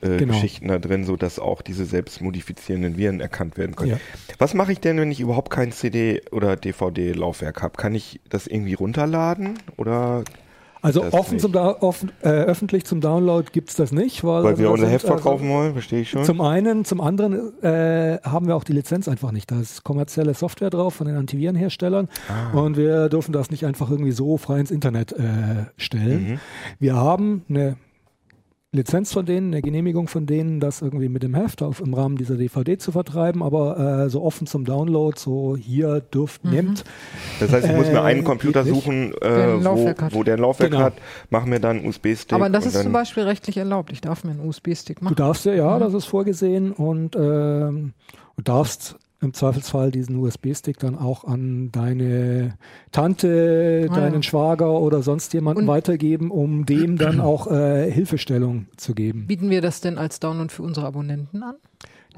äh, 0.00 0.16
Genau. 0.18 0.34
Geschichten 0.34 0.68
da 0.68 0.78
drin, 0.78 1.04
so 1.04 1.16
dass 1.16 1.38
auch 1.38 1.62
diese 1.62 1.84
selbstmodifizierenden 1.86 2.98
Viren 2.98 3.20
erkannt 3.20 3.56
werden 3.56 3.74
können. 3.76 3.92
Ja. 3.92 3.98
Was 4.38 4.52
mache 4.54 4.72
ich 4.72 4.80
denn, 4.80 4.98
wenn 4.98 5.10
ich 5.10 5.20
überhaupt 5.20 5.50
kein 5.50 5.72
CD 5.72 6.20
oder 6.30 6.56
DVD-Laufwerk 6.56 7.62
habe? 7.62 7.76
Kann 7.76 7.94
ich 7.94 8.20
das 8.28 8.46
irgendwie 8.46 8.74
runterladen 8.74 9.58
oder 9.76 10.24
Also 10.84 11.02
offen 11.12 11.34
nicht. 11.34 11.42
zum 11.42 11.54
offen, 11.54 12.12
äh, 12.22 12.28
öffentlich 12.28 12.84
zum 12.84 13.00
Download 13.00 13.48
gibt's 13.50 13.74
das 13.74 13.90
nicht, 13.90 14.22
weil, 14.22 14.42
weil 14.44 14.50
also 14.52 14.62
wir 14.62 14.70
unser 14.70 14.84
sind, 14.86 14.92
Heft 14.92 15.04
also, 15.06 15.16
verkaufen 15.18 15.48
wollen? 15.48 15.72
Verstehe 15.72 16.00
ich 16.02 16.10
schon. 16.10 16.24
Zum 16.24 16.40
einen, 16.40 16.84
zum 16.84 17.00
anderen 17.00 17.60
äh, 17.62 18.18
haben 18.22 18.46
wir 18.46 18.54
auch 18.54 18.64
die 18.64 18.74
Lizenz 18.74 19.08
einfach 19.08 19.32
nicht. 19.32 19.50
Da 19.50 19.60
ist 19.60 19.82
kommerzielle 19.82 20.34
Software 20.34 20.70
drauf 20.70 20.94
von 20.94 21.06
den 21.06 21.16
Antivirenherstellern 21.16 22.08
Ah. 22.28 22.56
und 22.58 22.76
wir 22.76 23.08
dürfen 23.08 23.32
das 23.32 23.50
nicht 23.50 23.64
einfach 23.66 23.90
irgendwie 23.90 24.12
so 24.12 24.36
frei 24.36 24.60
ins 24.60 24.70
Internet 24.70 25.12
äh, 25.12 25.66
stellen. 25.76 26.32
Mhm. 26.32 26.40
Wir 26.78 26.96
haben 26.96 27.44
eine 27.48 27.76
Lizenz 28.74 29.12
von 29.12 29.24
denen, 29.24 29.52
eine 29.52 29.62
Genehmigung 29.62 30.08
von 30.08 30.26
denen, 30.26 30.60
das 30.60 30.82
irgendwie 30.82 31.08
mit 31.08 31.22
dem 31.22 31.34
Heft 31.34 31.62
auf, 31.62 31.80
im 31.80 31.94
Rahmen 31.94 32.16
dieser 32.16 32.36
DVD 32.36 32.76
zu 32.76 32.92
vertreiben, 32.92 33.42
aber 33.42 34.04
äh, 34.04 34.10
so 34.10 34.22
offen 34.22 34.46
zum 34.46 34.64
Download, 34.64 35.18
so 35.18 35.56
hier 35.56 36.00
dürft, 36.00 36.44
nehmt. 36.44 36.84
Das 37.40 37.52
heißt, 37.52 37.66
ich 37.66 37.72
muss 37.74 37.86
mir 37.86 37.98
Äh, 37.98 38.02
einen 38.02 38.24
Computer 38.24 38.64
geht 38.64 38.72
nicht. 38.74 38.84
suchen, 38.84 39.12
äh, 39.22 39.56
wo, 40.10 40.22
der 40.24 40.34
ein 40.34 40.40
Laufwerk 40.40 40.72
Genau. 40.72 40.82
hat, 40.84 40.94
mach 41.30 41.46
mir 41.46 41.60
dann 41.60 41.78
einen 41.78 41.86
USB-Stick. 41.88 42.32
Aber 42.34 42.48
das 42.50 42.66
ist 42.66 42.82
zum 42.82 42.92
Beispiel 42.92 43.22
rechtlich 43.22 43.56
erlaubt. 43.56 43.92
Ich 43.92 44.00
darf 44.00 44.24
mir 44.24 44.32
einen 44.32 44.46
USB-Stick 44.46 44.98
Du 44.98 45.04
machen. 45.04 45.14
darfst 45.16 45.44
ja, 45.46 45.54
ja, 45.54 45.76
Mhm. 45.76 45.80
das 45.80 45.94
ist 45.94 46.04
vorgesehen 46.06 46.72
und 46.72 47.16
ähm, 47.16 47.92
du 48.36 48.42
darfst 48.42 48.96
im 49.24 49.32
Zweifelsfall 49.34 49.90
diesen 49.90 50.16
USB-Stick 50.16 50.78
dann 50.78 50.96
auch 50.98 51.24
an 51.24 51.70
deine 51.72 52.54
Tante, 52.92 53.88
Ah, 53.90 53.94
deinen 53.94 54.14
ja. 54.16 54.22
Schwager 54.22 54.80
oder 54.80 55.02
sonst 55.02 55.32
jemanden 55.34 55.62
Und- 55.62 55.68
weitergeben, 55.68 56.30
um 56.30 56.66
dem 56.66 56.96
dann 56.96 57.20
auch 57.20 57.50
äh, 57.50 57.90
Hilfestellung 57.90 58.66
zu 58.76 58.94
geben. 58.94 59.26
Bieten 59.26 59.50
wir 59.50 59.60
das 59.60 59.80
denn 59.80 59.98
als 59.98 60.20
Download 60.20 60.52
für 60.52 60.62
unsere 60.62 60.86
Abonnenten 60.86 61.42
an? 61.42 61.56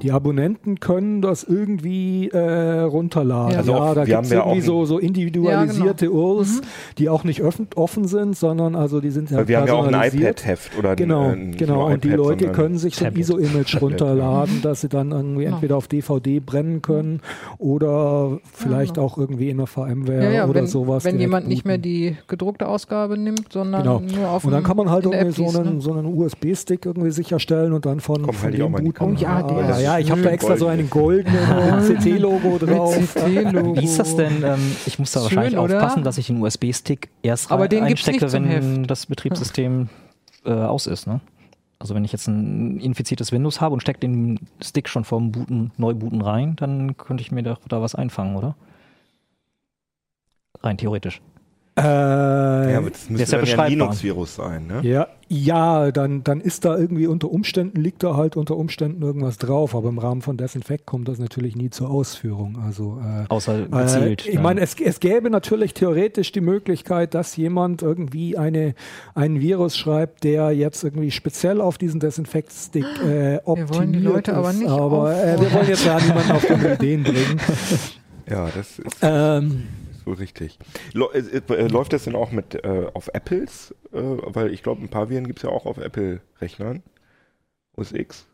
Die 0.03 0.11
Abonnenten 0.11 0.79
können 0.79 1.21
das 1.23 1.43
irgendwie 1.43 2.29
äh, 2.29 2.81
runterladen. 2.81 3.53
Ja. 3.53 3.57
Also 3.59 3.71
ja, 3.71 3.77
auch- 3.79 3.95
da 3.95 4.05
gibt 4.05 4.23
es 4.25 4.31
irgendwie 4.31 4.59
auch 4.61 4.65
so, 4.65 4.85
so 4.85 4.99
individualisierte 4.99 6.05
Ja, 6.05 6.11
URLs, 6.11 6.61
die 6.99 7.09
auch 7.09 7.23
nicht 7.23 7.41
offen 7.43 8.05
sind, 8.07 8.35
sondern 8.37 8.75
also 8.75 9.01
die 9.01 9.09
sind 9.09 9.31
ja 9.31 9.37
weil 9.37 9.47
wir 9.47 9.57
haben 9.59 9.67
ja 9.67 9.73
auch 9.73 9.85
ein 9.87 9.91
personalisiert. 9.91 10.39
iPad-Heft 10.41 10.77
oder 10.77 10.89
ein, 10.91 10.95
Genau, 10.97 11.29
äh, 11.31 11.35
nicht 11.35 11.57
genau. 11.57 11.87
Und 11.87 12.03
die 12.03 12.09
iPad, 12.09 12.17
Leute 12.19 12.47
können 12.51 12.77
sich 12.77 12.95
so 12.95 13.05
ein. 13.05 13.15
ISO-Image 13.15 13.81
runterladen, 13.81 14.61
dass 14.61 14.81
sie 14.81 14.89
dann 14.89 15.11
irgendwie 15.11 15.43
Ja. 15.45 15.49
entweder 15.51 15.77
auf 15.77 15.87
DVD 15.87 16.39
brennen 16.41 16.81
können 16.83 17.21
oder 17.57 18.37
vielleicht 18.53 18.95
genau. 18.95 19.07
auch 19.07 19.17
irgendwie 19.17 19.49
in 19.49 19.57
der 19.57 19.67
VMware 19.67 20.23
Ja, 20.23 20.29
ja, 20.31 20.43
oder 20.45 20.61
wenn, 20.61 20.67
sowas. 20.67 21.03
wenn 21.05 21.19
jemand 21.19 21.47
nicht 21.47 21.65
mehr 21.65 21.77
booten. 21.77 21.89
die 21.89 22.17
gedruckte 22.27 22.67
Ausgabe 22.67 23.17
nimmt, 23.17 23.51
sondern 23.51 23.83
Genau. 23.83 23.99
nur 23.99 24.29
auf 24.29 24.45
Und 24.45 24.51
dann 24.51 24.63
kann 24.63 24.77
man 24.77 24.89
halt 24.89 25.05
irgendwie 25.05 25.31
so 25.31 25.59
einen, 25.59 25.75
ne? 25.75 25.81
so 25.81 25.93
einen 25.93 26.05
USB-Stick 26.05 26.85
irgendwie 26.85 27.11
sicherstellen 27.11 27.73
und 27.73 27.85
dann 27.85 27.99
von, 27.99 28.21
Komm, 28.21 28.33
von 28.33 28.43
halt 28.51 28.59
dem 28.59 28.71
booten. 28.71 28.93
Oh 29.03 29.11
ja, 29.17 29.39
ja, 29.39 29.47
der 29.77 29.86
ja, 29.87 29.99
ich 29.99 30.11
habe 30.11 30.21
da 30.21 30.29
extra 30.29 30.57
so 30.57 30.67
einen 30.67 30.89
goldenen 30.89 31.87
CT-Logo 31.97 32.57
drauf. 32.57 32.95
CT-Logo. 32.95 33.75
Wie 33.77 33.85
ist 33.85 33.97
das 33.97 34.15
denn? 34.15 34.43
Ähm, 34.43 34.75
ich 34.85 34.99
muss 34.99 35.11
da 35.11 35.21
Schön, 35.21 35.37
wahrscheinlich 35.37 35.57
oder? 35.59 35.77
aufpassen, 35.77 36.03
dass 36.03 36.17
ich 36.17 36.27
den 36.27 36.41
USB-Stick 36.41 37.09
erst 37.23 37.51
Aber 37.51 37.67
den 37.67 37.83
einstecke, 37.83 38.31
wenn 38.33 38.45
Heft. 38.45 38.91
das 38.91 39.05
Betriebssystem 39.05 39.87
äh, 40.45 40.51
aus 40.51 40.87
ist. 40.87 41.07
Ne? 41.07 41.21
Also 41.79 41.95
wenn 41.95 42.03
ich 42.03 42.11
jetzt 42.11 42.27
ein 42.27 42.79
infiziertes 42.79 43.31
Windows 43.31 43.61
habe 43.61 43.73
und 43.73 43.81
stecke 43.81 43.99
den 43.99 44.39
Stick 44.61 44.89
schon 44.89 45.03
vorm 45.05 45.31
Booten, 45.31 45.71
Neubooten 45.77 46.21
rein, 46.21 46.55
dann 46.57 46.97
könnte 46.97 47.21
ich 47.21 47.31
mir 47.31 47.43
doch 47.43 47.59
da 47.67 47.81
was 47.81 47.95
einfangen, 47.95 48.35
oder? 48.35 48.55
Rein 50.61 50.77
theoretisch. 50.77 51.21
Äh, 51.77 51.81
Ja, 52.71 52.77
aber 52.79 52.89
das 52.89 53.09
müsste 53.09 53.23
ist 53.23 53.31
ja 53.31 53.37
dann 53.39 53.47
ja 53.47 53.59
ein. 53.59 53.69
Linux-Virus 53.71 54.35
sein, 54.35 54.67
ne? 54.67 54.79
Ja, 54.81 55.07
ja, 55.29 55.91
dann, 55.91 56.23
dann 56.23 56.39
ist 56.41 56.63
da 56.65 56.77
irgendwie 56.77 57.05
unter 57.05 57.29
Umständen, 57.29 57.81
liegt 57.81 58.01
da 58.01 58.15
halt 58.15 58.37
unter 58.37 58.55
Umständen 58.55 59.01
irgendwas 59.03 59.37
drauf, 59.37 59.75
aber 59.75 59.89
im 59.89 59.99
Rahmen 59.99 60.21
von 60.21 60.37
Desinfect 60.37 60.85
kommt 60.85 61.07
das 61.09 61.19
natürlich 61.19 61.55
nie 61.55 61.69
zur 61.69 61.89
Ausführung. 61.91 62.57
Also 62.65 62.99
äh, 63.03 63.25
Außer 63.27 63.63
gezielt. 63.67 64.25
Äh, 64.25 64.29
ich 64.31 64.39
meine, 64.39 64.61
es, 64.61 64.75
es 64.79 64.99
gäbe 64.99 65.29
natürlich 65.29 65.73
theoretisch 65.73 66.31
die 66.31 66.41
Möglichkeit, 66.41 67.13
dass 67.13 67.35
jemand 67.35 67.81
irgendwie 67.81 68.37
eine, 68.37 68.73
einen 69.15 69.41
Virus 69.41 69.77
schreibt, 69.77 70.23
der 70.23 70.51
jetzt 70.51 70.83
irgendwie 70.83 71.11
speziell 71.11 71.59
auf 71.61 71.77
diesen 71.77 71.99
Desinfect-Stick 71.99 72.85
äh, 73.05 73.39
optimiert 73.43 73.75
wollen 73.75 73.93
die 73.93 73.99
Leute 73.99 74.31
ist. 74.31 74.37
aber 74.37 74.53
nicht 74.53 74.69
Aber 74.69 75.13
äh, 75.23 75.39
wir 75.39 75.51
wollen 75.53 75.67
jetzt 75.67 75.85
ja 75.85 75.99
niemanden 75.99 76.31
auf 76.31 76.45
dumme 76.45 76.73
Ideen 76.73 77.03
bringen. 77.03 77.39
Ja, 78.29 78.47
das 78.55 78.79
ist 78.79 78.97
Ähm, 79.01 79.63
so 80.07 80.13
richtig. 80.13 80.57
Lo- 80.93 81.11
äh, 81.11 81.19
äh, 81.19 81.67
läuft 81.67 81.91
das 81.93 82.05
denn 82.05 82.15
auch 82.15 82.31
mit 82.31 82.55
äh, 82.63 82.87
auf 82.93 83.09
Apples? 83.13 83.75
Äh, 83.93 83.97
weil 84.01 84.53
ich 84.53 84.63
glaube, 84.63 84.81
ein 84.81 84.89
paar 84.89 85.09
Viren 85.09 85.27
gibt 85.27 85.39
es 85.39 85.43
ja 85.43 85.49
auch 85.49 85.65
auf 85.65 85.77
Apple-Rechnern. 85.77 86.81
OS 87.75 87.91
X. 87.91 88.25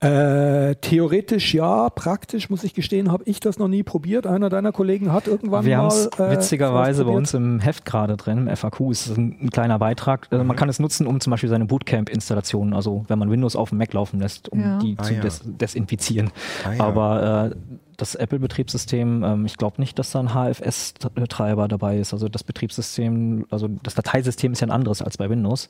äh, 0.00 0.76
theoretisch 0.76 1.52
ja, 1.54 1.90
praktisch 1.90 2.48
muss 2.50 2.62
ich 2.62 2.72
gestehen, 2.74 3.10
habe 3.10 3.24
ich 3.26 3.40
das 3.40 3.58
noch 3.58 3.66
nie 3.66 3.82
probiert. 3.82 4.28
Einer 4.28 4.48
deiner 4.48 4.70
Kollegen 4.70 5.12
hat 5.12 5.26
irgendwann 5.26 5.64
wir 5.64 5.76
mal. 5.78 5.82
haben 5.84 5.88
es 5.88 6.06
äh, 6.20 6.30
witzigerweise 6.30 7.04
bei 7.04 7.10
uns 7.10 7.34
im 7.34 7.58
Heft 7.58 7.84
gerade 7.84 8.16
drin, 8.16 8.46
im 8.46 8.56
FAQ, 8.56 8.90
ist 8.92 9.08
ein, 9.16 9.36
ein 9.42 9.50
kleiner 9.50 9.80
Beitrag. 9.80 10.28
Also 10.30 10.44
man 10.44 10.54
kann 10.56 10.68
es 10.68 10.78
nutzen, 10.78 11.08
um 11.08 11.20
zum 11.20 11.32
Beispiel 11.32 11.48
seine 11.48 11.64
Bootcamp-Installationen, 11.64 12.74
also 12.74 13.04
wenn 13.08 13.18
man 13.18 13.28
Windows 13.32 13.56
auf 13.56 13.70
dem 13.70 13.78
Mac 13.78 13.92
laufen 13.92 14.20
lässt, 14.20 14.48
um 14.50 14.60
Ja. 14.60 14.78
die 14.78 14.94
Ah, 14.98 15.02
zu 15.02 15.14
ja. 15.14 15.20
des 15.20 15.42
desinfizieren. 15.44 16.30
Ah, 16.64 16.72
ja. 16.74 16.84
Aber 16.84 17.50
äh, 17.52 17.56
das 17.98 18.14
Apple-Betriebssystem, 18.14 19.24
ähm, 19.24 19.44
ich 19.44 19.56
glaube 19.56 19.80
nicht, 19.80 19.98
dass 19.98 20.12
da 20.12 20.20
ein 20.20 20.28
HFS-Treiber 20.28 21.66
dabei 21.68 21.98
ist. 21.98 22.12
Also 22.12 22.28
das 22.28 22.44
Betriebssystem, 22.44 23.44
also 23.50 23.68
das 23.82 23.94
Dateisystem 23.96 24.52
ist 24.52 24.60
ja 24.60 24.68
ein 24.68 24.70
anderes 24.70 25.02
als 25.02 25.18
bei 25.18 25.28
Windows. 25.28 25.68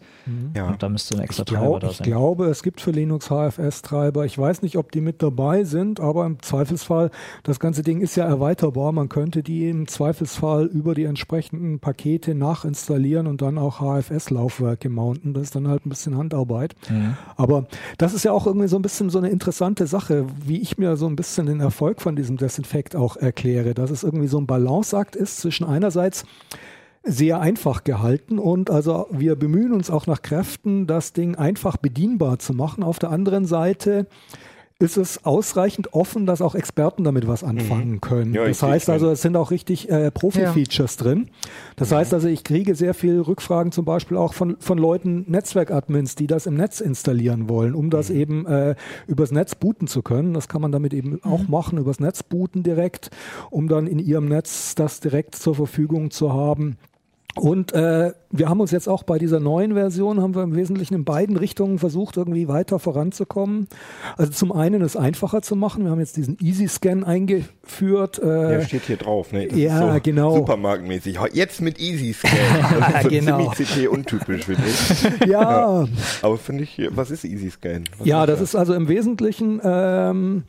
ja. 0.54 0.68
Und 0.68 0.82
da 0.82 0.88
müsste 0.90 1.16
ein 1.16 1.22
extra 1.22 1.42
Ich, 1.42 1.48
Treiber 1.48 1.66
glaub, 1.66 1.80
da 1.80 1.90
ich 1.90 1.96
sein. 1.96 2.06
glaube, 2.06 2.46
es 2.46 2.62
gibt 2.62 2.80
für 2.82 2.90
Linux 2.90 3.30
HFS-Treiber. 3.30 4.26
Ich 4.26 4.38
weiß 4.38 4.60
nicht, 4.62 4.76
ob 4.76 4.92
die 4.92 5.00
mit 5.00 5.22
dabei 5.22 5.64
sind, 5.64 6.00
aber 6.00 6.26
im 6.26 6.40
Zweifelsfall, 6.42 7.10
das 7.44 7.58
ganze 7.60 7.82
Ding 7.82 8.02
ist 8.02 8.14
ja 8.16 8.26
erweiterbar. 8.26 8.92
Man 8.92 9.08
könnte 9.08 9.42
die 9.42 9.68
im 9.70 9.88
Zweifelsfall 9.88 10.66
über 10.66 10.94
die 10.94 11.04
entsprechenden 11.04 11.80
Pakete 11.80 12.34
nachinstallieren 12.34 13.26
und 13.26 13.40
dann 13.40 13.56
auch 13.56 13.80
HFS-Laufwerke 13.80 14.90
mounten. 14.90 15.32
Das 15.32 15.44
ist 15.44 15.54
dann 15.54 15.66
halt 15.66 15.86
ein 15.86 15.88
bisschen 15.88 16.16
Handarbeit. 16.18 16.74
Mhm. 16.90 17.16
Aber 17.36 17.66
das 17.96 18.12
ist 18.12 18.24
ja 18.24 18.32
auch 18.32 18.46
irgendwie 18.46 18.68
so 18.68 18.76
ein 18.76 18.82
bisschen 18.82 19.08
so 19.08 19.16
eine 19.16 19.30
interessante 19.30 19.86
Sache, 19.86 20.26
wie 20.44 20.58
ich 20.60 20.76
mir 20.76 20.96
so 20.98 21.06
ein 21.06 21.16
bisschen 21.16 21.46
den 21.46 21.60
Erfolg 21.60 22.02
von 22.02 22.17
diesem 22.18 22.36
Desinfekt 22.36 22.94
auch 22.94 23.16
erkläre, 23.16 23.74
dass 23.74 23.90
es 23.90 24.02
irgendwie 24.02 24.28
so 24.28 24.38
ein 24.38 24.46
Balanceakt 24.46 25.16
ist 25.16 25.38
zwischen 25.38 25.64
einerseits 25.64 26.24
sehr 27.02 27.40
einfach 27.40 27.84
gehalten 27.84 28.38
und 28.38 28.70
also 28.70 29.06
wir 29.10 29.36
bemühen 29.36 29.72
uns 29.72 29.90
auch 29.90 30.06
nach 30.06 30.20
Kräften, 30.20 30.86
das 30.86 31.12
Ding 31.14 31.36
einfach 31.36 31.78
bedienbar 31.78 32.38
zu 32.38 32.52
machen. 32.52 32.82
Auf 32.82 32.98
der 32.98 33.10
anderen 33.10 33.46
Seite 33.46 34.06
ist 34.80 34.96
es 34.96 35.24
ausreichend 35.24 35.92
offen, 35.92 36.24
dass 36.24 36.40
auch 36.40 36.54
Experten 36.54 37.02
damit 37.02 37.26
was 37.26 37.42
anfangen 37.42 38.00
können. 38.00 38.30
Mhm. 38.30 38.34
Ja, 38.36 38.46
das 38.46 38.62
heißt 38.62 38.88
also, 38.90 39.10
es 39.10 39.22
sind 39.22 39.36
auch 39.36 39.50
richtig 39.50 39.90
äh, 39.90 40.12
Profi-Features 40.12 40.96
drin. 40.96 41.30
Das 41.74 41.90
heißt 41.90 42.14
also, 42.14 42.28
ich 42.28 42.44
kriege 42.44 42.76
sehr 42.76 42.94
viel 42.94 43.20
Rückfragen 43.20 43.72
zum 43.72 43.84
Beispiel 43.84 44.16
auch 44.16 44.34
von, 44.34 44.56
von 44.60 44.78
Leuten, 44.78 45.24
Netzwerkadmins, 45.26 46.14
die 46.14 46.28
das 46.28 46.46
im 46.46 46.54
Netz 46.54 46.80
installieren 46.80 47.48
wollen, 47.48 47.74
um 47.74 47.90
das 47.90 48.10
eben 48.10 48.46
äh, 48.46 48.76
übers 49.08 49.32
Netz 49.32 49.56
booten 49.56 49.88
zu 49.88 50.02
können. 50.02 50.32
Das 50.32 50.46
kann 50.46 50.62
man 50.62 50.70
damit 50.70 50.94
eben 50.94 51.20
auch 51.24 51.48
machen, 51.48 51.78
übers 51.78 51.98
Netz 51.98 52.22
booten 52.22 52.62
direkt, 52.62 53.10
um 53.50 53.66
dann 53.66 53.88
in 53.88 53.98
ihrem 53.98 54.26
Netz 54.26 54.76
das 54.76 55.00
direkt 55.00 55.34
zur 55.34 55.56
Verfügung 55.56 56.12
zu 56.12 56.32
haben. 56.32 56.76
Und 57.34 57.72
äh, 57.72 58.12
wir 58.32 58.48
haben 58.48 58.60
uns 58.60 58.72
jetzt 58.72 58.88
auch 58.88 59.04
bei 59.04 59.18
dieser 59.18 59.38
neuen 59.38 59.74
Version, 59.74 60.20
haben 60.20 60.34
wir 60.34 60.42
im 60.42 60.56
Wesentlichen 60.56 60.94
in 60.94 61.04
beiden 61.04 61.36
Richtungen 61.36 61.78
versucht, 61.78 62.16
irgendwie 62.16 62.48
weiter 62.48 62.80
voranzukommen. 62.80 63.68
Also 64.16 64.32
zum 64.32 64.50
einen 64.50 64.82
es 64.82 64.96
einfacher 64.96 65.40
zu 65.40 65.54
machen. 65.54 65.84
Wir 65.84 65.92
haben 65.92 66.00
jetzt 66.00 66.16
diesen 66.16 66.36
Easy-Scan 66.40 67.04
eingeführt. 67.04 68.18
Äh, 68.20 68.54
Ja, 68.54 68.60
steht 68.62 68.82
hier 68.86 68.96
drauf. 68.96 69.32
Ne? 69.32 69.46
Das 69.46 69.56
ja, 69.58 69.94
so 69.94 70.00
genau. 70.02 70.34
Supermarktmäßig. 70.36 71.18
Jetzt 71.32 71.60
mit 71.60 71.78
Easy 71.80 72.12
Scan. 72.12 72.28
Das 72.80 72.94
ist 72.96 73.02
so 73.04 73.08
Genau. 73.08 73.50
ziemlich 73.52 73.86
CT-untypisch, 73.86 74.44
finde 74.46 74.62
ich. 74.66 75.26
ja, 75.28 75.86
Aber 76.22 76.38
finde 76.38 76.64
ich, 76.64 76.80
was 76.90 77.10
ist 77.12 77.24
Easy 77.24 77.50
Scan? 77.50 77.84
Was 77.98 78.06
Ja, 78.06 78.26
das 78.26 78.40
ist 78.40 78.56
also 78.56 78.74
im 78.74 78.88
Wesentlichen, 78.88 79.60
ähm, 79.62 80.42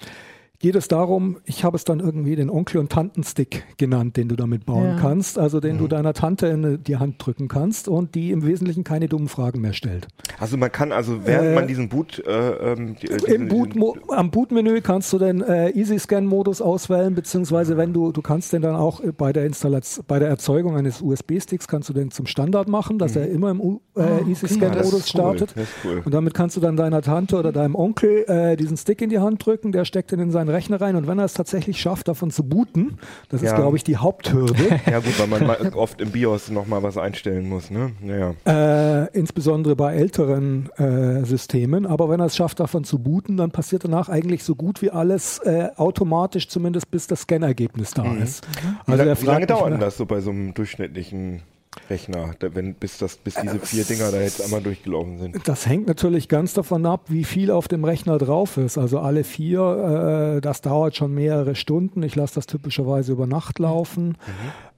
geht 0.59 0.75
es 0.75 0.87
darum, 0.89 1.37
ich 1.45 1.63
habe 1.63 1.77
es 1.77 1.85
dann 1.85 2.01
irgendwie 2.01 2.35
den 2.35 2.49
Onkel- 2.49 2.79
und 2.79 2.91
Tantenstick 2.91 3.63
genannt, 3.77 4.17
den 4.17 4.27
du 4.27 4.35
damit 4.35 4.65
bauen 4.65 4.83
Ja. 4.83 4.97
kannst, 4.99 5.39
also 5.39 5.61
den 5.61 5.77
du 5.77 5.85
Mhm. 5.85 5.89
deiner 5.89 6.13
Tante 6.13 6.47
in 6.47 6.83
die 6.83 6.97
Hand 6.97 7.15
drücken 7.25 7.47
kannst 7.47 7.87
und 7.87 8.13
die 8.13 8.31
im 8.31 8.45
Wesentlichen 8.45 8.83
keine 8.83 9.07
dummen 9.07 9.29
Fragen 9.29 9.61
mehr 9.61 9.71
stellt. 9.71 10.07
Also 10.37 10.57
man 10.57 10.69
kann 10.71 10.91
also, 10.91 11.25
während 11.25 11.47
Äh, 11.47 11.55
man 11.55 11.67
diesen 11.67 11.87
Boot, 11.87 12.19
äh, 12.27 12.73
ähm, 12.73 12.95
äh, 13.01 13.07
diesen, 13.17 13.25
Im 13.27 13.47
Boot, 13.47 13.99
am 14.09 14.31
Bootmenü 14.31 14.81
kannst 14.81 15.13
du 15.13 15.17
den 15.17 15.41
äh, 15.41 15.69
Easy-Scan-Modus 15.71 16.61
auswählen, 16.61 17.15
beziehungsweise 17.15 17.77
wenn 17.77 17.93
du, 17.93 18.11
du 18.11 18.21
kannst 18.21 18.51
den 18.51 18.61
dann 18.61 18.75
auch 18.75 19.01
bei 19.17 19.31
der 19.31 19.45
Installation, 19.45 20.03
bei 20.09 20.19
der 20.19 20.27
Erzeugung 20.27 20.75
eines 20.75 21.01
USB-Sticks 21.01 21.69
kannst 21.69 21.87
du 21.87 21.93
den 21.93 22.11
zum 22.11 22.25
Standard 22.25 22.67
machen, 22.67 22.99
dass 22.99 23.15
er 23.15 23.29
immer 23.29 23.51
im 23.51 23.61
U- 23.61 23.79
äh, 23.95 24.01
Ah. 24.01 24.19
Easy-Scan-Modus 24.27 24.93
cool, 24.93 25.01
startet. 25.03 25.55
Cool. 25.85 26.01
Und 26.03 26.13
damit 26.13 26.33
kannst 26.33 26.57
du 26.57 26.61
dann 26.61 26.75
deiner 26.75 27.01
Tante 27.01 27.37
oder 27.37 27.53
deinem 27.53 27.75
Onkel 27.75 28.25
äh, 28.27 28.57
diesen 28.57 28.75
Stick 28.75 29.01
in 29.01 29.09
die 29.09 29.19
Hand 29.19 29.45
drücken, 29.45 29.71
der 29.71 29.85
steckt 29.85 30.11
den 30.11 30.19
in 30.19 30.31
seinen 30.31 30.48
Rechner 30.49 30.81
rein 30.81 30.95
und 30.95 31.07
wenn 31.07 31.19
er 31.19 31.25
es 31.25 31.33
tatsächlich 31.33 31.79
schafft, 31.79 32.07
davon 32.07 32.31
zu 32.31 32.43
booten, 32.43 32.97
das 33.29 33.41
ist, 33.41 33.49
Ja. 33.51 33.57
glaube 33.57 33.77
ich, 33.77 33.83
die 33.83 33.97
Haupthürde, 33.97 34.55
Ja 34.89 34.99
gut, 34.99 35.19
weil 35.19 35.27
man 35.27 35.73
oft 35.73 36.01
im 36.01 36.11
BIOS 36.11 36.49
nochmal 36.49 36.83
was 36.83 36.97
einstellen 36.97 37.47
muss, 37.47 37.69
ne? 37.69 37.91
Naja. 38.01 38.33
äh, 38.45 39.17
insbesondere 39.17 39.75
bei 39.75 39.95
älteren 39.95 40.69
äh, 40.77 41.23
Systemen. 41.25 41.85
Aber 41.85 42.09
wenn 42.09 42.19
er 42.19 42.27
es 42.27 42.35
schafft, 42.35 42.59
davon 42.59 42.83
zu 42.83 42.99
booten, 42.99 43.37
dann 43.37 43.51
passiert 43.51 43.83
danach 43.83 44.09
eigentlich 44.09 44.43
so 44.43 44.55
gut 44.55 44.81
wie 44.81 44.91
alles 44.91 45.39
äh, 45.39 45.69
automatisch, 45.75 46.47
zumindest 46.49 46.89
bis 46.91 47.07
das 47.07 47.21
Scannergebnis 47.21 47.91
da 47.91 48.13
ist. 48.15 48.47
Wie, 48.85 48.91
Also 48.93 49.21
wie 49.21 49.25
lange 49.25 49.45
dauert 49.47 49.81
das 49.81 49.97
so 49.97 50.05
bei 50.05 50.19
so 50.21 50.29
einem 50.31 50.53
durchschnittlichen 50.53 51.41
Rechner, 51.89 52.35
wenn, 52.39 52.73
bis, 52.73 52.97
das, 52.97 53.17
bis 53.17 53.35
diese 53.35 53.59
vier 53.59 53.83
Dinger 53.83 54.11
da 54.11 54.21
jetzt 54.21 54.41
einmal 54.41 54.61
durchgelaufen 54.61 55.19
sind? 55.19 55.47
Das 55.47 55.65
hängt 55.67 55.87
natürlich 55.87 56.27
ganz 56.27 56.53
davon 56.53 56.85
ab, 56.85 57.05
wie 57.07 57.23
viel 57.23 57.51
auf 57.51 57.67
dem 57.67 57.83
Rechner 57.83 58.17
drauf 58.17 58.57
ist. 58.57 58.77
Also 58.77 58.99
alle 58.99 59.23
vier, 59.23 60.37
äh, 60.37 60.41
das 60.41 60.61
dauert 60.61 60.95
schon 60.95 61.13
mehrere 61.13 61.55
Stunden. 61.55 62.03
Ich 62.03 62.15
lasse 62.15 62.35
das 62.35 62.47
typischerweise 62.47 63.11
über 63.11 63.27
Nacht 63.27 63.59
laufen. 63.59 64.17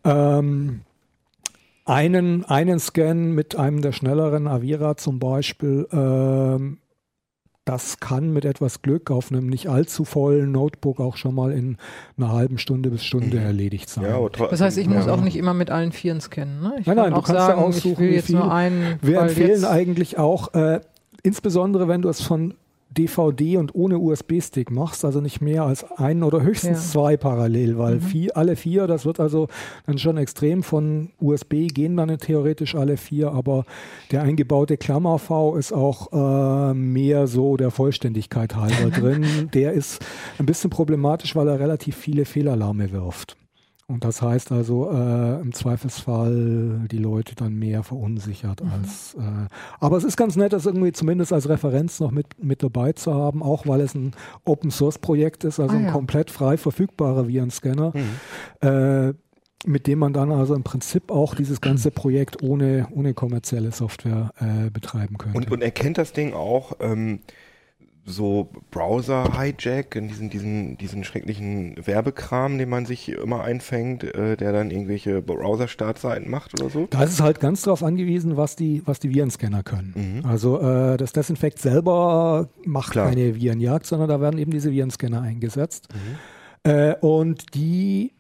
Ähm, 0.04 0.82
einen, 1.86 2.46
einen 2.46 2.80
Scan 2.80 3.34
mit 3.34 3.56
einem 3.56 3.82
der 3.82 3.92
schnelleren 3.92 4.48
Avira 4.48 4.98
zum 4.98 5.20
Beispiel, 5.20 5.88
ähm, 5.92 6.78
das 7.66 8.00
kann 8.00 8.34
mit 8.34 8.44
etwas 8.44 8.82
Glück 8.82 9.12
auf 9.12 9.32
einem 9.32 9.48
nicht 9.48 9.68
allzu 9.70 10.04
vollen 10.04 10.52
Notebook 10.52 11.00
auch 11.00 11.16
schon 11.16 11.36
mal 11.36 11.52
in 11.52 11.78
einer 12.18 12.32
halben 12.32 12.58
Stunde 12.58 12.90
bis 12.90 13.04
Stunde 13.06 13.38
Mhm. 13.38 13.44
erledigt 13.46 13.88
sein. 13.90 14.04
Ja, 14.06 14.48
Das 14.50 14.62
heißt, 14.62 14.78
ich 14.80 14.88
muss 14.88 15.06
ja. 15.06 15.14
auch 15.14 15.22
nicht 15.22 15.36
immer 15.36 15.54
mit 15.54 15.70
allen 15.70 15.92
Vieren 15.92 16.22
scannen. 16.22 16.60
Ne? 16.62 16.74
Ich 16.80 16.88
Nein, 16.88 16.96
kann 16.96 17.04
nein, 17.06 17.12
du 17.14 17.18
auch 17.20 17.24
kannst 17.24 17.40
ja 17.40 17.46
sagen, 17.48 17.62
aussuchen, 17.62 17.92
ich 17.94 18.00
will 18.00 18.10
wie 18.10 18.16
jetzt 18.16 18.26
viel. 18.28 18.36
nur 18.38 18.52
einen. 18.52 19.00
Wir 19.02 19.22
empfehlen 19.22 19.50
jetzt, 19.52 19.66
eigentlich 19.66 20.18
auch, 20.18 20.54
äh, 20.56 20.82
insbesondere 21.24 21.88
wenn 21.88 22.02
du 22.02 22.10
es 22.10 22.22
von 22.22 22.56
DVD 22.98 23.58
und 23.58 23.74
ohne 23.74 23.98
USB-Stick 24.00 24.70
machst, 24.70 25.06
also 25.06 25.22
nicht 25.22 25.42
mehr 25.42 25.64
als 25.64 25.90
einen 25.98 26.24
oder 26.24 26.42
höchstens 26.42 26.86
Ja. 26.88 26.92
zwei 27.02 27.18
parallel, 27.18 27.78
weil 27.78 27.96
Mhm. 27.96 28.02
vier, 28.02 28.38
alle 28.38 28.56
vier, 28.56 28.88
das 28.88 29.06
wird 29.06 29.20
also 29.20 29.48
dann 29.86 29.98
schon 29.98 30.18
extrem 30.18 30.62
von 30.64 31.10
USB 31.20 31.68
gehen 31.68 31.96
dann 31.98 32.18
theoretisch 32.18 32.76
alle 32.76 32.98
vier, 32.98 33.32
aber 33.32 33.66
der 34.12 34.24
eingebaute 34.24 34.78
Klammer-V 34.78 35.56
ist 35.56 35.72
auch 35.72 36.12
äh, 36.12 36.74
mehr 36.74 37.28
so 37.28 37.56
der 37.58 37.72
Vollständigkeit 37.72 38.56
halber 38.56 38.90
drin. 39.00 39.50
Der 39.54 39.72
ist 39.74 40.04
ein 40.38 40.46
bisschen 40.46 40.70
problematisch, 40.70 41.36
weil 41.36 41.48
er 41.48 41.60
relativ 41.60 41.96
viele 41.96 42.26
Fehlalarme 42.26 42.92
wirft. 42.92 43.38
Und 43.92 44.04
das 44.06 44.22
heißt 44.22 44.52
also 44.52 44.90
äh, 44.92 45.42
im 45.42 45.54
Zweifelsfall 45.54 46.88
die 46.90 46.98
Leute 46.98 47.36
dann 47.36 47.56
mehr 47.56 47.84
verunsichert 47.84 48.64
Mhm. 48.64 48.72
als. 48.72 49.16
Äh, 49.16 49.20
aber 49.80 49.98
es 49.98 50.04
ist 50.04 50.18
ganz 50.18 50.36
nett, 50.36 50.54
das 50.54 50.66
irgendwie 50.66 50.92
zumindest 50.92 51.34
als 51.34 51.50
Referenz 51.50 52.00
noch 52.00 52.12
mit, 52.12 52.42
mit 52.42 52.64
dabei 52.64 52.94
zu 52.94 53.14
haben, 53.14 53.44
auch 53.44 53.68
weil 53.68 53.82
es 53.82 53.94
ein 53.94 54.14
Open 54.46 54.72
Source 54.72 54.98
Projekt 55.00 55.44
ist, 55.44 55.60
also 55.60 55.76
Ah, 55.76 55.78
ein 55.80 55.86
ja. 55.86 55.92
komplett 55.92 56.32
frei 56.32 56.58
verfügbarer 56.58 57.28
Virenscanner, 57.28 57.94
Mhm. 57.96 58.68
äh, 58.68 59.14
mit 59.66 59.86
dem 59.86 60.00
man 60.00 60.14
dann 60.14 60.32
also 60.32 60.56
im 60.56 60.64
Prinzip 60.64 61.12
auch 61.12 61.36
dieses 61.36 61.62
ganze 61.62 61.92
Projekt 61.92 62.42
ohne, 62.42 62.88
ohne 62.96 63.14
kommerzielle 63.14 63.72
Software 63.72 64.32
äh, 64.40 64.72
betreiben 64.72 65.18
könnte. 65.20 65.38
Und, 65.38 65.52
und 65.52 65.62
erkennt 65.62 65.98
das 66.00 66.14
Ding 66.14 66.34
auch 66.34 66.74
ähm, 66.80 67.20
so 68.06 68.50
Browser-Hijack, 68.72 69.96
in 69.96 70.08
diesen, 70.08 70.30
diesen, 70.30 70.78
diesen 70.78 71.04
schrecklichen 71.04 71.76
Werbekram, 71.86 72.58
den 72.58 72.70
man 72.70 72.86
sich 72.86 73.10
immer 73.10 73.44
einfängt, 73.44 74.04
äh, 74.04 74.36
der 74.36 74.52
dann 74.52 74.72
irgendwelche 74.72 75.22
Browser-Startseiten 75.22 76.30
macht 76.30 76.60
oder 76.60 76.70
so? 76.70 76.88
Da 76.90 77.04
ist 77.04 77.14
es 77.14 77.22
halt 77.22 77.40
ganz 77.40 77.62
darauf 77.62 77.84
angewiesen, 77.84 78.38
was 78.38 78.56
die, 78.56 78.82
was 78.86 79.00
die 79.00 79.14
Virenscanner 79.14 79.64
können. 79.64 80.22
Mhm. 80.22 80.26
Also 80.26 80.60
äh, 80.60 80.98
das 80.98 81.14
Desinfekt 81.14 81.60
selber 81.60 82.50
macht 82.66 82.92
Klar. 82.92 83.10
keine 83.10 83.36
Virenjagd, 83.36 83.86
sondern 83.86 84.10
da 84.10 84.20
werden 84.20 84.40
eben 84.40 84.52
diese 84.52 84.72
Virenscanner 84.72 85.22
eingesetzt. 85.22 85.88
Mhm. 85.94 86.72
Äh, 86.72 86.96
und 87.02 87.56
die 87.56 88.14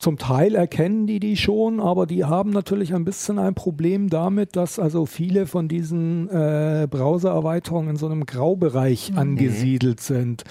zum 0.00 0.16
Teil 0.16 0.54
erkennen 0.54 1.06
die 1.06 1.20
die 1.20 1.36
schon, 1.36 1.78
aber 1.78 2.06
die 2.06 2.24
haben 2.24 2.50
natürlich 2.50 2.94
ein 2.94 3.04
bisschen 3.04 3.38
ein 3.38 3.54
Problem 3.54 4.08
damit, 4.08 4.56
dass 4.56 4.78
also 4.78 5.04
viele 5.04 5.46
von 5.46 5.68
diesen 5.68 6.26
äh, 6.30 6.88
Browser-Erweiterungen 6.90 7.90
in 7.90 7.96
so 7.96 8.06
einem 8.06 8.24
Graubereich 8.24 9.12
angesiedelt 9.14 10.00
sind. 10.00 10.44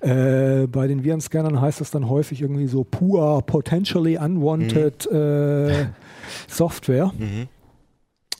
Äh, 0.00 0.66
bei 0.66 0.86
den 0.86 1.04
Virenscannern 1.04 1.60
heißt 1.60 1.82
das 1.82 1.90
dann 1.90 2.08
häufig 2.08 2.40
irgendwie 2.40 2.68
so 2.68 2.84
pure, 2.84 3.42
potentially 3.42 4.16
unwanted 4.16 5.06
äh, 5.12 5.88
Software. 6.48 7.12
Mhm. 7.18 7.48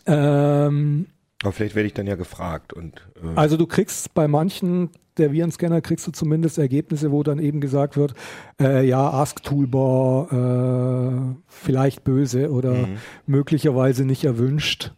Ähm, 0.07 1.07
Aber 1.43 1.53
vielleicht 1.53 1.75
werde 1.75 1.87
ich 1.87 1.95
dann 1.95 2.07
ja 2.07 2.15
gefragt 2.17 2.73
und 2.73 3.07
äh, 3.23 3.29
also 3.39 3.57
du 3.57 3.67
kriegst 3.67 4.15
bei 4.15 4.27
manchen 4.29 4.91
der 5.19 5.33
Virenscanner 5.33 5.81
kriegst 5.81 6.07
du 6.07 6.13
zumindest 6.13 6.59
Ergebnisse, 6.59 7.11
wo 7.11 7.23
dann 7.23 7.39
eben 7.39 7.61
gesagt 7.63 7.97
wird, 7.97 8.13
äh, 8.61 8.87
ja, 8.87 9.09
Ask 9.11 9.43
Toolbar 9.43 10.31
äh, 10.31 11.35
vielleicht 11.49 12.05
böse 12.05 12.51
oder 12.51 12.87
Mhm. 12.87 12.97
möglicherweise 13.27 14.05
nicht 14.05 14.25
erwünscht. 14.25 14.93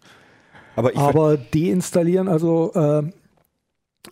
aber 0.75 0.97
Aber 0.97 1.37
deinstallieren, 1.37 2.27
also 2.29 2.73
äh, 2.75 3.03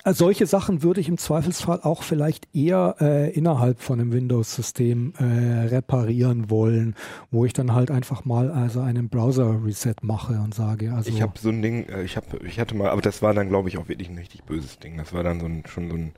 solche 0.05 0.47
Sachen 0.47 0.83
würde 0.83 1.01
ich 1.01 1.09
im 1.09 1.19
Zweifelsfall 1.19 1.81
auch 1.83 2.03
vielleicht 2.03 2.49
eher 2.55 2.97
äh, 3.01 3.31
innerhalb 3.33 3.81
von 3.81 4.01
einem 4.01 4.13
Windows-System 4.13 5.15
äh, 5.19 5.25
reparieren 5.69 6.51
wollen, 6.51 6.95
wo 7.31 7.45
ich 7.45 7.53
dann 7.53 7.73
halt 7.75 7.91
einfach 7.91 8.25
mal 8.25 8.51
also 8.51 8.81
einen 8.81 9.09
Browser-Reset 9.09 9.95
mache 10.03 10.35
und 10.35 10.55
sage, 10.55 10.93
also 10.93 11.11
Ich 11.11 11.23
habe 11.23 11.39
so 11.39 11.49
ein 11.51 11.63
Ding, 11.63 11.89
äh, 11.89 12.03
ich 12.03 12.17
habe, 12.17 12.39
ich 12.45 12.59
hatte 12.61 12.75
mal, 12.75 12.91
aber 12.91 13.03
das 13.03 13.23
war 13.23 13.35
dann, 13.35 13.49
glaube 13.49 13.69
ich, 13.69 13.79
auch 13.79 13.89
wirklich 13.89 14.09
ein 14.09 14.19
richtig 14.19 14.45
böses 14.45 14.79
Ding. 14.79 14.97
Das 14.97 15.13
war 15.13 15.23
dann 15.23 15.41
so 15.41 15.47
ein, 15.47 15.65
schon 15.67 15.89
so 15.91 15.97
ein 15.97 16.13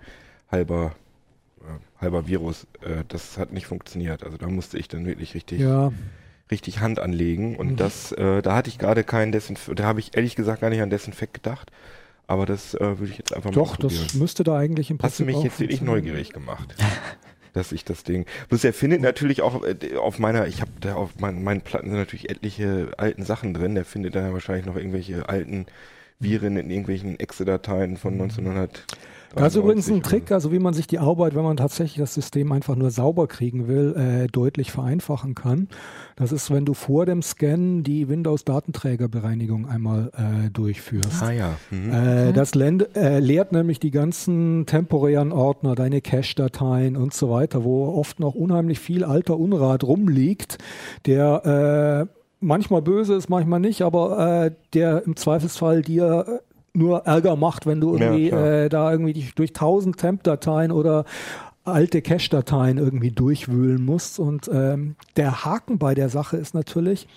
halber, 0.51 0.93
äh, 1.61 2.01
halber 2.03 2.27
Virus. 2.27 2.67
Äh, 2.83 3.05
das 3.09 3.39
hat 3.39 3.53
nicht 3.53 3.67
funktioniert. 3.67 4.25
Also 4.25 4.37
da 4.37 4.49
musste 4.49 4.79
ich 4.79 4.89
dann 4.89 5.07
wirklich 5.07 5.35
richtig, 5.35 5.61
ja, 5.61 5.93
richtig 6.51 6.81
Hand 6.81 6.99
anlegen. 6.99 7.57
Und 7.57 7.73
Mhm. 7.73 7.77
das, 7.77 8.13
äh, 8.13 8.43
da 8.43 8.55
hatte 8.55 8.71
ich 8.71 8.79
gerade 8.79 9.05
keinen 9.05 9.33
Desinfekt, 9.33 9.79
da 9.79 9.85
habe 9.85 10.01
ich 10.01 10.17
ehrlich 10.17 10.37
gesagt 10.37 10.61
gar 10.63 10.71
nicht 10.71 10.81
an 10.83 10.91
Desinfekt 10.91 11.35
gedacht. 11.35 11.71
Aber 12.29 12.47
das 12.47 12.75
äh, 12.75 12.99
würde 12.99 13.11
ich 13.11 13.19
jetzt 13.19 13.35
einfach 13.35 13.51
mal 13.51 13.55
doch, 13.57 13.77
das 13.77 14.15
müsste 14.15 14.45
da 14.45 14.57
eigentlich 14.57 14.91
im 14.91 14.99
Hast 15.03 15.19
du 15.19 15.25
Prinzip 15.25 15.37
mich 15.37 15.45
jetzt 15.45 15.61
wirklich 15.61 15.81
neugierig 15.81 16.31
gemacht? 16.31 16.77
dass 17.55 17.73
ich 17.73 17.85
das 17.85 18.05
Ding. 18.05 18.27
Bloß 18.51 18.63
er 18.65 18.75
findet 18.75 19.01
natürlich 19.01 19.43
auch 19.43 19.65
äh, 19.65 19.97
auf 19.97 20.19
meiner, 20.19 20.47
ich 20.47 20.61
habe 20.61 20.71
da 20.81 20.95
auf 20.95 21.19
mein, 21.19 21.43
meinen 21.43 21.63
Platten 21.63 21.89
sind 21.89 21.99
natürlich 21.99 22.31
etliche 22.31 22.91
alten 22.99 23.25
Sachen 23.25 23.55
drin. 23.55 23.75
Der 23.75 23.87
findet 23.87 24.15
dann 24.15 24.27
ja 24.27 24.33
wahrscheinlich 24.33 24.67
noch 24.67 24.77
irgendwelche 24.77 25.29
alten 25.29 25.67
Viren 26.21 26.57
in 26.59 26.71
irgendwelchen 26.71 27.19
Exe-Dateien 27.19 27.97
von 27.97 28.13
1900. 28.13 28.85
Das 29.35 29.55
ist 29.55 29.57
übrigens 29.57 29.91
ein 29.91 30.03
Trick, 30.03 30.33
also 30.33 30.53
wie 30.53 30.59
man 30.59 30.75
sich 30.75 30.87
die 30.87 30.99
Arbeit, 30.99 31.35
wenn 31.35 31.45
man 31.45 31.57
tatsächlich 31.57 31.99
das 31.99 32.15
System 32.15 32.51
einfach 32.53 32.77
nur 32.77 32.91
sauber 32.91 33.27
kriegen 33.27 33.69
will, 33.69 33.95
äh, 33.97 34.27
deutlich 34.27 34.73
vereinfachen 34.73 35.35
kann. 35.35 35.69
Das 36.17 36.33
ist, 36.33 36.51
wenn 36.51 36.65
du 36.65 36.75
vor 36.75 37.07
dem 37.07 37.23
Scan 37.23 37.83
die 37.83 38.09
Windows-Datenträgerbereinigung 38.09 39.69
einmal 39.69 40.11
äh, 40.17 40.51
durchführst. 40.51 41.23
Ah 41.23 41.31
ja. 41.31 41.55
Mhm. 41.71 41.93
Äh, 41.93 42.33
das 42.33 42.55
lend, 42.55 42.97
äh, 42.97 43.21
leert 43.21 43.53
nämlich 43.53 43.79
die 43.81 43.91
ganzen 43.91 44.67
temporären 44.67 45.33
Ordner, 45.33 45.75
deine 45.75 46.01
Cache-Dateien 46.01 46.97
und 46.97 47.13
so 47.13 47.31
weiter, 47.31 47.65
wo 47.65 47.87
oft 47.89 48.21
noch 48.21 48.35
unheimlich 48.35 48.81
viel 48.81 49.05
alter 49.05 49.39
Unrat 49.39 49.85
rumliegt, 49.85 50.59
der 51.07 52.09
äh, 52.09 52.19
manchmal 52.41 52.83
böse 52.83 53.15
ist, 53.15 53.29
manchmal 53.29 53.61
nicht, 53.61 53.83
aber 53.83 54.47
äh, 54.47 54.51
der 54.75 55.05
im 55.05 55.17
Zweifelsfall 55.17 55.83
dir 55.83 56.41
nur 56.75 57.07
Ärger 57.07 57.37
macht, 57.37 57.67
wenn 57.67 57.81
du 57.81 57.97
Ja, 57.97 58.05
irgendwie 58.05 58.29
klar. 58.29 58.47
äh, 58.47 58.69
da 58.69 58.91
irgendwie 58.93 59.13
dich 59.15 59.35
durch 59.35 59.53
tausend 59.53 59.97
Temp-Dateien 59.99 60.71
oder 60.71 61.05
alte 61.65 62.03
Cache-Dateien 62.03 62.79
irgendwie 62.79 63.11
durchwühlen 63.11 63.85
musst. 63.85 64.19
Und 64.19 64.49
ähm, 64.53 64.97
der 65.17 65.45
Haken 65.45 65.79
bei 65.79 65.95
der 65.95 66.09
Sache 66.09 66.37
ist 66.37 66.55
natürlich, 66.55 67.09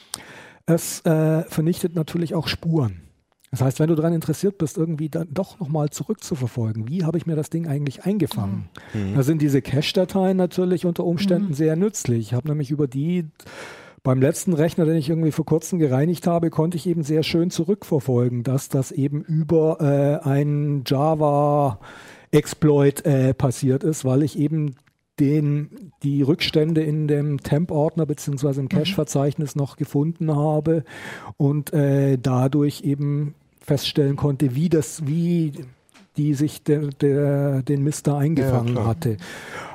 es 0.65 1.01
äh, 1.05 1.43
vernichtet 1.43 1.95
natürlich 1.95 2.35
auch 2.35 2.47
Spuren. 2.47 3.01
Das 3.51 3.61
heißt, 3.61 3.79
wenn 3.81 3.89
du 3.89 3.95
daran 3.95 4.13
interessiert 4.13 4.57
bist, 4.57 4.77
irgendwie 4.77 5.09
dann 5.09 5.27
doch 5.31 5.59
nochmal 5.59 5.89
zurückzuverfolgen, 5.89 6.87
wie 6.87 7.03
habe 7.03 7.17
ich 7.17 7.25
mir 7.25 7.35
das 7.35 7.49
Ding 7.49 7.67
eigentlich 7.67 8.05
eingefangen? 8.05 8.69
Mhm. 8.93 9.13
Da 9.15 9.23
sind 9.23 9.41
diese 9.41 9.61
Cache-Dateien 9.61 10.37
natürlich 10.37 10.85
unter 10.85 11.03
Umständen 11.03 11.53
sehr 11.53 11.75
nützlich. 11.75 12.19
Ich 12.27 12.33
habe 12.33 12.47
nämlich 12.47 12.71
über 12.71 12.87
die 12.87 13.25
beim 14.03 14.21
letzten 14.21 14.53
Rechner, 14.53 14.85
den 14.85 14.95
ich 14.95 15.09
irgendwie 15.09 15.31
vor 15.31 15.45
kurzem 15.45 15.77
gereinigt 15.79 16.25
habe, 16.27 16.49
konnte 16.49 16.77
ich 16.77 16.87
eben 16.87 17.03
sehr 17.03 17.23
schön 17.23 17.51
zurückverfolgen, 17.51 18.43
dass 18.43 18.69
das 18.69 18.91
eben 18.91 19.21
über 19.21 19.79
äh, 19.79 20.27
einen 20.27 20.83
Java 20.85 21.79
Exploit 22.31 23.05
äh, 23.05 23.33
passiert 23.33 23.83
ist, 23.83 24.05
weil 24.05 24.23
ich 24.23 24.39
eben 24.39 24.75
den, 25.19 25.91
die 26.01 26.23
Rückstände 26.23 26.81
in 26.81 27.07
dem 27.07 27.41
Temp-Ordner 27.43 28.05
beziehungsweise 28.05 28.61
im 28.61 28.69
Cache-Verzeichnis 28.69 29.55
noch 29.55 29.75
gefunden 29.77 30.35
habe 30.35 30.83
und 31.37 31.73
äh, 31.73 32.17
dadurch 32.17 32.81
eben 32.81 33.35
feststellen 33.61 34.15
konnte, 34.15 34.55
wie 34.55 34.69
das, 34.69 35.05
wie 35.05 35.51
die 36.17 36.33
sich 36.33 36.63
der, 36.63 36.87
der, 36.87 37.61
den 37.61 37.83
Mist 37.83 38.07
da 38.07 38.17
eingefangen 38.17 38.73
klar. 38.73 38.87
hatte. 38.87 39.17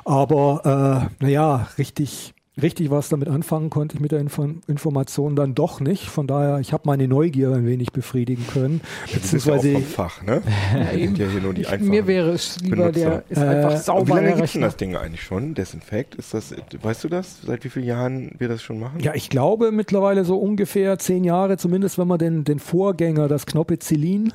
Aber 0.03 1.09
äh, 1.19 1.23
naja, 1.23 1.69
richtig, 1.77 2.33
richtig 2.61 2.89
was 2.89 3.09
damit 3.09 3.27
anfangen 3.27 3.69
konnte 3.69 3.95
ich 3.95 4.01
mit 4.01 4.11
der 4.11 4.19
Info 4.19 4.47
Information 4.67 5.35
dann 5.35 5.55
doch 5.55 5.79
nicht. 5.79 6.05
Von 6.09 6.27
daher, 6.27 6.59
ich 6.59 6.73
habe 6.73 6.83
meine 6.85 7.07
Neugier 7.07 7.51
ein 7.51 7.65
wenig 7.65 7.91
befriedigen 7.91 8.45
können. 8.47 8.81
Ja 9.07 9.13
Beziehungsweise 9.15 9.73
vom 9.73 9.83
Fach, 9.83 10.21
ne? 10.23 10.41
Ja, 10.73 10.97
sind 10.97 11.17
ja 11.17 11.27
hier 11.27 11.41
nur 11.41 11.53
die 11.53 11.61
Ich, 11.61 11.79
mir 11.79 12.07
wäre 12.07 12.31
es 12.31 12.59
lieber, 12.61 12.91
der 12.91 13.09
Benutzer. 13.09 13.23
ist 13.29 13.37
Äh, 13.37 13.41
einfach 13.45 13.69
Aber 13.69 13.77
sauber. 13.77 14.07
wie 14.07 14.11
lange 14.11 14.21
der 14.27 14.35
gibt 14.35 14.45
es 14.47 14.53
denn 14.53 14.61
das 14.61 14.77
Ding 14.77 14.95
eigentlich 14.95 15.23
schon? 15.23 15.53
Desinfekt? 15.53 16.15
Ist 16.15 16.33
das, 16.33 16.53
weißt 16.81 17.03
du 17.03 17.09
das? 17.09 17.41
Seit 17.45 17.63
wie 17.63 17.69
vielen 17.69 17.85
Jahren 17.85 18.31
wir 18.37 18.47
das 18.47 18.61
schon 18.61 18.79
machen? 18.79 18.99
Ja, 18.99 19.13
ich 19.15 19.29
glaube 19.29 19.71
mittlerweile 19.71 20.25
so 20.25 20.37
ungefähr 20.37 20.97
zehn 20.99 21.23
Jahre, 21.23 21.57
zumindest 21.57 21.97
wenn 21.97 22.07
man 22.07 22.19
den, 22.19 22.43
den 22.43 22.59
Vorgänger, 22.59 23.27
das 23.27 23.45
Knoppizillin, 23.45 24.33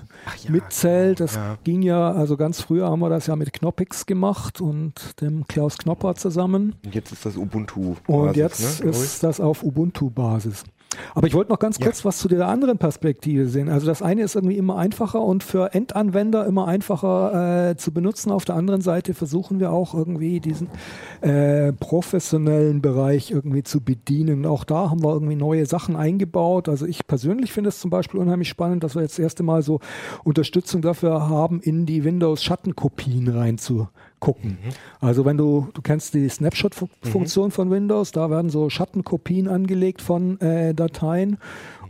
mitzählt. 0.49 1.21
Das 1.21 1.35
ja. 1.35 1.57
ging 1.65 1.83
ja, 1.83 2.13
also 2.13 2.37
ganz 2.37 2.61
früher 2.61 2.89
haben 2.89 3.01
wir 3.01 3.09
das 3.11 3.27
ja 3.27 3.37
mit 3.37 3.53
Knoppix 3.53 4.07
gemacht 4.07 4.61
und 4.61 5.21
dem 5.21 5.47
Klaus 5.49 5.79
Knopper 5.79 6.15
zusammen. 6.15 6.75
Und 6.85 6.95
jetzt 6.95 7.13
ist 7.13 7.27
das 7.27 7.37
Ubuntu. 7.37 7.97
Und 8.13 8.37
jetzt 8.37 8.83
ne, 8.85 8.91
ist 8.91 9.23
das 9.23 9.41
auf 9.41 9.63
Ubuntu-Basis. 9.63 10.65
Aber 11.15 11.27
ich 11.27 11.35
wollte 11.35 11.51
noch 11.51 11.59
ganz 11.59 11.79
Ja. 11.79 11.87
kurz 11.87 12.05
was 12.05 12.19
zu 12.19 12.29
der 12.29 12.47
anderen 12.49 12.79
Perspektive 12.79 13.49
sehen. 13.49 13.71
Also 13.71 13.87
das 13.87 14.03
eine 14.03 14.23
ist 14.23 14.35
irgendwie 14.35 14.59
immer 14.59 14.77
einfacher 14.77 15.23
und 15.23 15.43
für 15.43 15.73
Endanwender 15.75 16.45
immer 16.47 16.67
einfacher 16.69 17.71
äh, 17.71 17.77
zu 17.77 17.93
benutzen. 17.93 18.31
Auf 18.31 18.45
der 18.45 18.57
anderen 18.57 18.83
Seite 18.83 19.15
versuchen 19.15 19.59
wir 19.59 19.73
auch 19.73 19.95
irgendwie 19.95 20.41
diesen 20.41 20.69
äh, 21.23 21.73
professionellen 21.73 22.83
Bereich 22.83 23.31
irgendwie 23.31 23.63
zu 23.63 23.81
bedienen. 23.81 24.45
Auch 24.45 24.65
da 24.65 24.91
haben 24.91 25.03
wir 25.03 25.13
irgendwie 25.13 25.37
neue 25.37 25.65
Sachen 25.67 25.97
eingebaut. 25.97 26.69
Also 26.69 26.87
ich 26.87 27.07
persönlich 27.07 27.53
finde 27.53 27.69
es 27.69 27.81
zum 27.81 27.91
Beispiel 27.91 28.21
unheimlich 28.21 28.49
spannend, 28.49 28.85
dass 28.85 28.95
wir 28.95 29.03
jetzt 29.03 29.19
das 29.19 29.23
erste 29.23 29.43
Mal 29.43 29.63
so 29.63 29.81
Unterstützung 30.25 30.83
dafür 30.83 31.29
haben, 31.29 31.61
in 31.61 31.87
die 31.87 32.05
Windows-Schattenkopien 32.05 33.29
reinzugucken. 34.23 34.59
Also 35.01 35.25
wenn 35.25 35.37
du, 35.37 35.69
du 35.75 35.83
kennst 35.83 36.15
die 36.15 36.29
Snapshot-Funktion 36.29 37.51
von 37.51 37.71
Windows, 37.71 38.13
da 38.13 38.31
werden 38.31 38.51
so 38.51 38.71
Schattenkopien 38.71 39.49
angelegt 39.49 40.01
von 40.01 40.41
äh, 40.41 40.75
Dateien. 40.75 41.39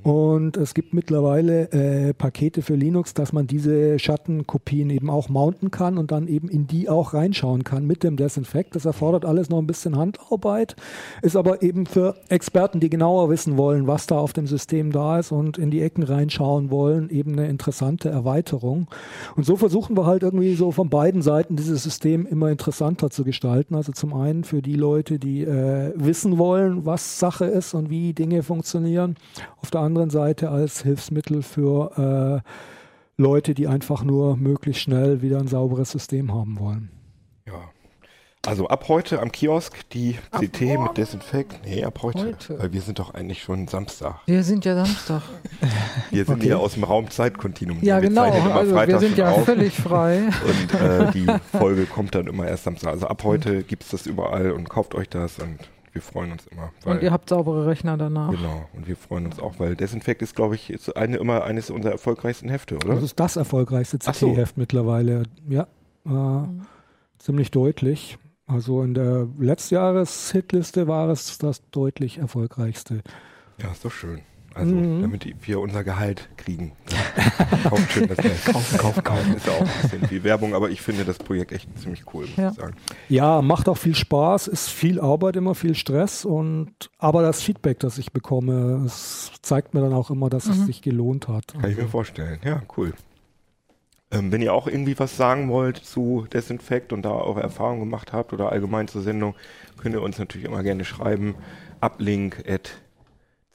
Und 0.03 0.57
es 0.57 0.75
gibt 0.75 0.95
mittlerweile 0.95 1.71
äh, 1.71 2.12
Pakete 2.12 2.62
für 2.62 2.75
Linux, 2.75 3.15
dass 3.15 3.33
man 3.33 3.47
diese 3.47 4.01
Schattenkopien 4.01 4.91
eben 4.91 5.09
auch 5.09 5.29
mounten 5.29 5.71
kann 5.71 5.97
und 5.97 6.11
dann 6.11 6.27
eben 6.27 6.49
in 6.49 6.67
die 6.67 6.88
auch 6.88 7.15
reinschauen 7.15 7.62
kann 7.62 7.87
mit 7.87 8.03
dem 8.03 8.17
Desinfekt. 8.17 8.75
Das 8.75 8.85
erfordert 8.85 9.25
alles 9.25 9.49
noch 9.49 9.59
ein 9.59 9.67
bisschen 9.67 9.97
Handarbeit, 9.97 10.75
ist 11.23 11.37
aber 11.37 11.62
eben 11.62 11.87
für 11.87 12.17
Experten, 12.29 12.81
die 12.81 12.91
genauer 12.91 13.31
wissen 13.31 13.57
wollen, 13.57 13.87
was 13.87 14.09
da 14.09 14.19
auf 14.19 14.33
dem 14.33 14.49
System 14.49 14.91
da 14.91 15.21
ist 15.21 15.31
und 15.31 15.57
in 15.57 15.71
die 15.71 15.83
Ecken 15.83 16.03
reinschauen 16.03 16.71
wollen, 16.71 17.09
eben 17.09 17.35
eine 17.35 17.49
interessante 17.49 18.09
Erweiterung. 18.09 18.88
Und 19.37 19.47
so 19.47 19.57
versuchen 19.57 19.97
wir 19.97 20.07
halt 20.07 20.25
irgendwie 20.25 20.55
so 20.57 20.73
von 20.73 20.88
beiden 20.88 21.23
Seiten 21.23 21.55
dieses 21.55 21.85
System 21.85 22.27
immer 22.27 22.51
interessanter 22.51 23.11
zu 23.11 23.23
gestalten. 23.23 23.77
Also 23.77 23.93
zum 23.93 24.15
einen 24.15 24.43
für 24.43 24.62
die 24.62 24.75
Leute, 24.75 25.21
die 25.21 25.45
äh, 25.45 25.93
wissen 25.95 26.38
wollen, 26.38 26.85
was 26.87 27.21
Sache 27.21 27.45
ist 27.45 27.75
und 27.75 27.88
wie 27.88 28.15
Dinge 28.15 28.43
funktionieren. 28.43 29.15
Auf 29.61 29.71
der 29.71 29.81
anderen 29.81 29.91
Seite 30.11 30.50
als 30.50 30.83
Hilfsmittel 30.83 31.42
für 31.42 32.42
äh, 32.44 32.48
Leute, 33.20 33.55
die 33.55 33.66
einfach 33.68 34.02
nur 34.05 34.37
möglichst 34.37 34.83
schnell 34.83 35.22
wieder 35.22 35.38
ein 35.38 35.48
sauberes 35.48 35.90
System 35.90 36.33
haben 36.35 36.59
wollen. 36.59 36.90
Ja. 37.46 37.55
Also 38.44 38.66
ab 38.66 38.88
heute 38.88 39.20
am 39.22 39.31
Kiosk 39.31 39.88
die 39.90 40.16
CT 40.33 40.62
mit 40.81 40.96
Desinfekt. 40.96 41.61
Nee, 41.64 41.85
ab 41.85 42.00
heute. 42.02 42.18
Heute. 42.26 42.59
Weil 42.59 42.72
wir 42.72 42.81
sind 42.81 42.98
doch 42.98 43.14
eigentlich 43.14 43.40
schon 43.40 43.68
Samstag. 43.68 44.16
Wir 44.26 44.42
sind 44.42 44.64
ja 44.64 44.74
Samstag. 44.74 45.22
Wir 46.11 46.24
sind 46.24 46.35
Okay. 46.38 46.46
hier 46.46 46.59
aus 46.59 46.74
dem 46.74 46.83
Raum 46.83 47.09
Zeitkontinuum. 47.09 47.78
Ja, 47.83 48.02
Wir 48.02 48.09
genau. 48.09 48.22
Also 48.24 48.74
wir 48.74 48.98
sind 48.98 49.16
ja 49.16 49.31
auf. 49.31 49.44
völlig 49.44 49.72
frei. 49.74 50.22
Und 50.44 50.74
äh, 50.81 51.11
die 51.12 51.26
Folge 51.57 51.87
kommt 51.87 52.16
dann 52.16 52.26
immer 52.26 52.48
erst 52.48 52.64
Samstag. 52.64 52.90
Also 52.90 53.07
ab 53.07 53.22
heute 53.22 53.62
gibt 53.62 53.85
es 53.85 53.90
das 53.90 54.07
überall 54.07 54.50
und 54.50 54.68
kauft 54.68 54.96
euch 54.96 55.09
das 55.09 55.38
und 55.38 55.59
wir 55.92 56.02
freuen 56.02 56.33
uns 56.33 56.46
immer. 56.46 56.72
Weil, 56.85 56.96
Und 56.96 57.02
ihr 57.02 57.11
habt 57.12 57.28
saubere 57.28 57.66
Rechner 57.66 57.96
danach. 57.96 58.31
genau, 58.31 58.68
und 58.72 58.87
wir 58.87 58.96
freuen 58.96 59.26
uns 59.26 59.38
auch, 59.38 59.59
weil 59.59 59.76
Desinfekt 59.76 60.22
ist, 60.22 60.35
glaube 60.35 60.55
ich, 60.55 60.70
ist 60.70 60.96
eine, 60.96 61.18
immer 61.18 61.44
eines 61.44 61.70
unserer 61.70 61.92
erfolgreichsten 61.92 62.48
Hefte, 62.48 62.76
oder? 62.76 62.94
Das 62.94 63.02
ist 63.02 63.20
das 63.20 63.37
erfolgreichste 63.37 63.98
Ach 64.07 64.14
so. 64.14 64.33
CT-Heft 64.33 64.57
mittlerweile. 64.57 65.24
Ja, 65.48 65.66
äh, 66.07 66.48
ziemlich 67.18 67.50
deutlich. 67.50 68.18
Also 68.46 68.83
in 68.83 68.94
der 68.94 69.28
Letztjahres-Hitliste 69.38 70.88
war 70.88 71.09
es 71.09 71.38
das 71.38 71.62
deutlich 71.70 72.18
erfolgreichste. 72.18 73.02
Ja, 73.61 73.70
ist 73.70 73.85
doch 73.85 73.92
schön. 73.92 74.20
Also, 74.55 74.75
Mhm. 74.75 75.03
damit 75.03 75.35
wir 75.47 75.61
unser 75.61 75.83
Gehalt 75.85 76.29
kriegen. 76.37 76.73
Kauft 77.69 77.93
schön 77.93 78.09
das 78.09 78.19
Geld. 78.19 78.45
Kaufen, 78.45 78.79
kaufen, 78.79 79.03
kaufen. 79.05 79.35
Ist 79.37 79.47
ja 79.47 79.53
auch 79.53 79.61
ein 79.61 79.69
bisschen 79.83 80.11
wie 80.11 80.25
Werbung, 80.25 80.55
aber 80.55 80.71
ich 80.71 80.83
finde 80.83 81.05
das 81.05 81.19
Projekt 81.19 81.53
echt 81.53 81.69
ziemlich 81.79 82.05
cool, 82.12 82.27
muss 82.27 82.37
Ja. 82.37 82.51
ich 82.51 82.57
sagen. 82.57 82.75
Ja, 83.09 83.41
macht 83.43 83.69
auch 83.69 83.77
viel 83.79 83.95
Spaß, 83.95 84.49
ist 84.49 84.69
viel 84.69 85.01
Arbeit, 85.01 85.37
immer 85.37 85.55
viel 85.55 85.75
Stress 85.75 86.25
und 86.25 86.73
aber 86.99 87.23
das 87.23 87.41
Feedback, 87.43 87.79
das 87.81 87.99
ich 87.99 88.12
bekomme, 88.12 88.83
es 88.85 89.33
zeigt 89.43 89.75
mir 89.75 89.81
dann 89.81 89.93
auch 89.95 90.11
immer, 90.11 90.29
dass 90.29 90.47
es 90.47 90.67
sich 90.67 90.83
gelohnt 90.83 91.29
hat. 91.29 91.55
Kann 91.61 91.71
ich 91.71 91.77
mir 91.77 91.88
vorstellen. 91.88 92.38
Ja, 92.45 92.62
cool. 92.77 92.93
Ähm, 94.11 94.31
wenn 94.31 94.43
ihr 94.43 94.53
auch 94.53 94.67
irgendwie 94.67 94.99
was 94.99 95.17
sagen 95.17 95.49
wollt 95.49 95.79
zu 95.79 96.27
Desinfekt 96.31 96.93
und 96.93 97.03
da 97.03 97.12
eure 97.12 97.43
Erfahrungen 97.43 97.81
gemacht 97.81 98.12
habt 98.12 98.35
oder 98.35 98.53
allgemein 98.53 98.87
zur 98.87 99.01
Sendung, 99.01 99.35
könnt 99.79 99.95
ihr 99.95 100.03
uns 100.03 100.19
natürlich 100.19 100.47
immer 100.47 100.62
gerne 100.62 100.85
schreiben. 100.85 101.35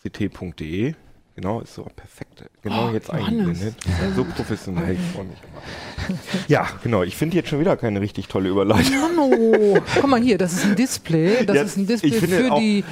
uplink.ct.de 0.06 0.94
Genau, 1.36 1.62
ist 1.62 1.76
so 1.76 1.84
perfekt. 1.84 2.46
Genau 2.64 2.92
jetzt 2.92 3.12
eingeblendet. 3.12 3.76
So 4.16 4.24
professionell, 4.24 4.94
ich 4.96 5.00
freue 5.14 5.26
mich 5.26 5.38
immer. 5.44 6.18
Ja, 6.48 6.68
genau. 6.82 7.04
Ich 7.04 7.16
finde 7.16 7.36
jetzt 7.38 7.50
schon 7.50 7.60
wieder 7.60 7.78
keine 7.78 8.02
richtig 8.02 8.28
tolle 8.28 8.50
Überleitung. 8.50 8.96
Hallo. 9.04 9.78
Guck 9.94 10.08
mal 10.10 10.20
hier, 10.20 10.40
das 10.40 10.54
ist 10.54 10.66
ein 10.66 10.76
Display. 10.76 11.46
Das 11.46 11.56
Ja, 11.56 11.62
ist 11.62 11.78
ein 11.78 11.86
Display 11.86 12.12
für 12.12 12.52
auch- 12.52 12.60
die, 12.60 12.84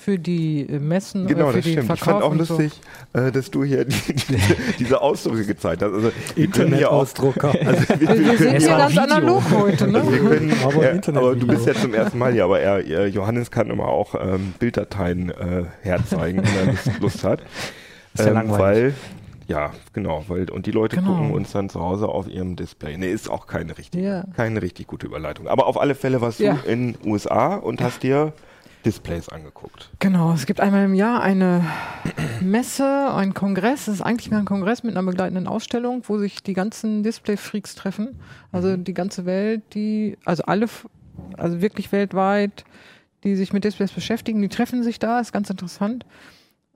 für 0.00 0.18
die 0.18 0.60
äh, 0.68 0.78
Messen 0.78 1.26
Genau, 1.26 1.44
oder 1.44 1.52
für 1.52 1.58
das 1.58 1.64
den 1.64 1.72
stimmt. 1.82 1.92
Ich 1.92 1.98
Verkauf. 2.04 2.22
fand 2.22 2.40
auch 2.40 2.44
so. 2.46 2.54
lustig, 2.56 2.80
äh, 3.14 3.32
dass 3.32 3.50
du 3.50 3.64
hier 3.64 3.84
die, 3.86 4.12
diese, 4.14 4.38
diese 4.78 5.00
Ausdrücke 5.00 5.44
gezeigt 5.44 5.82
hast. 5.82 5.92
Also, 5.92 6.10
Internetausdrucker. 6.36 7.48
also, 7.66 7.88
wir, 7.88 8.00
Wir, 8.00 8.18
wir 8.24 8.38
sind 8.38 8.58
hier 8.58 8.68
ganz 8.68 8.92
Video. 8.92 9.02
analog 9.02 9.42
heute, 9.50 9.88
ne? 9.88 9.98
Also 9.98 10.12
wir 10.12 10.18
können, 10.20 10.52
Aber 10.64 10.82
er, 10.84 10.92
Internet- 10.92 11.22
aber 11.22 11.34
du 11.36 11.46
bist 11.46 11.66
ja 11.66 11.74
zum 11.74 11.94
ersten 11.94 12.18
Mal 12.18 12.32
hier, 12.32 12.44
aber 12.44 12.60
er, 12.60 13.06
Johannes 13.08 13.50
kann 13.50 13.70
immer 13.70 13.88
auch 13.88 14.14
ähm, 14.14 14.54
Bilddateien 14.58 15.30
äh, 15.30 15.64
herzeigen, 15.82 16.42
wenn 16.44 16.56
er 16.68 16.72
Lust, 16.72 16.90
Lust 17.00 17.24
hat. 17.24 17.40
Ist 18.14 18.24
ja 18.24 18.32
langweilig. 18.32 18.58
Weil, 18.58 18.94
ja, 19.48 19.70
genau, 19.94 20.24
weil, 20.28 20.50
und 20.50 20.66
die 20.66 20.70
Leute 20.72 20.96
Genau. 20.96 21.14
gucken 21.14 21.30
uns 21.32 21.52
dann 21.52 21.70
zu 21.70 21.80
Hause 21.80 22.08
auf 22.08 22.28
ihrem 22.28 22.54
Display. 22.56 22.96
Nee, 22.98 23.10
ist 23.10 23.30
auch 23.30 23.46
keine 23.46 23.78
richtig, 23.78 24.02
Ja. 24.02 24.24
keine 24.36 24.60
richtig 24.60 24.86
gute 24.86 25.06
Überleitung. 25.06 25.48
Aber 25.48 25.66
auf 25.66 25.80
alle 25.80 25.94
Fälle 25.94 26.20
warst 26.20 26.38
Ja. 26.40 26.58
du 26.64 26.70
in 26.70 26.96
USA 27.04 27.54
und 27.56 27.80
hast 27.80 28.02
dir 28.02 28.32
Displays 28.88 29.28
angeguckt. 29.28 29.90
Genau, 29.98 30.32
es 30.32 30.46
gibt 30.46 30.60
einmal 30.60 30.84
im 30.84 30.94
Jahr 30.94 31.20
eine 31.22 31.64
Messe, 32.40 33.12
ein 33.14 33.34
Kongress. 33.34 33.88
Es 33.88 33.96
ist 33.96 34.02
eigentlich 34.02 34.30
mehr 34.30 34.38
ein 34.40 34.44
Kongress 34.46 34.82
mit 34.82 34.96
einer 34.96 35.06
begleitenden 35.06 35.46
Ausstellung, 35.46 36.02
wo 36.06 36.18
sich 36.18 36.42
die 36.42 36.54
ganzen 36.54 37.02
Display-Freaks 37.02 37.74
treffen. 37.74 38.18
Also 38.52 38.68
Mhm. 38.68 38.84
die 38.84 38.94
ganze 38.94 39.26
Welt, 39.26 39.62
die, 39.74 40.16
also 40.24 40.42
alle, 40.44 40.66
also 41.36 41.60
wirklich 41.60 41.92
weltweit, 41.92 42.64
die 43.24 43.36
sich 43.36 43.52
mit 43.52 43.64
Displays 43.64 43.92
beschäftigen, 43.92 44.40
die 44.40 44.48
treffen 44.48 44.82
sich 44.82 44.98
da, 44.98 45.20
ist 45.20 45.32
ganz 45.32 45.50
interessant. 45.50 46.06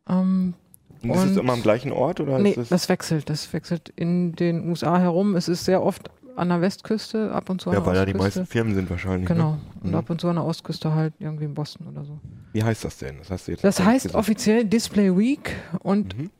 Ähm, 0.09 0.55
Und 1.03 1.11
ist 1.11 1.25
es 1.25 1.37
immer 1.37 1.53
am 1.55 1.62
gleichen 1.62 1.92
Ort? 1.92 2.20
Oder 2.20 2.38
nee, 2.40 2.55
es, 2.57 2.68
das 2.68 2.88
wechselt, 2.88 3.31
das 3.31 3.53
wechselt 3.53 3.92
in 3.96 4.33
den 4.35 4.68
USA 4.68 4.98
herum. 4.98 5.35
Es 5.37 5.48
ist 5.48 5.64
sehr 5.64 5.83
oft 5.83 6.11
an 6.37 6.49
der 6.49 6.61
Westküste, 6.61 7.33
ab 7.33 7.51
und 7.51 7.61
zu 7.61 7.71
an 7.71 7.75
ja, 7.75 7.81
der 7.81 7.87
weil 7.87 7.95
da 7.95 8.05
die 8.07 8.14
Ostküste. 8.14 8.40
meisten 8.40 8.47
Firmen 8.53 8.75
sind 8.75 8.88
wahrscheinlich. 8.90 9.27
Genau. 9.29 9.53
Ne? 9.53 9.59
Und 9.83 9.90
Mhm. 9.90 9.95
ab 9.97 10.11
und 10.11 10.21
zu 10.21 10.29
an 10.29 10.37
der 10.37 10.45
Ostküste 10.45 10.95
halt 10.95 11.14
irgendwie 11.18 11.45
in 11.45 11.55
Boston 11.55 11.87
oder 11.88 12.05
so. 12.05 12.18
Wie 12.53 12.62
heißt 12.62 12.85
das 12.85 12.99
denn? 12.99 13.18
Das, 13.18 13.31
hast 13.31 13.49
du 13.49 13.53
jetzt 13.53 13.64
Das 13.64 13.81
heißt 13.81 14.07
gesagt. 14.07 14.18
offiziell 14.18 14.64
Display 14.64 15.16
Week 15.16 15.55
und 15.81 16.16
Mhm. 16.18 16.31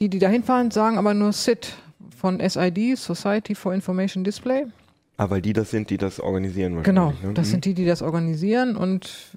die, 0.00 0.08
die 0.08 0.18
da 0.18 0.28
hinfahren, 0.28 0.70
sagen 0.70 0.98
aber 0.98 1.14
nur 1.14 1.32
SID 1.32 1.72
von 2.16 2.40
SID, 2.40 2.96
Society 2.96 3.54
for 3.54 3.72
Information 3.74 4.24
Display. 4.24 4.66
Ah, 5.18 5.30
weil 5.30 5.40
die 5.40 5.52
das 5.54 5.70
sind, 5.70 5.88
die 5.90 5.96
das 5.96 6.20
organisieren 6.20 6.82
Genau, 6.82 7.06
wahrscheinlich. 7.06 7.28
ne? 7.28 7.34
das 7.34 7.46
Mhm. 7.46 7.50
sind 7.52 7.64
die, 7.64 7.74
die 7.74 7.86
das 7.86 8.02
organisieren 8.02 8.76
und 8.76 9.36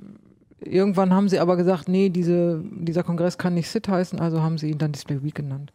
irgendwann 0.59 1.13
haben 1.13 1.29
sie 1.29 1.39
aber 1.39 1.55
gesagt, 1.55 1.87
nee, 1.87 2.09
diese, 2.09 2.61
dieser 2.71 3.03
Kongress 3.03 3.37
kann 3.37 3.53
nicht 3.53 3.69
SID 3.69 3.87
heißen, 3.87 4.19
also 4.19 4.41
haben 4.41 4.57
sie 4.57 4.69
ihn 4.71 4.77
dann 4.77 4.91
Display 4.91 5.23
Week 5.23 5.35
genannt. 5.35 5.71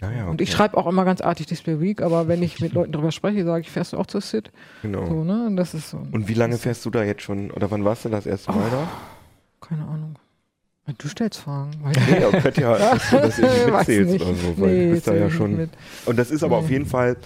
Naja, 0.00 0.28
Und 0.28 0.40
ich 0.40 0.48
okay. 0.48 0.56
schreibe 0.56 0.76
auch 0.78 0.86
immer 0.86 1.04
ganz 1.04 1.20
artig 1.20 1.46
Display 1.46 1.80
Week, 1.80 2.00
aber 2.02 2.26
wenn 2.28 2.42
ich 2.42 2.60
mit 2.60 2.72
Leuten 2.72 2.92
darüber 2.92 3.12
spreche, 3.12 3.44
sage 3.44 3.60
ich, 3.62 3.70
fährst 3.70 3.92
du 3.92 3.98
auch 3.98 4.06
zur 4.06 4.20
SID? 4.22 4.50
Genau. 4.82 5.06
So, 5.06 5.24
ne? 5.24 5.46
Und 5.46 5.56
das 5.56 5.74
ist 5.74 5.90
so. 5.90 5.98
Und 6.10 6.26
wie 6.28 6.34
lange 6.34 6.56
fährst 6.56 6.84
du 6.86 6.90
da 6.90 7.04
jetzt 7.04 7.22
schon? 7.22 7.50
Oder 7.50 7.70
wann 7.70 7.84
warst 7.84 8.04
du 8.04 8.08
das 8.08 8.24
erste 8.26 8.52
Mal 8.52 8.70
da? 8.70 8.88
Keine 9.66 9.82
Ahnung. 9.86 10.14
Du 10.98 11.06
stellst 11.06 11.38
Fragen. 11.40 11.70
Nee, 12.10 12.24
aber 12.24 12.40
könnte 12.40 12.62
ja, 12.62 12.76
dass 12.94 13.10
du 13.10 13.16
das 13.18 13.38
irgendwie 13.38 13.70
mitzählst 13.70 14.14
oder 14.24 14.34
so, 14.34 14.54
weil 14.60 14.70
Nee, 14.74 14.86
du 14.86 14.90
bist 14.94 15.06
da 15.06 15.14
ja 15.14 15.26
ich 15.28 15.34
schon. 15.34 15.56
mit. 15.56 15.70
Und 16.06 16.18
das 16.18 16.30
ist 16.32 16.42
aber 16.42 16.56
Nee. 16.58 16.64
auf 16.64 16.70
jeden 16.70 16.86
Fall 16.86 17.16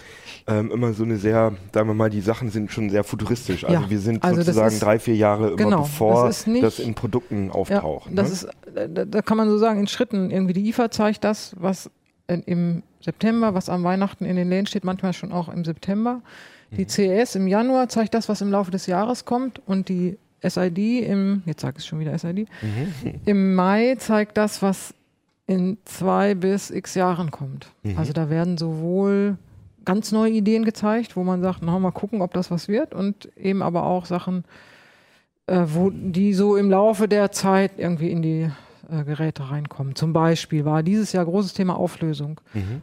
ähm, 0.47 0.71
immer 0.71 0.93
so 0.93 1.05
eine 1.05 1.17
sehr, 1.17 1.53
sagen 1.73 1.89
wir 1.89 1.95
mal, 1.95 2.11
die 2.11 2.21
Sachen 2.21 2.51
sind 2.51 2.71
schon 2.73 2.91
sehr 2.91 3.05
futuristisch. 3.05 3.65
Also 3.65 3.83
Ja, 3.83 3.89
wir 3.89 3.99
sind 4.01 4.23
also 4.23 4.43
sozusagen 4.43 4.75
ist- 4.75 4.83
drei, 4.83 4.99
vier 4.99 5.15
Jahre 5.17 5.47
immer 5.49 5.57
Genau, 5.57 5.81
bevor 5.83 6.27
das 6.27 6.47
nicht- 6.47 6.63
das 6.63 6.79
in 6.79 6.95
Produkten 6.95 7.51
auftaucht. 7.51 8.11
Ja, 8.11 8.17
das 8.17 8.43
ne? 8.43 8.51
ist, 8.75 8.95
da, 8.95 9.05
da 9.07 9.23
kann 9.23 9.39
man 9.39 9.49
so 9.49 9.57
sagen, 9.57 9.81
in 9.81 9.87
Schritten. 9.87 10.31
Irgendwie 10.31 10.53
die 10.53 10.69
IFA 10.69 10.91
zeigt 10.91 11.25
das, 11.25 11.55
was 11.59 11.89
im 12.27 12.83
September, 13.01 13.55
was 13.55 13.69
am 13.69 13.85
Weihnachten 13.85 14.25
in 14.25 14.37
den 14.37 14.49
Läden 14.49 14.67
steht, 14.67 14.85
manchmal 14.85 15.13
schon 15.13 15.33
auch 15.33 15.49
im 15.49 15.65
September. 15.65 16.21
Mhm. 16.71 16.77
Die 16.77 16.87
CES 16.89 17.35
im 17.37 17.47
Januar 17.47 17.89
zeigt 17.89 18.15
das, 18.15 18.29
was 18.29 18.41
im 18.41 18.51
Laufe 18.51 18.71
des 18.71 18.87
Jahres 18.87 19.25
kommt. 19.25 19.61
Und 19.67 19.89
die 19.89 20.17
SID 20.43 20.79
im, 21.07 21.43
jetzt 21.47 21.61
sage 21.63 21.77
ich 21.79 21.85
schon 21.85 22.01
wieder 22.01 22.19
SID, 22.19 22.49
Mhm. 22.63 23.21
im 23.25 23.55
Mai 23.55 23.95
zeigt 23.99 24.37
das, 24.37 24.63
was 24.63 24.95
in 25.47 25.77
zwei 25.85 26.35
bis 26.35 26.71
x 26.71 26.95
Jahren 26.95 27.31
kommt. 27.31 27.69
Mhm. 27.83 27.99
Also 27.99 28.13
da 28.15 28.31
werden 28.31 28.57
sowohl 28.57 29.37
ganz 29.85 30.11
neue 30.13 30.33
Ideen 30.33 30.65
gezeigt, 30.65 31.17
wo 31.17 31.25
man 31.25 31.43
sagt, 31.43 31.61
na, 31.63 31.79
mal 31.79 31.91
gucken, 31.93 32.23
ob 32.23 32.33
das 32.33 32.51
was 32.51 32.69
wird 32.69 32.95
und 32.95 33.29
eben 33.37 33.61
aber 33.63 33.83
auch 33.85 34.07
Sachen, 34.07 34.45
äh, 35.47 35.61
wo 35.67 35.91
die 35.91 36.33
so 36.33 36.57
im 36.57 36.71
Laufe 36.71 37.07
der 37.07 37.31
Zeit 37.33 37.73
irgendwie 37.77 38.11
in 38.11 38.23
die 38.23 38.51
äh, 38.91 39.05
Geräte 39.05 39.51
reinkommen. 39.51 39.95
Zum 39.95 40.13
Beispiel 40.13 40.65
war 40.65 40.83
dieses 40.83 41.13
Jahr 41.13 41.25
großes 41.25 41.55
Thema 41.55 41.77
Auflösung. 41.77 42.41
Mhm. 42.53 42.83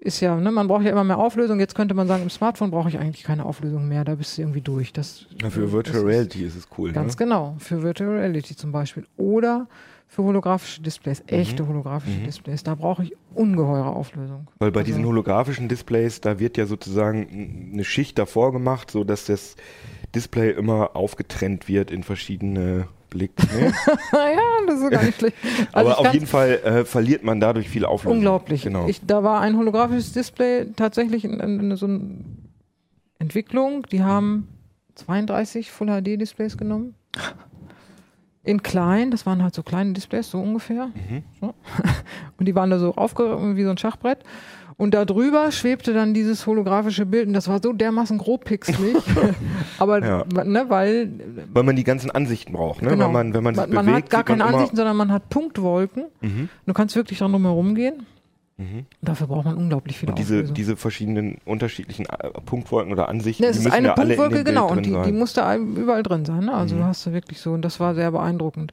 Ist 0.00 0.20
ja, 0.20 0.36
ne, 0.36 0.50
man 0.50 0.68
braucht 0.68 0.84
ja 0.84 0.90
immer 0.90 1.04
mehr 1.04 1.16
Auflösung. 1.18 1.58
Jetzt 1.60 1.74
könnte 1.74 1.94
man 1.94 2.06
sagen, 2.06 2.22
im 2.24 2.30
Smartphone 2.30 2.70
brauche 2.70 2.90
ich 2.90 2.98
eigentlich 2.98 3.24
keine 3.24 3.46
Auflösung 3.46 3.88
mehr. 3.88 4.04
Da 4.04 4.14
bist 4.16 4.36
du 4.36 4.42
irgendwie 4.42 4.60
durch. 4.60 4.92
Das, 4.92 5.24
Ja, 5.40 5.48
für 5.48 5.72
Virtual 5.72 5.96
ist- 5.98 6.04
Reality 6.04 6.44
ist 6.44 6.56
es 6.56 6.68
cool. 6.76 6.92
Ganz 6.92 7.14
ne? 7.14 7.24
genau, 7.24 7.56
für 7.58 7.82
Virtual 7.82 8.10
Reality 8.10 8.54
zum 8.54 8.70
Beispiel. 8.70 9.06
Oder 9.16 9.66
für 10.14 10.22
holographische 10.22 10.80
Displays, 10.80 11.20
Mhm. 11.22 11.28
echte 11.38 11.66
holographische 11.66 12.18
Displays. 12.20 12.62
Da 12.62 12.74
brauche 12.76 13.02
ich 13.02 13.12
ungeheure 13.34 13.86
Auflösung. 13.96 14.46
Weil 14.58 14.70
bei 14.70 14.80
Also- 14.80 14.92
diesen 14.92 15.04
holographischen 15.06 15.68
Displays, 15.68 16.20
da 16.20 16.38
wird 16.38 16.56
ja 16.56 16.66
sozusagen 16.66 17.70
eine 17.72 17.84
Schicht 17.84 18.16
davor 18.18 18.52
gemacht, 18.52 18.90
so 18.90 19.02
dass 19.04 19.24
das 19.26 19.56
Display 20.14 20.52
immer 20.52 20.94
aufgetrennt 20.94 21.66
wird 21.68 21.90
in 21.90 22.04
verschiedene 22.04 22.86
Blick. 23.10 23.32
Ne? 23.52 23.72
ja, 24.12 24.38
das 24.68 24.80
ist 24.80 24.90
gar 24.90 25.02
nicht 25.02 25.18
schlecht. 25.18 25.36
Also 25.72 25.90
Aber 25.90 25.98
auf 26.00 26.12
jeden 26.14 26.26
Fall 26.26 26.50
äh, 26.64 26.84
verliert 26.84 27.24
man 27.24 27.40
dadurch 27.40 27.68
viel 27.68 27.84
Auflösung. 27.84 28.18
Unglaublich. 28.18 28.62
Genau. 28.62 28.86
Ich, 28.86 29.04
da 29.04 29.24
war 29.24 29.40
ein 29.40 29.56
holographisches 29.56 30.12
Display 30.12 30.66
tatsächlich 30.76 31.24
in, 31.24 31.40
in, 31.40 31.58
in 31.70 31.76
so 31.76 31.86
eine 31.86 32.18
Entwicklung. 33.18 33.84
Die 33.90 34.02
haben 34.02 34.46
32 34.94 35.70
Full 35.72 35.88
HD 35.88 36.20
Displays 36.20 36.56
genommen. 36.56 36.94
In 38.44 38.62
klein, 38.62 39.10
das 39.10 39.24
waren 39.26 39.42
halt 39.42 39.54
so 39.54 39.62
kleine 39.62 39.92
Displays, 39.94 40.30
so 40.30 40.38
ungefähr. 40.38 40.86
Mhm. 40.88 41.22
So. 41.40 41.54
Und 42.38 42.46
die 42.46 42.54
waren 42.54 42.70
da 42.70 42.78
so 42.78 42.94
aufge 42.94 43.56
wie 43.56 43.64
so 43.64 43.70
ein 43.70 43.78
Schachbrett. 43.78 44.18
Und 44.76 44.92
da 44.92 45.04
drüber 45.04 45.52
schwebte 45.52 45.94
dann 45.94 46.14
dieses 46.14 46.46
holographische 46.46 47.06
Bild 47.06 47.28
und 47.28 47.32
das 47.32 47.46
war 47.46 47.60
so 47.62 47.72
dermaßen 47.72 48.18
grobpixelig. 48.18 48.96
Aber, 49.78 50.04
Ja. 50.04 50.24
ne, 50.44 50.64
weil 50.68 51.12
Weil 51.52 51.62
man 51.62 51.76
die 51.76 51.84
ganzen 51.84 52.10
Ansichten 52.10 52.52
braucht, 52.54 52.82
ne? 52.82 52.88
Genau. 52.88 53.04
Weil 53.06 53.12
man, 53.12 53.34
wenn 53.34 53.44
man 53.44 53.54
sich 53.54 53.60
man, 53.68 53.70
bewegt, 53.70 53.86
man 53.86 53.94
hat 53.94 54.10
gar 54.10 54.24
keine 54.24 54.44
Ansichten, 54.44 54.74
sondern 54.76 54.96
man 54.96 55.12
hat 55.12 55.28
Punktwolken. 55.28 56.06
Mhm. 56.20 56.48
Du 56.66 56.72
kannst 56.72 56.96
wirklich 56.96 57.20
dran 57.20 57.30
herum 57.40 57.76
gehen. 57.76 58.04
Mhm. 58.56 58.86
Dafür 59.02 59.26
braucht 59.26 59.46
man 59.46 59.56
unglaublich 59.56 59.98
viele 59.98 60.12
Und 60.12 60.18
diese, 60.18 60.34
Auflösung. 60.36 60.54
diese 60.54 60.76
verschiedenen 60.76 61.38
unterschiedlichen 61.44 62.06
äh, 62.06 62.30
Punktwolken 62.44 62.92
oder 62.92 63.08
Ansichten, 63.08 63.42
Ne, 63.42 63.48
es 63.48 63.56
die 63.56 63.58
ist 63.60 63.64
müssen 63.64 63.74
eine 63.76 63.88
ja 63.88 63.94
Punktwolke, 63.94 64.44
genau, 64.44 64.70
und 64.70 64.86
die, 64.86 64.90
die 64.90 64.94
sein. 64.94 65.18
muss 65.18 65.32
da 65.32 65.56
überall 65.56 66.02
drin 66.04 66.24
sein. 66.24 66.44
Ne? 66.44 66.54
Also 66.54 66.76
Mhm. 66.76 66.80
du 66.80 66.84
hast 66.86 67.04
da 67.06 67.12
wirklich 67.12 67.40
so, 67.40 67.52
und 67.52 67.62
das 67.62 67.80
war 67.80 67.94
sehr 67.96 68.12
beeindruckend. 68.12 68.72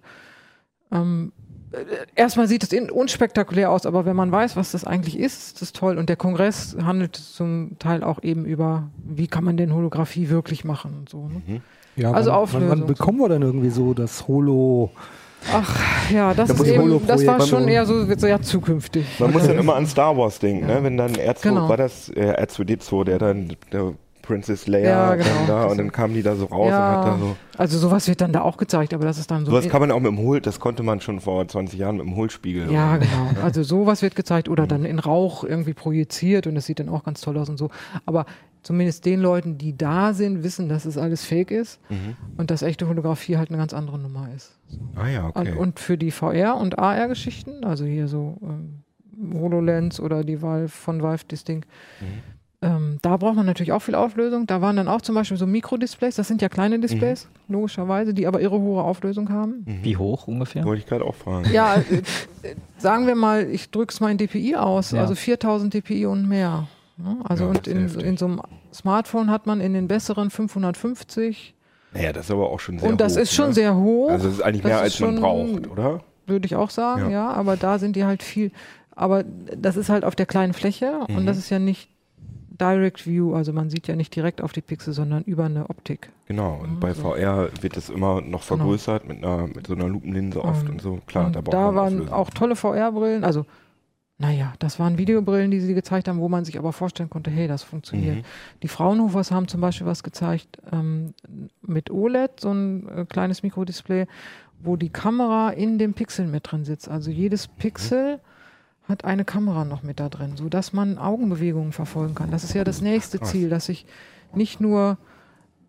Ähm, 0.91 1.31
äh, 1.71 1.77
erstmal 2.15 2.47
sieht 2.47 2.61
es 2.71 2.91
unspektakulär 2.91 3.71
aus, 3.71 3.85
aber 3.87 4.05
wenn 4.05 4.15
man 4.15 4.31
weiß, 4.31 4.55
was 4.55 4.71
das 4.71 4.83
eigentlich 4.85 5.17
ist, 5.17 5.37
ist 5.53 5.61
das 5.63 5.73
toll. 5.73 5.97
Und 5.97 6.09
der 6.09 6.15
Kongress 6.17 6.77
handelt 6.83 7.15
zum 7.15 7.77
Teil 7.79 8.03
auch 8.03 8.21
eben 8.21 8.45
über, 8.45 8.89
wie 9.03 9.27
kann 9.27 9.43
man 9.43 9.57
denn 9.57 9.73
Holographie 9.73 10.29
wirklich 10.29 10.63
machen 10.63 10.95
und 10.99 11.09
so. 11.09 11.27
Ne? 11.27 11.61
Ja, 11.95 12.11
Also 12.11 12.29
wann, 12.31 12.37
Auflösung. 12.39 12.69
Wann, 12.69 12.79
wann 12.81 12.87
bekommen 12.87 13.19
wir 13.19 13.29
denn 13.29 13.41
irgendwie 13.41 13.69
so 13.71 13.93
das 13.95 14.27
Holo? 14.27 14.91
Ach 15.53 16.11
ja, 16.11 16.33
das 16.33 16.49
Da 16.49 16.53
ist 16.55 16.67
eben, 16.67 17.07
das 17.07 17.25
war 17.25 17.41
schon 17.41 17.67
eher 17.67 17.85
so 17.85 18.05
sehr 18.05 18.41
zukünftig. 18.41 19.05
Man 19.19 19.31
muss 19.31 19.47
dann 19.47 19.57
immer 19.59 19.75
an 19.75 19.87
Star 19.87 20.15
Wars 20.17 20.39
denken, 20.39 20.67
ne? 20.67 20.83
Wenn 20.83 20.97
dann 20.97 21.13
R2, 21.13 21.41
Genau. 21.41 21.69
war 21.69 21.77
das 21.77 22.09
äh, 22.09 22.33
R2D2, 22.33 23.03
der 23.05 23.19
dann, 23.19 23.55
der 23.71 23.93
Princess 24.21 24.67
Leia 24.67 24.89
Ja, 24.89 25.15
genau. 25.15 25.25
dann 25.37 25.47
da 25.47 25.65
und 25.65 25.77
dann 25.77 25.91
kamen 25.91 26.13
die 26.13 26.21
da 26.23 26.35
so 26.35 26.45
raus 26.45 26.69
Ja. 26.69 26.89
und 27.01 27.05
hat 27.07 27.13
da 27.13 27.17
so. 27.19 27.35
Also 27.57 27.77
sowas 27.77 28.07
wird 28.07 28.21
dann 28.21 28.31
da 28.33 28.41
auch 28.41 28.57
gezeigt, 28.57 28.93
aber 28.93 29.05
das 29.05 29.17
ist 29.17 29.29
dann 29.31 29.45
so. 29.45 29.51
Sowas 29.51 29.67
kann 29.69 29.81
man 29.81 29.91
auch 29.91 29.99
mit 29.99 30.07
dem 30.11 30.17
Hohl, 30.19 30.41
das 30.41 30.59
konnte 30.59 30.83
man 30.83 31.01
schon 31.01 31.19
vor 31.19 31.47
20 31.47 31.77
Jahren 31.79 31.97
mit 31.97 32.05
dem 32.05 32.15
Hohlspiegel. 32.15 32.71
Ja, 32.71 32.97
genau. 32.97 33.29
Also 33.43 33.63
sowas 33.63 34.01
wird 34.01 34.15
gezeigt 34.15 34.49
oder 34.49 34.67
dann 34.67 34.85
in 34.85 34.99
Rauch 34.99 35.43
irgendwie 35.43 35.73
projiziert 35.73 36.47
und 36.47 36.55
das 36.55 36.65
sieht 36.65 36.79
dann 36.79 36.89
auch 36.89 37.03
ganz 37.03 37.21
toll 37.21 37.37
aus 37.37 37.49
und 37.49 37.57
so. 37.57 37.69
Aber 38.05 38.25
zumindest 38.63 39.05
den 39.05 39.21
Leuten, 39.21 39.57
die 39.57 39.75
da 39.75 40.13
sind, 40.13 40.43
wissen, 40.43 40.69
dass 40.69 40.85
es 40.85 40.97
alles 40.97 41.23
fake 41.25 41.51
ist 41.51 41.79
Mhm. 41.89 42.15
und 42.37 42.51
dass 42.51 42.61
echte 42.61 42.85
Fotografie 42.85 43.37
halt 43.37 43.49
eine 43.49 43.57
ganz 43.57 43.73
andere 43.73 43.97
Nummer 43.99 44.29
ist. 44.35 44.57
Ah 44.95 45.07
ja, 45.07 45.27
okay. 45.27 45.51
Und, 45.51 45.57
und 45.57 45.79
für 45.79 45.97
die 45.97 46.11
VR- 46.11 46.57
und 46.59 46.77
AR-Geschichten, 46.79 47.63
also 47.65 47.85
hier 47.85 48.07
so 48.07 48.37
ähm, 48.43 48.83
HoloLens 49.33 49.99
oder 49.99 50.23
die 50.23 50.41
Valve 50.41 50.69
von 50.69 51.01
Valve, 51.03 51.23
das 51.27 51.43
Ding, 51.43 51.65
Mhm. 51.99 52.05
Ähm, 52.63 52.99
da 53.01 53.17
braucht 53.17 53.35
man 53.35 53.45
natürlich 53.45 53.71
auch 53.71 53.81
viel 53.81 53.95
Auflösung. 53.95 54.45
Da 54.45 54.61
waren 54.61 54.75
dann 54.75 54.87
auch 54.87 55.01
zum 55.01 55.15
Beispiel 55.15 55.37
so 55.37 55.47
Mikrodisplays, 55.47 56.15
das 56.15 56.27
sind 56.27 56.41
ja 56.41 56.49
kleine 56.49 56.79
Displays, 56.79 57.27
Mhm. 57.47 57.53
logischerweise, 57.55 58.13
die 58.13 58.27
aber 58.27 58.39
irre 58.41 58.59
hohe 58.59 58.83
Auflösung 58.83 59.29
haben. 59.29 59.63
Wie 59.65 59.97
hoch 59.97 60.27
ungefähr? 60.27 60.63
Wollte 60.63 60.81
ich 60.81 60.87
gerade 60.87 61.03
auch 61.05 61.15
fragen. 61.15 61.49
Ja, 61.51 61.75
äh, 61.75 62.01
sagen 62.77 63.07
wir 63.07 63.15
mal, 63.15 63.49
ich 63.49 63.71
drücke 63.71 63.91
es 63.91 63.99
mal 63.99 64.11
in 64.11 64.17
DPI 64.17 64.55
aus, 64.57 64.91
Ja. 64.91 65.01
also 65.01 65.15
4000 65.15 65.73
DPI 65.73 66.05
und 66.05 66.27
mehr. 66.29 66.67
Ne? 66.97 67.17
Also 67.23 67.45
Ja, 67.45 67.49
und 67.49 67.67
in, 67.67 67.87
in 67.99 68.17
so 68.17 68.25
einem 68.25 68.41
Smartphone 68.73 69.31
hat 69.31 69.47
man 69.47 69.59
in 69.59 69.73
den 69.73 69.87
besseren 69.87 70.29
550 70.29 71.55
Naja, 71.93 72.13
das 72.13 72.25
ist 72.25 72.31
aber 72.31 72.49
auch 72.51 72.59
schon 72.59 72.79
sehr 72.79 72.89
und 72.89 73.01
das 73.01 73.15
hoch, 73.17 73.21
ist 73.21 73.33
schon 73.33 73.47
ne? 73.47 73.53
sehr 73.53 73.75
hoch, 73.75 74.09
Also 74.11 74.27
das 74.27 74.35
ist 74.37 74.41
eigentlich 74.43 74.61
Das 74.61 74.69
mehr, 74.71 74.81
als 74.81 74.99
man 74.99 75.13
schon- 75.13 75.21
braucht, 75.21 75.67
oder? 75.71 75.99
würde 76.27 76.45
ich 76.45 76.55
auch 76.55 76.69
sagen, 76.69 77.05
Ja. 77.05 77.09
ja. 77.09 77.31
aber 77.31 77.57
da 77.57 77.79
sind 77.79 77.95
die 77.95 78.05
halt 78.05 78.23
viel, 78.23 78.51
aber 78.95 79.23
das 79.57 79.75
ist 79.77 79.89
halt 79.89 80.05
auf 80.05 80.15
der 80.15 80.25
kleinen 80.25 80.53
Fläche 80.53 80.99
Mhm. 81.09 81.17
und 81.17 81.25
das 81.25 81.37
ist 81.37 81.49
ja 81.49 81.59
nicht 81.59 81.89
Direct 82.61 83.05
View, 83.07 83.33
also 83.33 83.51
man 83.53 83.69
sieht 83.69 83.87
ja 83.87 83.95
nicht 83.95 84.15
direkt 84.15 84.41
auf 84.41 84.51
die 84.53 84.61
Pixel, 84.61 84.93
sondern 84.93 85.23
über 85.23 85.45
eine 85.45 85.69
Optik. 85.69 86.09
Genau. 86.27 86.59
Und 86.61 86.75
Mhm, 86.75 86.79
bei 86.79 86.93
so. 86.93 87.01
VR 87.13 87.49
wird 87.61 87.75
es 87.75 87.89
immer 87.89 88.15
noch 88.21 88.23
Genau. 88.23 88.37
vergrößert 88.39 89.07
mit 89.07 89.17
einer 89.23 89.47
mit 89.47 89.65
so 89.67 89.73
einer 89.73 89.87
Lupenlinse 89.89 90.43
oft 90.43 90.63
Ähm, 90.65 90.73
und 90.73 90.81
so. 90.81 90.99
Klar, 91.07 91.25
und 91.27 91.35
da 91.35 91.41
braucht 91.41 91.53
da 91.55 91.75
waren 91.75 91.93
Auflösung. 91.95 92.13
auch 92.13 92.29
tolle 92.29 92.55
VR-Brillen, 92.55 93.23
also 93.23 93.45
naja, 94.19 94.53
das 94.59 94.77
waren 94.79 94.99
Videobrillen, 94.99 95.49
die 95.49 95.59
sie 95.59 95.73
gezeigt 95.73 96.07
haben, 96.07 96.19
wo 96.19 96.29
man 96.29 96.45
sich 96.45 96.59
aber 96.59 96.73
vorstellen 96.73 97.09
konnte, 97.09 97.31
hey, 97.31 97.47
das 97.47 97.63
funktioniert. 97.63 98.17
Mhm. 98.17 98.23
Die 98.61 98.67
Fraunhofers 98.67 99.31
haben 99.31 99.47
zum 99.47 99.61
Beispiel 99.61 99.87
was 99.87 100.03
gezeigt 100.03 100.59
ähm, 100.71 101.15
mit 101.65 101.89
OLED, 101.89 102.39
so 102.39 102.51
ein 102.53 102.87
äh, 102.87 103.05
kleines 103.05 103.41
Mikrodisplay, 103.41 104.05
wo 104.59 104.75
die 104.75 104.89
Kamera 104.89 105.49
in 105.49 105.79
dem 105.79 105.93
Pixel 105.95 106.27
mit 106.27 106.51
drin 106.51 106.65
sitzt. 106.65 106.87
Also 106.87 107.09
jedes 107.09 107.47
Pixel 107.47 108.19
hat 108.87 109.05
eine 109.05 109.25
Kamera 109.25 109.63
noch 109.65 109.83
mit 109.83 109.99
da 109.99 110.09
drin, 110.09 110.33
sodass 110.35 110.73
man 110.73 110.97
Augenbewegungen 110.97 111.71
verfolgen 111.71 112.15
kann. 112.15 112.31
Das 112.31 112.43
ist 112.43 112.53
ja 112.53 112.63
das 112.63 112.81
nächste 112.81 113.19
Krass. 113.19 113.31
Ziel, 113.31 113.49
dass 113.49 113.69
ich 113.69 113.85
nicht 114.33 114.59
nur 114.59 114.97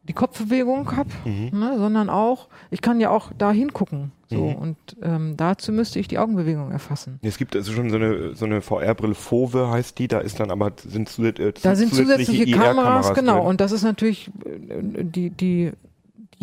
die 0.09 0.13
Kopfbewegung 0.15 0.97
habe, 0.97 1.11
Mhm. 1.25 1.51
ne, 1.53 1.75
sondern 1.79 2.11
auch, 2.11 2.49
ich 2.71 2.81
kann 2.83 2.99
ja 3.01 3.11
auch 3.11 3.31
da 3.39 3.53
hingucken. 3.53 4.11
So, 4.29 4.47
Mhm. 4.49 4.55
und 4.57 4.77
ähm, 5.03 5.35
dazu 5.37 5.71
müsste 5.73 5.99
ich 6.01 6.09
die 6.09 6.19
Augenbewegung 6.19 6.73
erfassen. 6.73 7.21
Es 7.23 7.37
gibt 7.37 7.55
also 7.55 7.71
schon 7.73 7.91
so 7.91 7.97
eine, 7.97 8.35
so 8.35 8.47
eine 8.47 8.63
VR-Brille, 8.63 9.15
Fove 9.15 9.69
heißt 9.71 9.99
die, 9.99 10.09
da 10.09 10.19
ist 10.19 10.41
dann 10.41 10.51
aber 10.51 10.73
sind 10.85 11.17
äh, 11.19 11.53
Da 11.63 11.77
sind 11.77 11.95
zusätzliche 11.95 12.47
Kameras, 12.51 12.67
IR-Kameras 12.75 13.15
genau. 13.15 13.37
drin. 13.39 13.47
Und 13.47 13.61
das 13.61 13.71
ist 13.73 13.85
natürlich, 13.85 14.29
äh, 14.45 15.05
die, 15.05 15.31
die, 15.31 15.73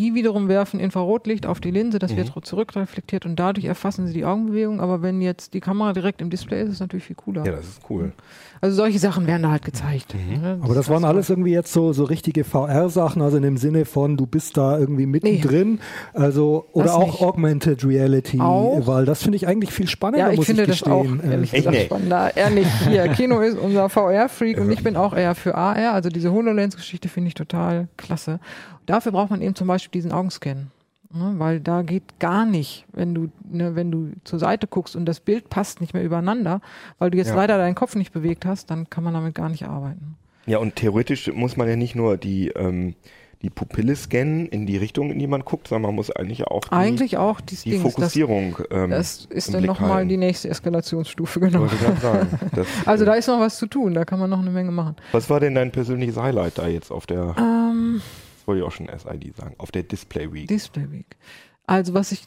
die 0.00 0.14
wiederum 0.14 0.48
werfen 0.48 0.80
Infrarotlicht 0.80 1.44
auf 1.44 1.60
die 1.60 1.70
Linse, 1.70 1.98
das 1.98 2.12
Mhm. 2.12 2.16
wird 2.16 2.46
zurückreflektiert 2.46 3.26
und 3.26 3.36
dadurch 3.36 3.66
erfassen 3.66 4.06
sie 4.06 4.14
die 4.14 4.24
Augenbewegung. 4.24 4.80
Aber 4.80 5.02
wenn 5.02 5.20
jetzt 5.20 5.52
die 5.52 5.60
Kamera 5.60 5.92
direkt 5.92 6.22
im 6.22 6.30
Display 6.30 6.62
ist, 6.62 6.68
ist 6.68 6.74
es 6.74 6.80
natürlich 6.80 7.04
viel 7.04 7.16
cooler. 7.16 7.44
Ja, 7.44 7.52
das 7.52 7.68
ist 7.68 7.82
cool. 7.90 8.12
Also 8.62 8.76
solche 8.76 8.98
Sachen 8.98 9.26
werden 9.26 9.42
da 9.42 9.50
halt 9.52 9.64
gezeigt. 9.64 10.14
Mhm. 10.14 10.42
ne? 10.42 10.58
Aber 10.62 10.74
das 10.74 10.88
waren 10.90 11.04
alles 11.04 11.30
irgendwie 11.30 11.52
jetzt 11.52 11.72
so, 11.72 11.94
so 11.94 12.04
richtige 12.04 12.44
VR-Sachen, 12.44 13.22
also 13.22 13.38
in 13.38 13.42
dem 13.42 13.56
Sinne 13.56 13.86
von, 13.86 14.18
du 14.18 14.26
bist 14.26 14.56
da 14.58 14.78
irgendwie 14.78 15.06
mittendrin. 15.06 15.80
Also, 16.12 16.66
oder 16.72 16.84
Das 16.86 16.94
auch 16.94 17.06
nicht. 17.06 17.20
Augmented 17.22 17.84
Reality, 17.84 18.38
Auch? 18.40 18.86
weil 18.86 19.06
das 19.06 19.22
finde 19.22 19.36
ich 19.36 19.46
eigentlich 19.46 19.72
viel 19.72 19.88
spannender, 19.88 20.26
Ja, 20.26 20.30
ich 20.32 20.36
muss 20.36 20.46
finde 20.46 20.64
ich 20.64 20.68
das 20.80 20.82
auch 20.90 21.02
gestehen. 21.04 21.30
ehrlich 21.30 21.52
Äh, 21.54 21.56
gesagt 21.56 21.76
nee. 21.76 21.84
spannender. 21.86 22.36
Ehrlich, 22.36 22.66
hier, 22.86 23.08
Kino 23.14 23.40
ist 23.40 23.56
unser 23.58 23.88
VR-Freak 23.88 24.58
und 24.58 24.70
ich 24.70 24.82
bin 24.82 24.96
auch 24.96 25.14
eher 25.16 25.34
für 25.34 25.54
AR. 25.54 25.94
Also 25.94 26.10
diese 26.10 26.30
HoloLens-Geschichte 26.30 27.08
finde 27.08 27.28
ich 27.28 27.34
total 27.34 27.88
klasse. 27.96 28.40
Dafür 28.84 29.12
braucht 29.12 29.30
man 29.30 29.40
eben 29.40 29.54
zum 29.54 29.68
Beispiel 29.68 29.92
diesen 30.00 30.12
Augenscan. 30.12 30.70
Ne, 31.12 31.34
weil 31.38 31.58
da 31.58 31.82
geht 31.82 32.20
gar 32.20 32.44
nicht, 32.46 32.84
wenn 32.92 33.14
du, 33.14 33.30
ne, 33.50 33.74
wenn 33.74 33.90
du 33.90 34.10
zur 34.22 34.38
Seite 34.38 34.68
guckst 34.68 34.94
und 34.94 35.06
das 35.06 35.18
Bild 35.18 35.50
passt 35.50 35.80
nicht 35.80 35.92
mehr 35.92 36.04
übereinander, 36.04 36.60
weil 37.00 37.10
du 37.10 37.18
jetzt 37.18 37.28
Ja. 37.30 37.34
leider 37.34 37.58
deinen 37.58 37.74
Kopf 37.74 37.96
nicht 37.96 38.12
bewegt 38.12 38.46
hast, 38.46 38.70
dann 38.70 38.88
kann 38.90 39.02
man 39.02 39.14
damit 39.14 39.34
gar 39.34 39.48
nicht 39.48 39.64
arbeiten. 39.66 40.16
Ja, 40.46 40.58
und 40.58 40.76
theoretisch 40.76 41.30
muss 41.32 41.56
man 41.56 41.68
ja 41.68 41.74
nicht 41.74 41.96
nur 41.96 42.16
die, 42.16 42.48
ähm, 42.50 42.94
die 43.42 43.50
Pupille 43.50 43.96
scannen 43.96 44.46
in 44.50 44.66
die 44.66 44.76
Richtung, 44.76 45.10
in 45.10 45.18
die 45.18 45.26
man 45.26 45.40
guckt, 45.44 45.66
sondern 45.66 45.88
man 45.90 45.94
muss 45.96 46.10
eigentlich 46.12 46.44
auch 46.44 46.60
die, 46.60 46.72
Eigentlich 46.72 47.16
auch 47.16 47.40
die, 47.40 47.56
die 47.56 47.78
Fokussierung. 47.78 48.58
ähm, 48.70 48.90
Das, 48.90 49.26
das 49.28 49.36
ist 49.36 49.52
dann 49.54 49.64
nochmal 49.64 50.06
die 50.06 50.16
nächste 50.16 50.48
Eskalationsstufe, 50.48 51.40
genau. 51.40 51.66
Das, 52.54 52.66
Also 52.86 53.02
äh, 53.02 53.06
da 53.06 53.14
ist 53.14 53.26
noch 53.26 53.40
was 53.40 53.58
zu 53.58 53.66
tun, 53.66 53.94
da 53.94 54.04
kann 54.04 54.20
man 54.20 54.30
noch 54.30 54.40
eine 54.40 54.50
Menge 54.50 54.70
machen. 54.70 54.94
was 55.10 55.28
war 55.28 55.40
denn 55.40 55.54
dein 55.56 55.72
persönliches 55.72 56.16
Highlight 56.18 56.58
da 56.58 56.68
jetzt 56.68 56.92
auf 56.92 57.06
der, 57.06 57.34
Ähm, 57.38 58.00
das 58.00 58.29
wollte 58.50 58.60
ich 58.62 58.66
auch 58.66 58.72
schon 58.72 58.86
SID 58.88 59.36
sagen, 59.36 59.54
auf 59.58 59.70
der 59.70 59.84
Display 59.84 60.32
Week? 60.32 60.48
Display 60.48 60.90
Week. 60.90 61.16
Also 61.66 61.94
was 61.94 62.10
ich 62.12 62.26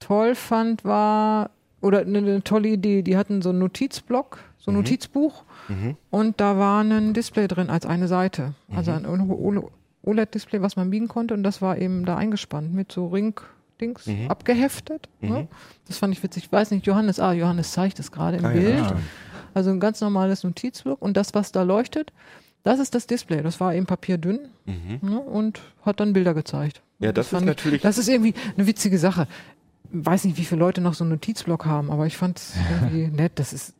toll 0.00 0.34
fand 0.34 0.84
war, 0.84 1.50
oder 1.80 2.00
eine, 2.00 2.18
eine 2.18 2.42
tolle 2.42 2.68
Idee, 2.70 3.02
die 3.02 3.16
hatten 3.16 3.42
so 3.42 3.50
einen 3.50 3.58
Notizblock, 3.60 4.38
so 4.58 4.70
ein 4.70 4.74
Mhm. 4.74 4.80
Notizbuch 4.80 5.44
Mhm. 5.68 5.96
und 6.10 6.40
da 6.40 6.56
war 6.58 6.82
ein 6.82 7.12
Display 7.14 7.46
drin 7.46 7.68
als 7.70 7.84
eine 7.86 8.08
Seite. 8.08 8.54
Also 8.74 8.90
ein 8.92 9.04
O- 9.06 9.70
OLED-Display, 10.02 10.62
was 10.62 10.76
man 10.76 10.90
biegen 10.90 11.08
konnte 11.08 11.34
und 11.34 11.42
das 11.42 11.60
war 11.60 11.76
eben 11.78 12.04
da 12.06 12.16
eingespannt 12.16 12.72
mit 12.72 12.90
so 12.90 13.08
Ring-Dings 13.08 14.06
Mhm. 14.06 14.28
abgeheftet. 14.30 15.08
Ne? 15.20 15.42
Mhm. 15.42 15.48
Das 15.86 15.98
fand 15.98 16.14
ich 16.14 16.22
witzig. 16.22 16.44
Ich 16.44 16.52
weiß 16.52 16.70
nicht, 16.70 16.86
Johannes, 16.86 17.20
ah, 17.20 17.32
Johannes 17.32 17.72
zeigt 17.72 17.98
es 18.00 18.10
gerade 18.10 18.38
im 18.38 18.44
Ah, 18.44 18.52
ja, 18.52 18.60
Bild. 18.60 18.84
stimmt. 18.86 19.00
Also 19.54 19.70
ein 19.70 19.80
ganz 19.80 20.00
normales 20.00 20.42
Notizblock 20.44 21.02
und 21.02 21.16
das, 21.16 21.34
was 21.34 21.52
da 21.52 21.62
leuchtet, 21.62 22.12
das 22.64 22.78
ist 22.80 22.94
das 22.94 23.06
Display. 23.06 23.42
Das 23.42 23.60
war 23.60 23.74
eben 23.74 23.86
papierdünn 23.86 24.40
Mhm. 24.66 24.98
ne, 25.08 25.18
und 25.20 25.60
hat 25.84 26.00
dann 26.00 26.12
Bilder 26.12 26.34
gezeigt. 26.34 26.82
Ja, 26.98 27.12
das 27.12 27.26
ist 27.26 27.30
fand 27.30 27.42
ich- 27.42 27.46
natürlich- 27.48 27.82
Das 27.82 27.96
ist 27.98 28.08
irgendwie 28.08 28.34
eine 28.56 28.66
witzige 28.66 28.98
Sache. 28.98 29.26
Weiß 29.90 30.24
nicht, 30.24 30.36
wie 30.36 30.44
viele 30.44 30.58
Leute 30.58 30.80
noch 30.80 30.94
so 30.94 31.04
einen 31.04 31.12
Notizblock 31.12 31.64
haben, 31.64 31.90
aber 31.90 32.06
ich 32.06 32.16
fand 32.16 32.38
es 32.38 32.54
irgendwie 32.82 33.06
nett. 33.08 33.32
Das 33.36 33.52
ist, 33.52 33.74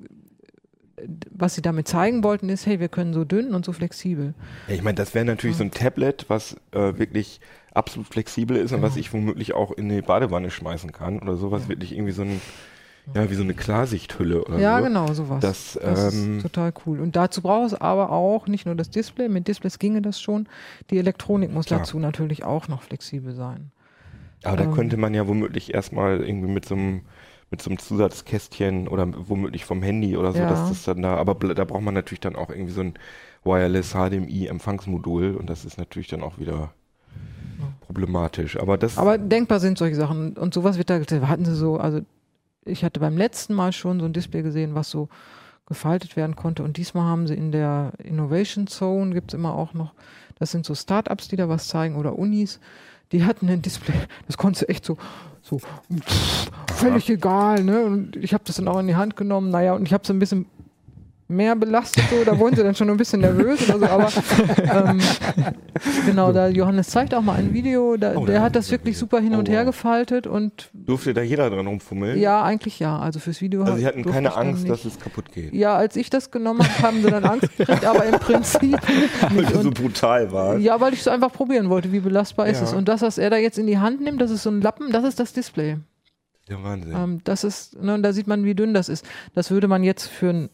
was 1.30 1.54
sie 1.54 1.62
damit 1.62 1.86
zeigen 1.86 2.24
wollten, 2.24 2.48
ist, 2.48 2.66
hey, 2.66 2.80
wir 2.80 2.88
können 2.88 3.12
so 3.14 3.24
dünn 3.24 3.54
und 3.54 3.64
so 3.64 3.72
flexibel. 3.72 4.34
Ja, 4.68 4.74
ich 4.74 4.82
meine, 4.82 4.96
das 4.96 5.14
wäre 5.14 5.24
natürlich 5.24 5.56
so 5.56 5.64
ein 5.64 5.70
Tablet, 5.70 6.24
was 6.28 6.56
äh, 6.72 6.98
wirklich 6.98 7.40
absolut 7.74 8.08
flexibel 8.08 8.56
ist 8.56 8.72
und 8.72 8.82
was 8.82 8.94
Genau. 8.94 9.00
ich 9.00 9.12
womöglich 9.12 9.52
auch 9.54 9.70
in 9.72 9.88
die 9.88 10.02
Badewanne 10.02 10.50
schmeißen 10.50 10.90
kann 10.90 11.20
oder 11.20 11.36
sowas, 11.36 11.68
wirklich 11.68 11.92
irgendwie 11.92 12.12
so 12.12 12.22
ein, 12.22 12.40
ja, 13.14 13.30
wie 13.30 13.34
so 13.34 13.42
eine 13.42 13.54
Klarsichthülle 13.54 14.44
oder 14.44 14.58
ja, 14.58 14.78
so. 14.78 14.84
genau, 14.84 15.12
sowas. 15.12 15.40
Das, 15.40 15.78
Das 15.80 16.14
ähm, 16.14 16.36
ist 16.38 16.42
total 16.42 16.72
cool. 16.86 17.00
Und 17.00 17.16
dazu 17.16 17.42
braucht 17.42 17.72
es 17.72 17.74
aber 17.80 18.10
auch 18.10 18.46
nicht 18.46 18.66
nur 18.66 18.74
das 18.74 18.90
Display, 18.90 19.28
mit 19.28 19.48
Displays 19.48 19.78
ginge 19.78 20.02
das 20.02 20.20
schon. 20.20 20.48
Die 20.90 20.98
Elektronik 20.98 21.52
muss 21.52 21.66
Klar. 21.66 21.80
dazu 21.80 21.98
natürlich 21.98 22.44
auch 22.44 22.68
noch 22.68 22.82
flexibel 22.82 23.34
sein. 23.34 23.70
Aber 24.44 24.56
da 24.56 24.64
ähm, 24.64 24.72
könnte 24.74 24.96
man 24.96 25.14
ja 25.14 25.26
womöglich 25.26 25.74
erstmal 25.74 26.20
irgendwie 26.20 26.48
mit 26.50 26.64
so 26.64 26.74
einem 26.74 27.02
mit 27.50 27.62
so 27.62 27.70
einem 27.70 27.78
Zusatzkästchen 27.78 28.88
oder 28.88 29.08
womöglich 29.26 29.64
vom 29.64 29.82
Handy 29.82 30.18
oder 30.18 30.32
so, 30.32 30.38
Ja. 30.38 30.50
dass 30.50 30.68
das 30.68 30.84
dann 30.84 31.00
da, 31.00 31.16
aber 31.16 31.34
da 31.34 31.64
braucht 31.64 31.80
man 31.80 31.94
natürlich 31.94 32.20
dann 32.20 32.36
auch 32.36 32.50
irgendwie 32.50 32.72
so 32.72 32.82
ein 32.82 32.92
Wireless 33.42 33.92
HDMI 33.94 34.48
Empfangsmodul 34.48 35.34
und 35.34 35.48
das 35.48 35.64
ist 35.64 35.78
natürlich 35.78 36.08
dann 36.08 36.22
auch 36.22 36.38
wieder 36.38 36.72
problematisch. 37.80 38.58
Aber 38.60 38.76
das 38.76 38.98
Aber 38.98 39.16
denkbar 39.18 39.60
sind 39.60 39.78
solche 39.78 39.96
Sachen. 39.96 40.36
Und 40.36 40.54
sowas 40.54 40.76
wird 40.76 40.90
da, 40.90 40.98
da 40.98 41.28
hatten 41.28 41.44
sie 41.44 41.54
so, 41.54 41.78
also 41.78 42.00
ich 42.68 42.84
hatte 42.84 43.00
beim 43.00 43.16
letzten 43.16 43.54
Mal 43.54 43.72
schon 43.72 44.00
so 44.00 44.06
ein 44.06 44.12
Display 44.12 44.42
gesehen, 44.42 44.74
was 44.74 44.90
so 44.90 45.08
gefaltet 45.66 46.16
werden 46.16 46.36
konnte. 46.36 46.62
Und 46.62 46.76
diesmal 46.76 47.04
haben 47.04 47.26
sie 47.26 47.34
in 47.34 47.52
der 47.52 47.92
Innovation 48.02 48.66
Zone, 48.66 49.14
gibt 49.14 49.32
es 49.32 49.38
immer 49.38 49.54
auch 49.54 49.74
noch, 49.74 49.92
das 50.38 50.50
sind 50.50 50.64
so 50.64 50.74
Startups, 50.74 51.28
die 51.28 51.36
da 51.36 51.48
was 51.48 51.68
zeigen 51.68 51.96
oder 51.96 52.18
Unis, 52.18 52.60
die 53.12 53.24
hatten 53.24 53.48
ein 53.48 53.62
Display, 53.62 53.94
das 54.26 54.36
konntest 54.36 54.62
du 54.62 54.68
echt 54.68 54.84
so, 54.84 54.96
so 55.42 55.58
pff, 55.58 56.50
völlig 56.74 57.08
egal. 57.10 57.64
Ne? 57.64 57.84
Und 57.84 58.16
ich 58.16 58.34
habe 58.34 58.44
das 58.46 58.56
dann 58.56 58.68
auch 58.68 58.78
in 58.78 58.86
die 58.86 58.96
Hand 58.96 59.16
genommen, 59.16 59.50
naja, 59.50 59.74
und 59.74 59.86
ich 59.86 59.92
habe 59.92 60.04
es 60.04 60.10
ein 60.10 60.18
bisschen 60.18 60.46
mehr 61.30 61.54
belastet, 61.56 62.04
so, 62.10 62.24
da 62.24 62.38
wurden 62.38 62.56
sie 62.56 62.62
dann 62.62 62.74
schon 62.74 62.88
ein 62.88 62.96
bisschen 62.96 63.20
nervös 63.20 63.68
oder 63.68 63.78
so, 63.78 63.86
aber 63.86 64.08
ähm, 64.88 64.98
genau, 66.06 66.32
da 66.32 66.48
Johannes 66.48 66.88
zeigt 66.88 67.14
auch 67.14 67.20
mal 67.22 67.36
ein 67.36 67.52
Video, 67.52 67.96
da, 67.96 68.14
Oh, 68.16 68.24
der 68.26 68.40
hat 68.40 68.56
das 68.56 68.70
wir 68.70 68.78
wirklich 68.78 68.96
super 68.96 69.20
hin 69.20 69.34
Oh, 69.34 69.38
und 69.38 69.48
her 69.48 69.60
wow. 69.60 69.66
gefaltet 69.66 70.26
und 70.26 70.70
durfte 70.72 71.12
da 71.14 71.20
jeder 71.22 71.50
dran 71.50 71.66
rumfummeln. 71.66 72.18
ja, 72.18 72.42
eigentlich 72.42 72.78
ja, 72.78 72.98
also 72.98 73.20
fürs 73.20 73.40
Video. 73.40 73.62
Also 73.62 73.76
sie 73.76 73.86
hatten 73.86 74.04
keine 74.04 74.34
Angst, 74.36 74.68
dass 74.68 74.84
es 74.84 74.98
kaputt 74.98 75.30
geht. 75.32 75.52
Ja, 75.52 75.76
als 75.76 75.96
ich 75.96 76.08
das 76.10 76.30
genommen 76.30 76.60
habe, 76.62 76.82
haben 76.82 77.02
sie 77.02 77.10
dann 77.10 77.24
Angst 77.24 77.56
gekriegt, 77.56 77.84
aber 77.84 78.04
im 78.06 78.18
Prinzip 78.18 78.78
Weil 79.34 79.44
du 79.44 79.62
so 79.62 79.70
brutal 79.70 80.32
warst. 80.32 80.62
ja, 80.62 80.80
weil 80.80 80.94
ich 80.94 81.00
es 81.00 81.08
einfach 81.08 81.32
probieren 81.32 81.68
wollte, 81.68 81.92
wie 81.92 82.00
belastbar 82.00 82.46
ist 82.46 82.58
Ja. 82.60 82.64
es. 82.64 82.72
Und 82.72 82.88
das, 82.88 83.02
was 83.02 83.18
er 83.18 83.30
da 83.30 83.36
jetzt 83.36 83.58
in 83.58 83.66
die 83.66 83.78
Hand 83.78 84.00
nimmt, 84.00 84.20
das 84.20 84.30
ist 84.30 84.42
so 84.44 84.50
ein 84.50 84.60
Lappen, 84.62 84.90
das 84.92 85.04
ist 85.04 85.20
das 85.20 85.32
Display. 85.34 85.76
Ja, 86.48 86.62
Wahnsinn. 86.62 86.94
Ähm, 86.96 87.20
das 87.24 87.44
ist, 87.44 87.78
ne, 87.82 87.92
und 87.92 88.02
da 88.02 88.14
sieht 88.14 88.26
man, 88.26 88.44
wie 88.44 88.54
dünn 88.54 88.72
das 88.72 88.88
ist. 88.88 89.04
Das 89.34 89.50
würde 89.50 89.68
man 89.68 89.84
jetzt 89.84 90.06
für 90.06 90.30
ein 90.30 90.48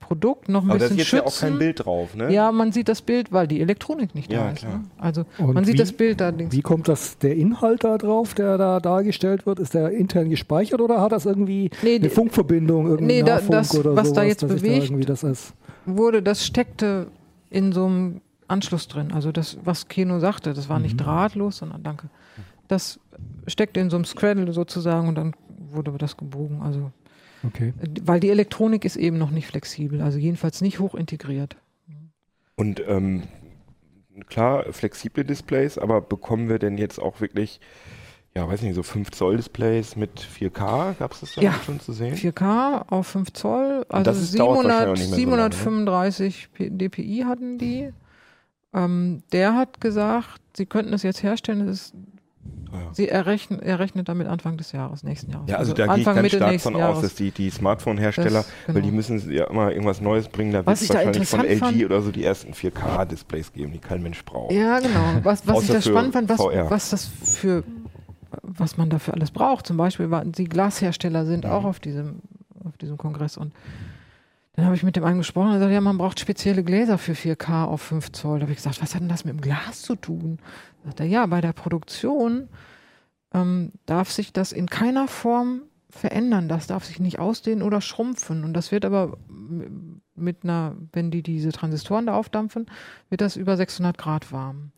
Produkt 0.00 0.48
noch 0.48 0.64
ein 0.64 0.70
aber 0.70 0.78
da 0.80 0.86
ist 0.86 0.96
bisschen 0.96 0.98
jetzt 0.98 1.12
ja 1.12 1.18
schützen. 1.30 1.36
auch 1.36 1.40
kein 1.50 1.58
Bild 1.58 1.84
drauf, 1.84 2.14
ne? 2.16 2.32
Ja, 2.32 2.50
man 2.50 2.72
sieht 2.72 2.88
das 2.88 3.00
Bild, 3.02 3.30
weil 3.30 3.46
die 3.46 3.60
Elektronik 3.60 4.14
nicht 4.14 4.32
Ja, 4.32 4.44
da 4.44 4.50
ist. 4.50 4.58
klar. 4.58 4.78
Ne? 4.78 4.84
Also 4.98 5.24
Und 5.38 5.54
man 5.54 5.64
sieht 5.64 5.74
wie- 5.74 5.78
das 5.78 5.92
Bild 5.92 6.20
da 6.20 6.30
links. 6.30 6.56
Wie 6.56 6.62
kommt 6.62 6.88
das, 6.88 7.18
der 7.18 7.36
Inhalt 7.36 7.84
da 7.84 7.96
drauf, 7.96 8.34
der 8.34 8.58
da 8.58 8.80
dargestellt 8.80 9.46
wird? 9.46 9.60
Ist 9.60 9.74
der 9.74 9.90
intern 9.90 10.28
gespeichert 10.30 10.80
oder 10.80 11.00
hat 11.00 11.12
das 11.12 11.26
irgendwie 11.26 11.70
Nee, 11.82 11.90
eine 11.96 12.00
die- 12.00 12.08
Funkverbindung, 12.08 12.86
irgendwie 12.86 13.04
Nee, 13.06 13.22
da- 13.22 13.34
Nahfunk 13.36 13.50
das, 13.52 13.78
oder 13.78 13.94
was 13.94 14.08
da 14.08 14.14
sowas, 14.22 14.26
jetzt 14.26 14.42
dass 14.42 14.50
ich 14.54 14.62
bewegt, 14.62 14.78
da 14.80 14.84
irgendwie 14.86 15.04
das 15.06 15.22
ist? 15.22 15.54
wurde, 15.86 16.22
das 16.22 16.44
steckte 16.44 17.06
in 17.50 17.72
so 17.72 17.86
einem 17.86 18.20
Anschluss 18.48 18.88
drin. 18.88 19.12
Also 19.12 19.30
das, 19.30 19.58
was 19.64 19.86
Keno 19.86 20.18
sagte, 20.18 20.54
das 20.54 20.68
war 20.68 20.80
nicht 20.80 20.96
drahtlos, 20.96 21.58
sondern 21.58 21.82
danke. 21.84 22.08
Das 22.66 22.98
steckte 23.46 23.78
in 23.80 23.90
so 23.90 23.96
einem 23.96 24.04
Scraddle 24.04 24.52
sozusagen 24.52 25.06
und 25.08 25.14
dann 25.16 25.34
wurde 25.72 25.92
das 25.98 26.16
gebogen. 26.16 26.62
Also 26.62 26.90
Okay. 27.46 27.72
weil 28.02 28.20
die 28.20 28.30
Elektronik 28.30 28.84
ist 28.84 28.96
eben 28.96 29.16
noch 29.18 29.30
nicht 29.30 29.46
flexibel, 29.46 30.02
also 30.02 30.18
jedenfalls 30.18 30.60
nicht 30.60 30.78
hoch 30.78 30.94
integriert. 30.94 31.56
Und 32.56 32.82
ähm, 32.86 33.22
klar, 34.28 34.64
flexible 34.72 35.24
Displays, 35.24 35.78
aber 35.78 36.00
bekommen 36.02 36.48
wir 36.48 36.58
denn 36.58 36.76
jetzt 36.76 36.98
auch 36.98 37.20
wirklich, 37.22 37.58
ja, 38.34 38.46
weiß 38.46 38.60
nicht, 38.62 38.74
so 38.74 38.82
5 38.82 39.10
Zoll 39.12 39.38
Displays 39.38 39.96
mit 39.96 40.20
4K? 40.20 40.94
Gab 40.98 41.12
es 41.12 41.20
das 41.20 41.34
da 41.34 41.40
Ja. 41.40 41.54
schon 41.64 41.80
zu 41.80 41.92
sehen? 41.94 42.14
4K 42.14 42.84
auf 42.88 43.06
5 43.06 43.32
Zoll, 43.32 43.86
also 43.88 44.04
das 44.04 44.20
ist- 44.20 44.38
dauert 44.38 44.58
700, 44.58 44.88
wahrscheinlich 44.88 44.90
auch 44.90 45.16
nicht 45.16 45.26
mehr 45.26 45.30
so 45.30 45.36
lange, 45.36 45.48
ne? 45.48 45.54
735 46.12 46.48
dpi 46.58 47.24
hatten 47.26 47.56
die. 47.58 47.90
Ähm, 48.74 49.22
der 49.32 49.54
hat 49.56 49.80
gesagt, 49.80 50.40
sie 50.56 50.66
könnten 50.66 50.92
es 50.92 51.02
jetzt 51.02 51.22
herstellen, 51.22 51.62
es 51.66 51.86
ist, 51.86 51.94
Teuer. 52.70 52.88
sie 52.92 53.08
errechnen, 53.08 53.60
er 53.60 53.78
rechnet 53.80 54.08
damit 54.08 54.26
Anfang 54.28 54.56
des 54.56 54.72
Jahres, 54.72 55.02
nächsten 55.02 55.30
Jahres. 55.32 55.50
Ja, 55.50 55.56
also, 55.56 55.72
da 55.74 55.86
gehe 55.88 55.98
ich 55.98 56.04
ganz 56.04 56.22
Mitte 56.22 56.36
stark 56.36 56.60
von 56.60 56.76
aus, 56.76 57.00
dass 57.02 57.14
die, 57.16 57.30
die 57.32 57.50
Smartphone-Hersteller, 57.50 58.30
Das- 58.42 58.48
weil 58.66 58.74
genau. 58.76 58.86
die 58.86 58.92
müssen 58.92 59.30
ja 59.32 59.44
immer 59.44 59.70
irgendwas 59.72 60.00
Neues 60.00 60.28
bringen, 60.28 60.52
da 60.52 60.58
wird 60.58 60.66
Was 60.68 60.78
es 60.78 60.82
ich 60.84 60.88
da 60.90 60.94
wahrscheinlich 61.04 61.28
von 61.28 61.40
LG 61.44 61.58
fand- 61.58 61.84
oder 61.84 62.00
so 62.02 62.12
die 62.12 62.24
ersten 62.24 62.52
4K-Displays 62.54 63.52
geben, 63.52 63.72
die 63.72 63.78
kein 63.78 64.02
Mensch 64.02 64.24
braucht. 64.24 64.52
Ja, 64.52 64.78
genau. 64.78 65.00
Was, 65.24 65.46
was 65.46 65.62
ich 65.64 65.70
da 65.70 65.82
spannend 65.82 66.12
fand, 66.12 66.28
was, 66.28 66.36
VR. 66.40 66.70
was 66.70 66.90
das 66.90 67.06
für, 67.06 67.64
was 68.42 68.76
man 68.76 68.88
dafür 68.88 69.14
alles 69.14 69.30
braucht. 69.32 69.66
Zum 69.66 69.76
Beispiel 69.76 70.10
waren 70.10 70.30
die 70.32 70.44
Glashersteller 70.44 71.26
sind 71.26 71.44
Mhm. 71.44 71.50
auch 71.50 71.64
auf 71.64 71.80
diesem, 71.80 72.20
auf 72.64 72.76
diesem 72.78 72.96
Kongress 72.96 73.36
und 73.36 73.52
dann 74.54 74.64
habe 74.64 74.74
ich 74.74 74.82
mit 74.82 74.96
dem 74.96 75.04
einen 75.04 75.18
gesprochen 75.18 75.48
und 75.48 75.54
er 75.54 75.60
sagt, 75.60 75.72
ja, 75.72 75.80
man 75.80 75.98
braucht 75.98 76.18
spezielle 76.18 76.64
Gläser 76.64 76.98
für 76.98 77.12
4K 77.12 77.64
auf 77.64 77.82
5 77.82 78.12
Zoll. 78.12 78.40
Da 78.40 78.42
habe 78.42 78.52
ich 78.52 78.58
gesagt, 78.58 78.82
was 78.82 78.94
hat 78.94 79.00
denn 79.00 79.08
das 79.08 79.24
mit 79.24 79.34
dem 79.34 79.40
Glas 79.40 79.82
zu 79.82 79.94
tun? 79.94 80.38
Da 80.82 80.90
sagt 80.90 81.00
er, 81.00 81.06
ja, 81.06 81.26
bei 81.26 81.40
der 81.40 81.52
Produktion 81.52 82.48
ähm, 83.32 83.72
darf 83.86 84.10
sich 84.10 84.32
das 84.32 84.52
in 84.52 84.68
keiner 84.68 85.06
Form 85.06 85.62
verändern. 85.88 86.48
Das 86.48 86.66
darf 86.66 86.84
sich 86.84 87.00
nicht 87.00 87.18
ausdehnen 87.18 87.62
oder 87.62 87.80
schrumpfen. 87.80 88.44
Und 88.44 88.54
das 88.54 88.72
wird 88.72 88.84
aber 88.84 89.18
mit 90.14 90.44
einer, 90.44 90.76
wenn 90.92 91.10
die 91.10 91.22
diese 91.22 91.52
Transistoren 91.52 92.06
da 92.06 92.14
aufdampfen, 92.14 92.66
wird 93.08 93.20
das 93.20 93.36
über 93.36 93.56
600 93.56 93.98
Grad 93.98 94.32
warm. 94.32 94.72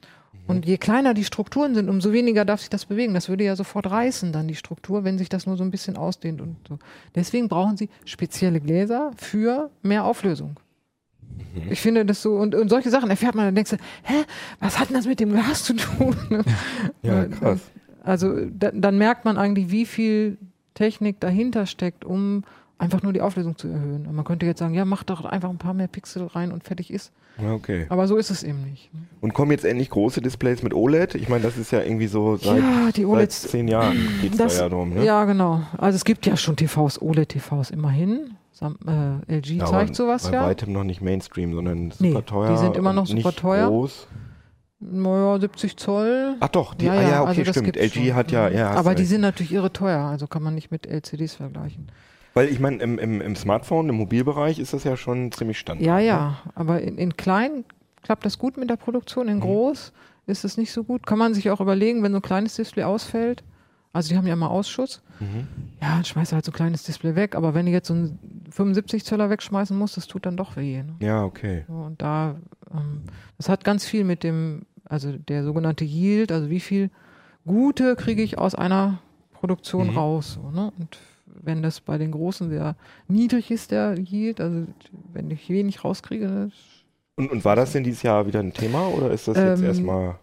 Und 0.47 0.67
je 0.67 0.77
kleiner 0.77 1.15
die 1.15 1.25
Strukturen 1.25 1.75
sind, 1.75 1.89
umso 1.89 2.13
weniger 2.13 2.45
darf 2.45 2.61
sich 2.61 2.71
das 2.71 2.85
bewegen. 2.87 3.15
Das 3.15 3.29
würde 3.29 3.45
ja 3.45 3.55
sofort 3.57 3.91
reißen, 3.91 4.33
dann 4.33 4.49
die 4.49 4.57
Struktur, 4.57 5.05
wenn 5.05 5.17
sich 5.17 5.29
das 5.29 5.47
nur 5.47 5.57
so 5.57 5.63
ein 5.63 5.71
bisschen 5.71 5.97
ausdehnt 5.97 6.41
und 6.41 6.57
so. 6.69 6.79
Deswegen 7.15 7.49
brauchen 7.49 7.77
sie 7.77 7.89
spezielle 8.05 8.61
Gläser 8.61 9.13
für 9.17 9.71
mehr 9.83 10.05
Auflösung. 10.05 10.59
Ich 11.71 11.81
finde 11.81 12.05
das 12.05 12.23
so, 12.23 12.35
und, 12.37 12.55
und 12.55 12.69
solche 12.69 12.91
Sachen 12.91 13.09
erfährt 13.09 13.35
man, 13.35 13.47
dann 13.47 13.55
denkst 13.55 13.71
du, 13.71 13.77
hä, 14.03 14.25
was 14.61 14.79
hat 14.79 14.89
denn 14.89 14.97
das 14.97 15.07
mit 15.07 15.21
dem 15.21 15.33
Glas 15.33 15.65
zu 15.65 15.75
tun? 15.75 16.17
Ja, 17.03 17.23
Äh, 17.23 17.29
krass. 17.29 17.61
Also 18.03 18.47
da, 18.47 18.71
dann 18.73 18.99
merkt 18.99 19.25
man 19.25 19.39
eigentlich, 19.39 19.71
wie 19.71 19.87
viel 19.87 20.39
Technik 20.75 21.21
dahinter 21.21 21.67
steckt, 21.67 22.05
um 22.05 22.43
einfach 22.79 23.03
nur 23.03 23.13
die 23.13 23.21
Auflösung 23.21 23.57
zu 23.57 23.69
erhöhen. 23.69 24.07
Und 24.07 24.15
man 24.15 24.25
könnte 24.25 24.45
jetzt 24.47 24.59
sagen, 24.59 24.75
ja, 24.75 24.85
mach 24.85 25.05
doch 25.05 25.25
einfach 25.25 25.51
ein 25.51 25.59
paar 25.59 25.75
mehr 25.75 25.87
Pixel 25.87 26.27
rein 26.27 26.51
und 26.51 26.65
fertig 26.65 26.93
ist. 26.93 27.13
Okay. 27.39 27.87
Aber 27.89 28.07
so 28.07 28.17
ist 28.17 28.31
es 28.31 28.43
eben 28.43 28.63
nicht. 28.63 28.91
Und 29.21 29.33
kommen 29.35 29.51
jetzt 29.53 29.65
endlich 29.65 29.91
große 29.91 30.21
Displays 30.21 30.63
mit 30.63 30.75
OLED? 30.75 31.15
Ich 31.15 31.29
meine, 31.29 31.43
das 31.43 31.57
ist 31.57 31.71
ja 31.73 31.81
irgendwie 31.83 32.07
so 32.07 32.37
seit, 32.37 32.59
ja, 32.59 32.91
die 32.95 33.03
seit 33.03 33.07
OLEDs. 33.11 33.43
zehn 33.43 33.69
Jahren 33.69 33.97
geht 34.21 34.33
es 34.33 34.39
da 34.39 34.65
ja 34.65 34.69
drum. 34.69 34.95
Ne? 34.95 35.05
Ja, 35.05 35.25
genau. 35.25 35.63
Also 35.79 35.97
es 35.97 36.05
gibt 36.05 36.27
ja 36.27 36.37
schon 36.37 36.57
TVs, 36.57 37.01
OLED-TVs 37.01 37.71
immerhin. 37.71 38.35
Sam, 38.53 38.77
äh, 38.87 39.37
LG 39.39 39.57
Ja, 39.57 39.67
zeigt 39.67 39.97
sowas 39.97 40.29
bei 40.29 40.35
ja. 40.37 40.47
weitem 40.47 40.73
noch 40.73 40.85
nicht 40.85 41.01
Mainstream, 41.01 41.55
sondern 41.55 41.91
super 41.91 42.05
Nee, 42.05 42.23
teuer. 42.23 42.51
die 42.53 42.59
sind 42.59 42.77
immer 42.77 42.93
noch 42.93 43.07
super 43.07 43.33
teuer. 43.33 43.69
Groß. 43.69 44.07
Naja, 44.81 45.39
70 45.39 45.77
Zoll. 45.77 46.35
Ach 46.41 46.49
doch, 46.49 46.75
die, 46.75 46.87
ja, 46.87 46.93
ah, 46.93 47.03
ja, 47.03 47.09
ja, 47.09 47.23
okay, 47.23 47.41
also 47.47 47.53
stimmt. 47.53 47.77
LG 47.77 47.93
schon. 48.09 48.15
hat 48.15 48.33
ja, 48.33 48.49
ja. 48.49 48.71
Aber 48.73 48.95
die 48.95 49.05
sind 49.05 49.21
natürlich 49.21 49.53
irre 49.53 49.73
teuer, 49.73 50.01
also 50.01 50.27
kann 50.27 50.43
man 50.43 50.55
nicht 50.55 50.71
mit 50.73 50.87
LCDs 50.87 51.37
vergleichen. 51.37 51.87
Weil 52.35 52.49
ich 52.49 52.61
meine, 52.61 52.83
im, 52.83 52.99
im, 52.99 53.21
im 53.21 53.37
Smartphone, 53.37 53.89
im 53.91 53.97
Mobilbereich 53.97 54.59
ist 54.59 54.73
das 54.73 54.85
ja 54.85 54.97
schon 54.97 55.33
ziemlich 55.33 55.59
Standard. 55.59 55.87
Ja, 55.87 55.97
ne? 55.97 56.07
ja, 56.07 56.39
aber 56.55 56.81
in, 56.81 56.97
in 56.99 57.17
klein 57.17 57.65
klappt 58.03 58.25
das 58.25 58.39
gut 58.39 58.57
mit 58.57 58.71
der 58.71 58.77
Produktion, 58.77 59.27
Mhm. 59.27 59.33
in 59.33 59.41
groß 59.41 59.93
ist 60.27 60.45
es 60.45 60.57
nicht 60.57 60.73
so 60.73 60.85
gut. 60.85 61.07
Kann 61.07 61.19
man 61.19 61.35
sich 61.35 61.51
auch 61.51 61.61
überlegen, 61.61 62.03
wenn 62.03 62.13
so 62.13 62.19
ein 62.19 62.23
kleines 62.23 62.55
Display 62.55 62.85
ausfällt. 62.85 63.43
Also 63.93 64.09
die 64.09 64.17
haben 64.17 64.27
ja 64.27 64.37
mal 64.37 64.47
Ausschuss. 64.47 65.03
Mhm. 65.21 65.47
Ja, 65.83 65.97
dann 65.97 66.05
schmeißt 66.05 66.33
du 66.33 66.37
halt 66.37 66.45
so 66.47 66.51
ein 66.53 66.55
kleines 66.55 66.85
Display 66.85 67.15
weg. 67.17 67.35
Aber 67.35 67.53
wenn 67.55 67.67
du 67.67 67.73
jetzt 67.73 67.89
so 67.89 67.95
einen 67.95 68.19
75 68.51 69.05
Zöller 69.05 69.29
wegschmeißen 69.29 69.77
musst, 69.77 69.97
das 69.99 70.07
tut 70.07 70.25
dann 70.25 70.37
doch 70.37 70.57
weh. 70.57 70.83
Ne? 70.83 70.95
Ja, 71.01 71.25
okay. 71.25 71.65
So, 71.69 71.75
und 71.75 72.01
da, 72.01 72.37
ähm, 72.73 73.03
das 73.37 73.49
hat 73.51 73.65
ganz 73.65 73.85
viel 73.85 74.05
mit 74.05 74.23
dem, 74.25 74.63
also 74.89 75.13
der 75.13 75.45
sogenannte 75.45 75.85
Yield, 75.85 76.33
also 76.33 76.49
wie 76.49 76.61
viel 76.61 76.91
Gute 77.47 77.97
kriege 77.97 78.23
ich 78.23 78.39
aus 78.39 78.55
einer 78.55 79.01
Produktion 79.35 79.89
Mhm. 79.91 79.99
raus. 79.99 80.39
So, 80.41 80.51
ne? 80.51 80.73
Und 80.79 80.99
wenn 81.41 81.63
das 81.63 81.81
bei 81.81 81.99
den 81.99 82.11
Großen 82.13 82.49
sehr 82.51 82.77
niedrig 83.09 83.51
ist, 83.51 83.71
der 83.71 83.97
Yield, 83.99 84.41
also 84.41 84.67
wenn 85.13 85.31
ich 85.31 85.49
wenig 85.49 85.85
rauskriege, 85.85 86.51
Und, 87.17 87.31
und 87.31 87.45
war 87.45 87.57
das 87.57 87.73
denn 87.73 87.85
dieses 87.85 88.03
Jahr 88.03 88.27
wieder 88.27 88.41
ein 88.41 88.53
Thema 88.53 88.89
oder 88.89 89.11
ist 89.11 89.29
das 89.29 89.37
jetzt 89.37 89.61
Ähm, 89.61 89.67
erstmal. 89.67 90.17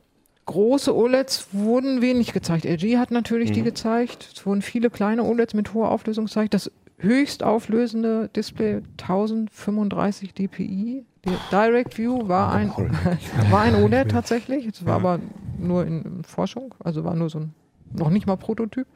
große 0.46 0.96
OLEDs 0.96 1.48
wurden 1.54 2.02
wenig 2.02 2.34
gezeigt. 2.34 2.66
LG 2.66 2.98
hat 2.98 3.12
natürlich 3.12 3.52
die 3.52 3.62
Mhm. 3.62 3.66
gezeigt. 3.66 4.32
Es 4.36 4.46
wurden 4.46 4.62
viele 4.62 4.90
kleine 4.90 5.24
OLEDs 5.24 5.54
mit 5.54 5.74
hoher 5.74 5.92
Auflösung 5.92 6.26
gezeigt. 6.26 6.54
Das 6.56 6.72
höchst 6.98 7.44
auflösende 7.44 8.30
Display 8.36 8.82
1035 8.98 10.34
dpi. 10.34 11.06
Der 11.26 11.34
Direct 11.52 11.98
View 11.98 12.28
war 12.28 12.52
ein, 12.54 12.70
war 13.52 13.62
ein 13.62 13.76
OLED 13.76 14.10
tatsächlich. 14.12 14.66
Es 14.66 14.86
war 14.86 14.96
aber 14.96 15.20
nur 15.60 15.86
in 15.86 16.24
Forschung, 16.24 16.74
also 16.84 17.04
war 17.04 17.14
nur 17.16 17.30
so 17.30 17.40
ein 17.40 17.54
noch 17.94 18.10
nicht 18.10 18.26
mal 18.28 18.36
Prototyp. 18.38 18.88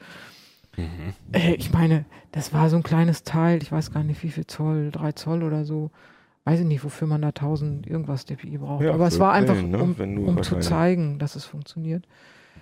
Mhm. 0.78 1.14
Äh, 1.32 1.54
ich 1.56 1.72
meine, 1.72 2.06
das 2.32 2.54
war 2.54 2.70
so 2.70 2.78
ein 2.78 2.84
kleines 2.84 3.24
Teil, 3.24 3.62
ich 3.62 3.72
weiß 3.72 3.92
gar 3.92 4.04
nicht 4.04 4.24
wie 4.24 4.30
viel 4.30 4.48
Zoll, 4.48 4.90
drei 4.92 5.12
Zoll 5.12 5.44
oder 5.44 5.66
so. 5.66 5.92
Weiß 6.46 6.60
ich 6.60 6.66
nicht, 6.66 6.84
wofür 6.84 7.08
man 7.08 7.22
da 7.22 7.30
1000 7.30 7.88
irgendwas 7.88 8.26
dpi 8.26 8.58
braucht. 8.58 8.84
Ja, 8.84 8.94
aber 8.94 9.08
es 9.08 9.18
war 9.20 9.32
einfach, 9.34 9.56
ne? 9.62 9.78
um, 9.78 9.96
um 10.28 10.44
zu 10.44 10.60
zeigen, 10.60 11.20
dass 11.20 11.36
es 11.38 11.46
funktioniert. 11.46 12.06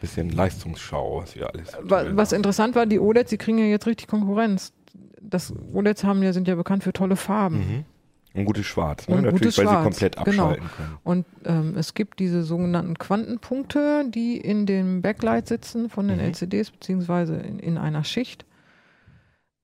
bisschen 0.02 0.30
Leistungsschau, 0.30 1.22
was 1.22 1.36
wir 1.36 1.50
alles. 1.52 1.72
Wa- 1.82 2.06
Was 2.12 2.32
interessant 2.32 2.76
war, 2.76 2.86
die 2.86 3.00
OLEDs, 3.00 3.30
die 3.32 3.38
kriegen 3.38 3.58
ja 3.58 3.66
jetzt 3.66 3.88
richtig 3.88 4.08
Konkurrenz. 4.08 4.72
Das 5.20 5.54
OLEDs 5.74 6.04
haben 6.04 6.22
ja, 6.22 6.32
sind 6.34 6.48
ja 6.48 6.56
bekannt 6.56 6.84
für 6.84 6.94
tolle 6.94 7.16
Farben. 7.16 7.56
Mhm. 7.58 7.86
Und 8.34 8.46
gutes 8.46 8.66
Schwarz, 8.66 9.08
ne? 9.08 9.16
Natürlich, 9.16 9.42
gutes 9.42 9.58
weil 9.58 9.66
sie 9.66 9.72
Schwarz, 9.72 9.84
komplett 9.84 10.16
genau. 10.16 10.44
abschalten 10.50 10.70
können. 10.78 10.98
Und 11.04 11.26
ähm, 11.46 11.74
es 11.78 11.94
gibt 11.94 12.20
diese 12.20 12.44
sogenannten 12.44 12.98
Quantenpunkte, 12.98 14.06
die 14.10 14.38
in 14.38 14.66
dem 14.66 15.02
Backlight 15.02 15.48
sitzen 15.48 15.90
von 15.90 16.08
den 16.08 16.18
Mhm. 16.18 16.26
LCDs, 16.26 16.72
beziehungsweise 16.72 17.36
in, 17.36 17.60
in 17.60 17.78
einer 17.78 18.04
Schicht. 18.04 18.46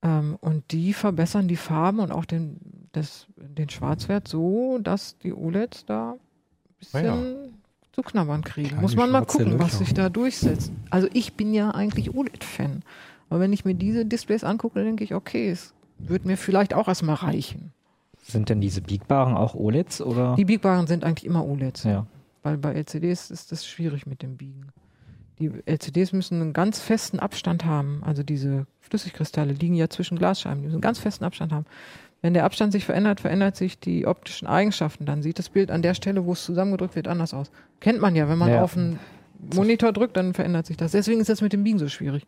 Ähm, 0.03 0.38
und 0.41 0.72
die 0.72 0.93
verbessern 0.93 1.47
die 1.47 1.55
Farben 1.55 1.99
und 1.99 2.11
auch 2.11 2.26
den, 2.26 2.59
das, 2.91 3.28
den 3.36 3.70
Schwarzwert 3.70 4.28
so, 4.28 4.80
dass 4.80 5.18
die 5.20 5.34
OLEDs 5.34 5.86
da 5.86 6.11
ein 6.11 6.20
bisschen 6.80 7.05
Ah 7.05 7.47
zu 7.97 8.03
knabbern 8.03 8.43
kriegen. 8.43 8.68
Kleine 8.70 8.82
Muss 8.84 8.95
man 8.95 9.09
mal 9.09 9.26
gucken, 9.26 9.53
was 9.57 9.74
Löcher. 9.74 9.78
sich 9.80 9.93
da 9.95 10.09
durchsetzt. 10.09 10.72
Also 10.91 11.07
ich 11.13 11.34
bin 11.34 11.51
ja 11.53 11.72
eigentlich 11.72 12.13
OLED-Fan. 12.13 12.84
Aber 13.30 13.39
wenn 13.39 13.51
ich 13.51 13.65
mir 13.65 13.74
diese 13.74 14.05
Displays 14.05 14.43
angucke, 14.43 14.76
dann 14.76 14.86
denke 14.86 15.03
ich, 15.03 15.15
okay, 15.15 15.49
es 15.49 15.74
wird 15.97 16.24
mir 16.24 16.38
vielleicht 16.38 16.76
auch 16.76 16.88
erstmal 16.88 17.15
reichen. 17.15 17.74
Sind 18.28 18.49
denn 18.49 18.59
diese 18.61 18.82
biegbaren 18.82 19.36
auch 19.36 19.55
OLEDs 19.55 20.01
oder? 20.01 20.36
Die 20.36 20.45
biegbaren 20.45 20.88
sind 20.88 21.03
eigentlich 21.03 21.25
immer 21.25 21.45
OLEDs. 21.45 21.84
ja. 21.84 22.05
Weil 22.43 22.57
bei 22.57 22.73
LCDs 22.73 23.30
ist 23.32 23.51
das 23.51 23.65
schwierig 23.65 24.05
mit 24.05 24.21
dem 24.21 24.38
Biegen. 24.38 24.67
Die 25.39 25.51
LCDs 25.65 26.13
müssen 26.13 26.41
einen 26.41 26.53
ganz 26.53 26.80
festen 26.80 27.19
Abstand 27.19 27.65
haben. 27.65 28.01
Also 28.05 28.23
diese 28.23 28.65
Flüssigkristalle 28.82 29.53
liegen 29.53 29.75
ja 29.75 29.89
zwischen 29.89 30.17
Glasscheiben. 30.17 30.59
Die 30.59 30.63
müssen 30.65 30.75
einen 30.75 30.82
ganz 30.82 30.99
festen 30.99 31.25
Abstand 31.25 31.51
haben. 31.51 31.65
Wenn 32.21 32.34
der 32.34 32.45
Abstand 32.45 32.71
sich 32.71 32.86
verändert, 32.86 33.19
verändert 33.19 33.55
sich 33.55 33.80
die 33.80 34.07
optischen 34.07 34.47
Eigenschaften. 34.47 35.05
Dann 35.05 35.21
sieht 35.21 35.38
das 35.39 35.49
Bild 35.49 35.69
an 35.71 35.82
der 35.82 35.93
Stelle, 35.93 36.25
wo 36.25 36.34
es 36.34 36.43
zusammengedrückt 36.43 36.95
wird, 36.95 37.07
anders 37.07 37.34
aus. 37.34 37.51
Kennt 37.80 38.01
man 38.01 38.15
ja, 38.15 38.28
wenn 38.30 38.38
man 38.39 38.49
Ja. 38.49 38.63
auf 38.63 38.75
einen 38.75 38.97
Monitor 39.53 39.93
drückt, 39.93 40.17
dann 40.17 40.34
verändert 40.34 40.65
sich 40.65 40.78
das. 40.78 40.93
Deswegen 40.93 41.19
ist 41.19 41.30
das 41.30 41.41
mit 41.41 41.53
dem 41.53 41.63
Biegen 41.63 41.78
so 41.80 41.88
schwierig. 41.89 42.25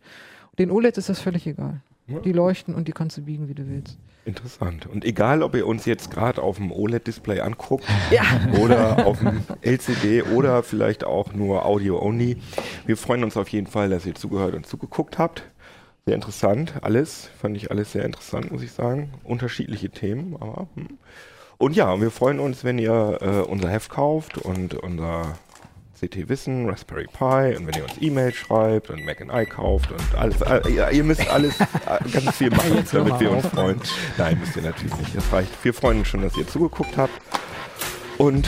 Den 0.60 0.70
OLEDs 0.70 0.97
ist 1.00 1.10
das 1.10 1.20
völlig 1.20 1.47
egal. 1.47 1.82
Ja. 2.10 2.20
Die 2.20 2.32
leuchten 2.32 2.76
und 2.76 2.88
die 2.88 2.91
kannst 2.91 3.18
du 3.18 3.22
biegen, 3.22 3.47
wie 3.47 3.53
du 3.53 3.68
willst. 3.68 3.97
Interessant. 4.26 4.86
Und 4.86 5.05
egal, 5.05 5.41
ob 5.41 5.55
ihr 5.55 5.66
uns 5.66 5.86
jetzt 5.86 6.12
gerade 6.12 6.41
auf 6.41 6.57
dem 6.57 6.72
OLED-Display 6.72 7.39
anguckt 7.39 7.86
Ja. 8.12 8.24
oder 8.60 9.05
auf 9.05 9.20
dem 9.20 9.41
LCD 9.62 10.24
oder 10.24 10.62
vielleicht 10.64 11.03
auch 11.03 11.34
nur 11.34 11.66
Audio-only, 11.66 12.38
wir 12.86 12.97
freuen 12.97 13.24
uns 13.24 13.38
auf 13.38 13.49
jeden 13.49 13.68
Fall, 13.68 13.89
dass 13.89 14.05
ihr 14.05 14.16
zugehört 14.16 14.53
und 14.55 14.66
zugeguckt 14.66 15.18
habt. 15.18 15.43
Sehr 16.05 16.16
interessant, 16.16 16.74
alles. 16.82 17.30
Fand 17.39 17.55
ich 17.57 17.72
alles 17.72 17.91
sehr 17.91 18.05
interessant, 18.05 18.51
muss 18.51 18.62
ich 18.64 18.72
sagen. 18.72 19.12
Unterschiedliche 19.24 19.89
Themen, 19.89 20.36
aber. 20.39 20.68
Hm. 20.76 20.97
Und 21.57 21.76
ja, 21.76 21.99
wir 21.99 22.10
freuen 22.10 22.39
uns, 22.39 22.64
wenn 22.64 22.80
ihr 22.80 23.18
äh, 23.22 23.41
unser 23.41 23.70
Heft 23.70 23.89
kauft 23.89 24.38
und 24.38 24.76
unser 24.76 25.38
CT 26.00 26.30
Wissen, 26.30 26.70
Raspberry 26.70 27.08
Pi 27.08 27.58
und 27.58 27.68
wenn 27.68 27.74
ihr 27.76 27.84
uns 27.84 27.93
E-Mail 28.00 28.34
schreibt 28.34 28.89
und 28.89 29.04
Mac 29.06 29.20
and 29.22 29.32
I 29.34 29.45
kauft 29.45 29.91
und 29.91 30.16
alles. 30.18 30.41
Äh, 30.41 30.72
ja, 30.72 30.89
ihr 30.89 31.04
müsst 31.04 31.30
alles 31.30 31.60
äh, 31.60 31.66
ganz 32.12 32.38
viel 32.38 32.50
machen, 32.52 32.78
Jetzt 32.78 32.93
damit 32.93 33.20
wir 33.20 33.32
uns 33.32 33.45
freuen. 33.47 33.82
Nein, 34.18 34.39
müsst 34.39 34.56
ihr 34.56 34.62
natürlich 34.62 34.95
nicht. 34.97 35.16
Das 35.16 35.32
reicht. 35.34 35.52
Wir 35.64 35.74
freuen 35.74 36.00
uns 36.00 36.08
schon, 36.08 36.22
dass 36.22 36.38
ihr 36.38 36.47
zugeguckt 36.47 36.95
habt. 36.95 37.14
Und 38.18 38.47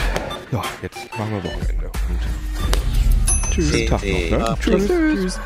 ja, 0.51 0.61
jetzt 0.81 0.97
machen 1.17 1.31
wir 1.31 1.43
Wochenende. 1.43 1.85
Und 2.09 3.51
tschüss. 3.51 3.89
Tag 3.89 4.01
noch, 4.03 4.37
ne? 4.37 4.49
Uplink. 4.51 4.87
Tschüss. 4.87 5.39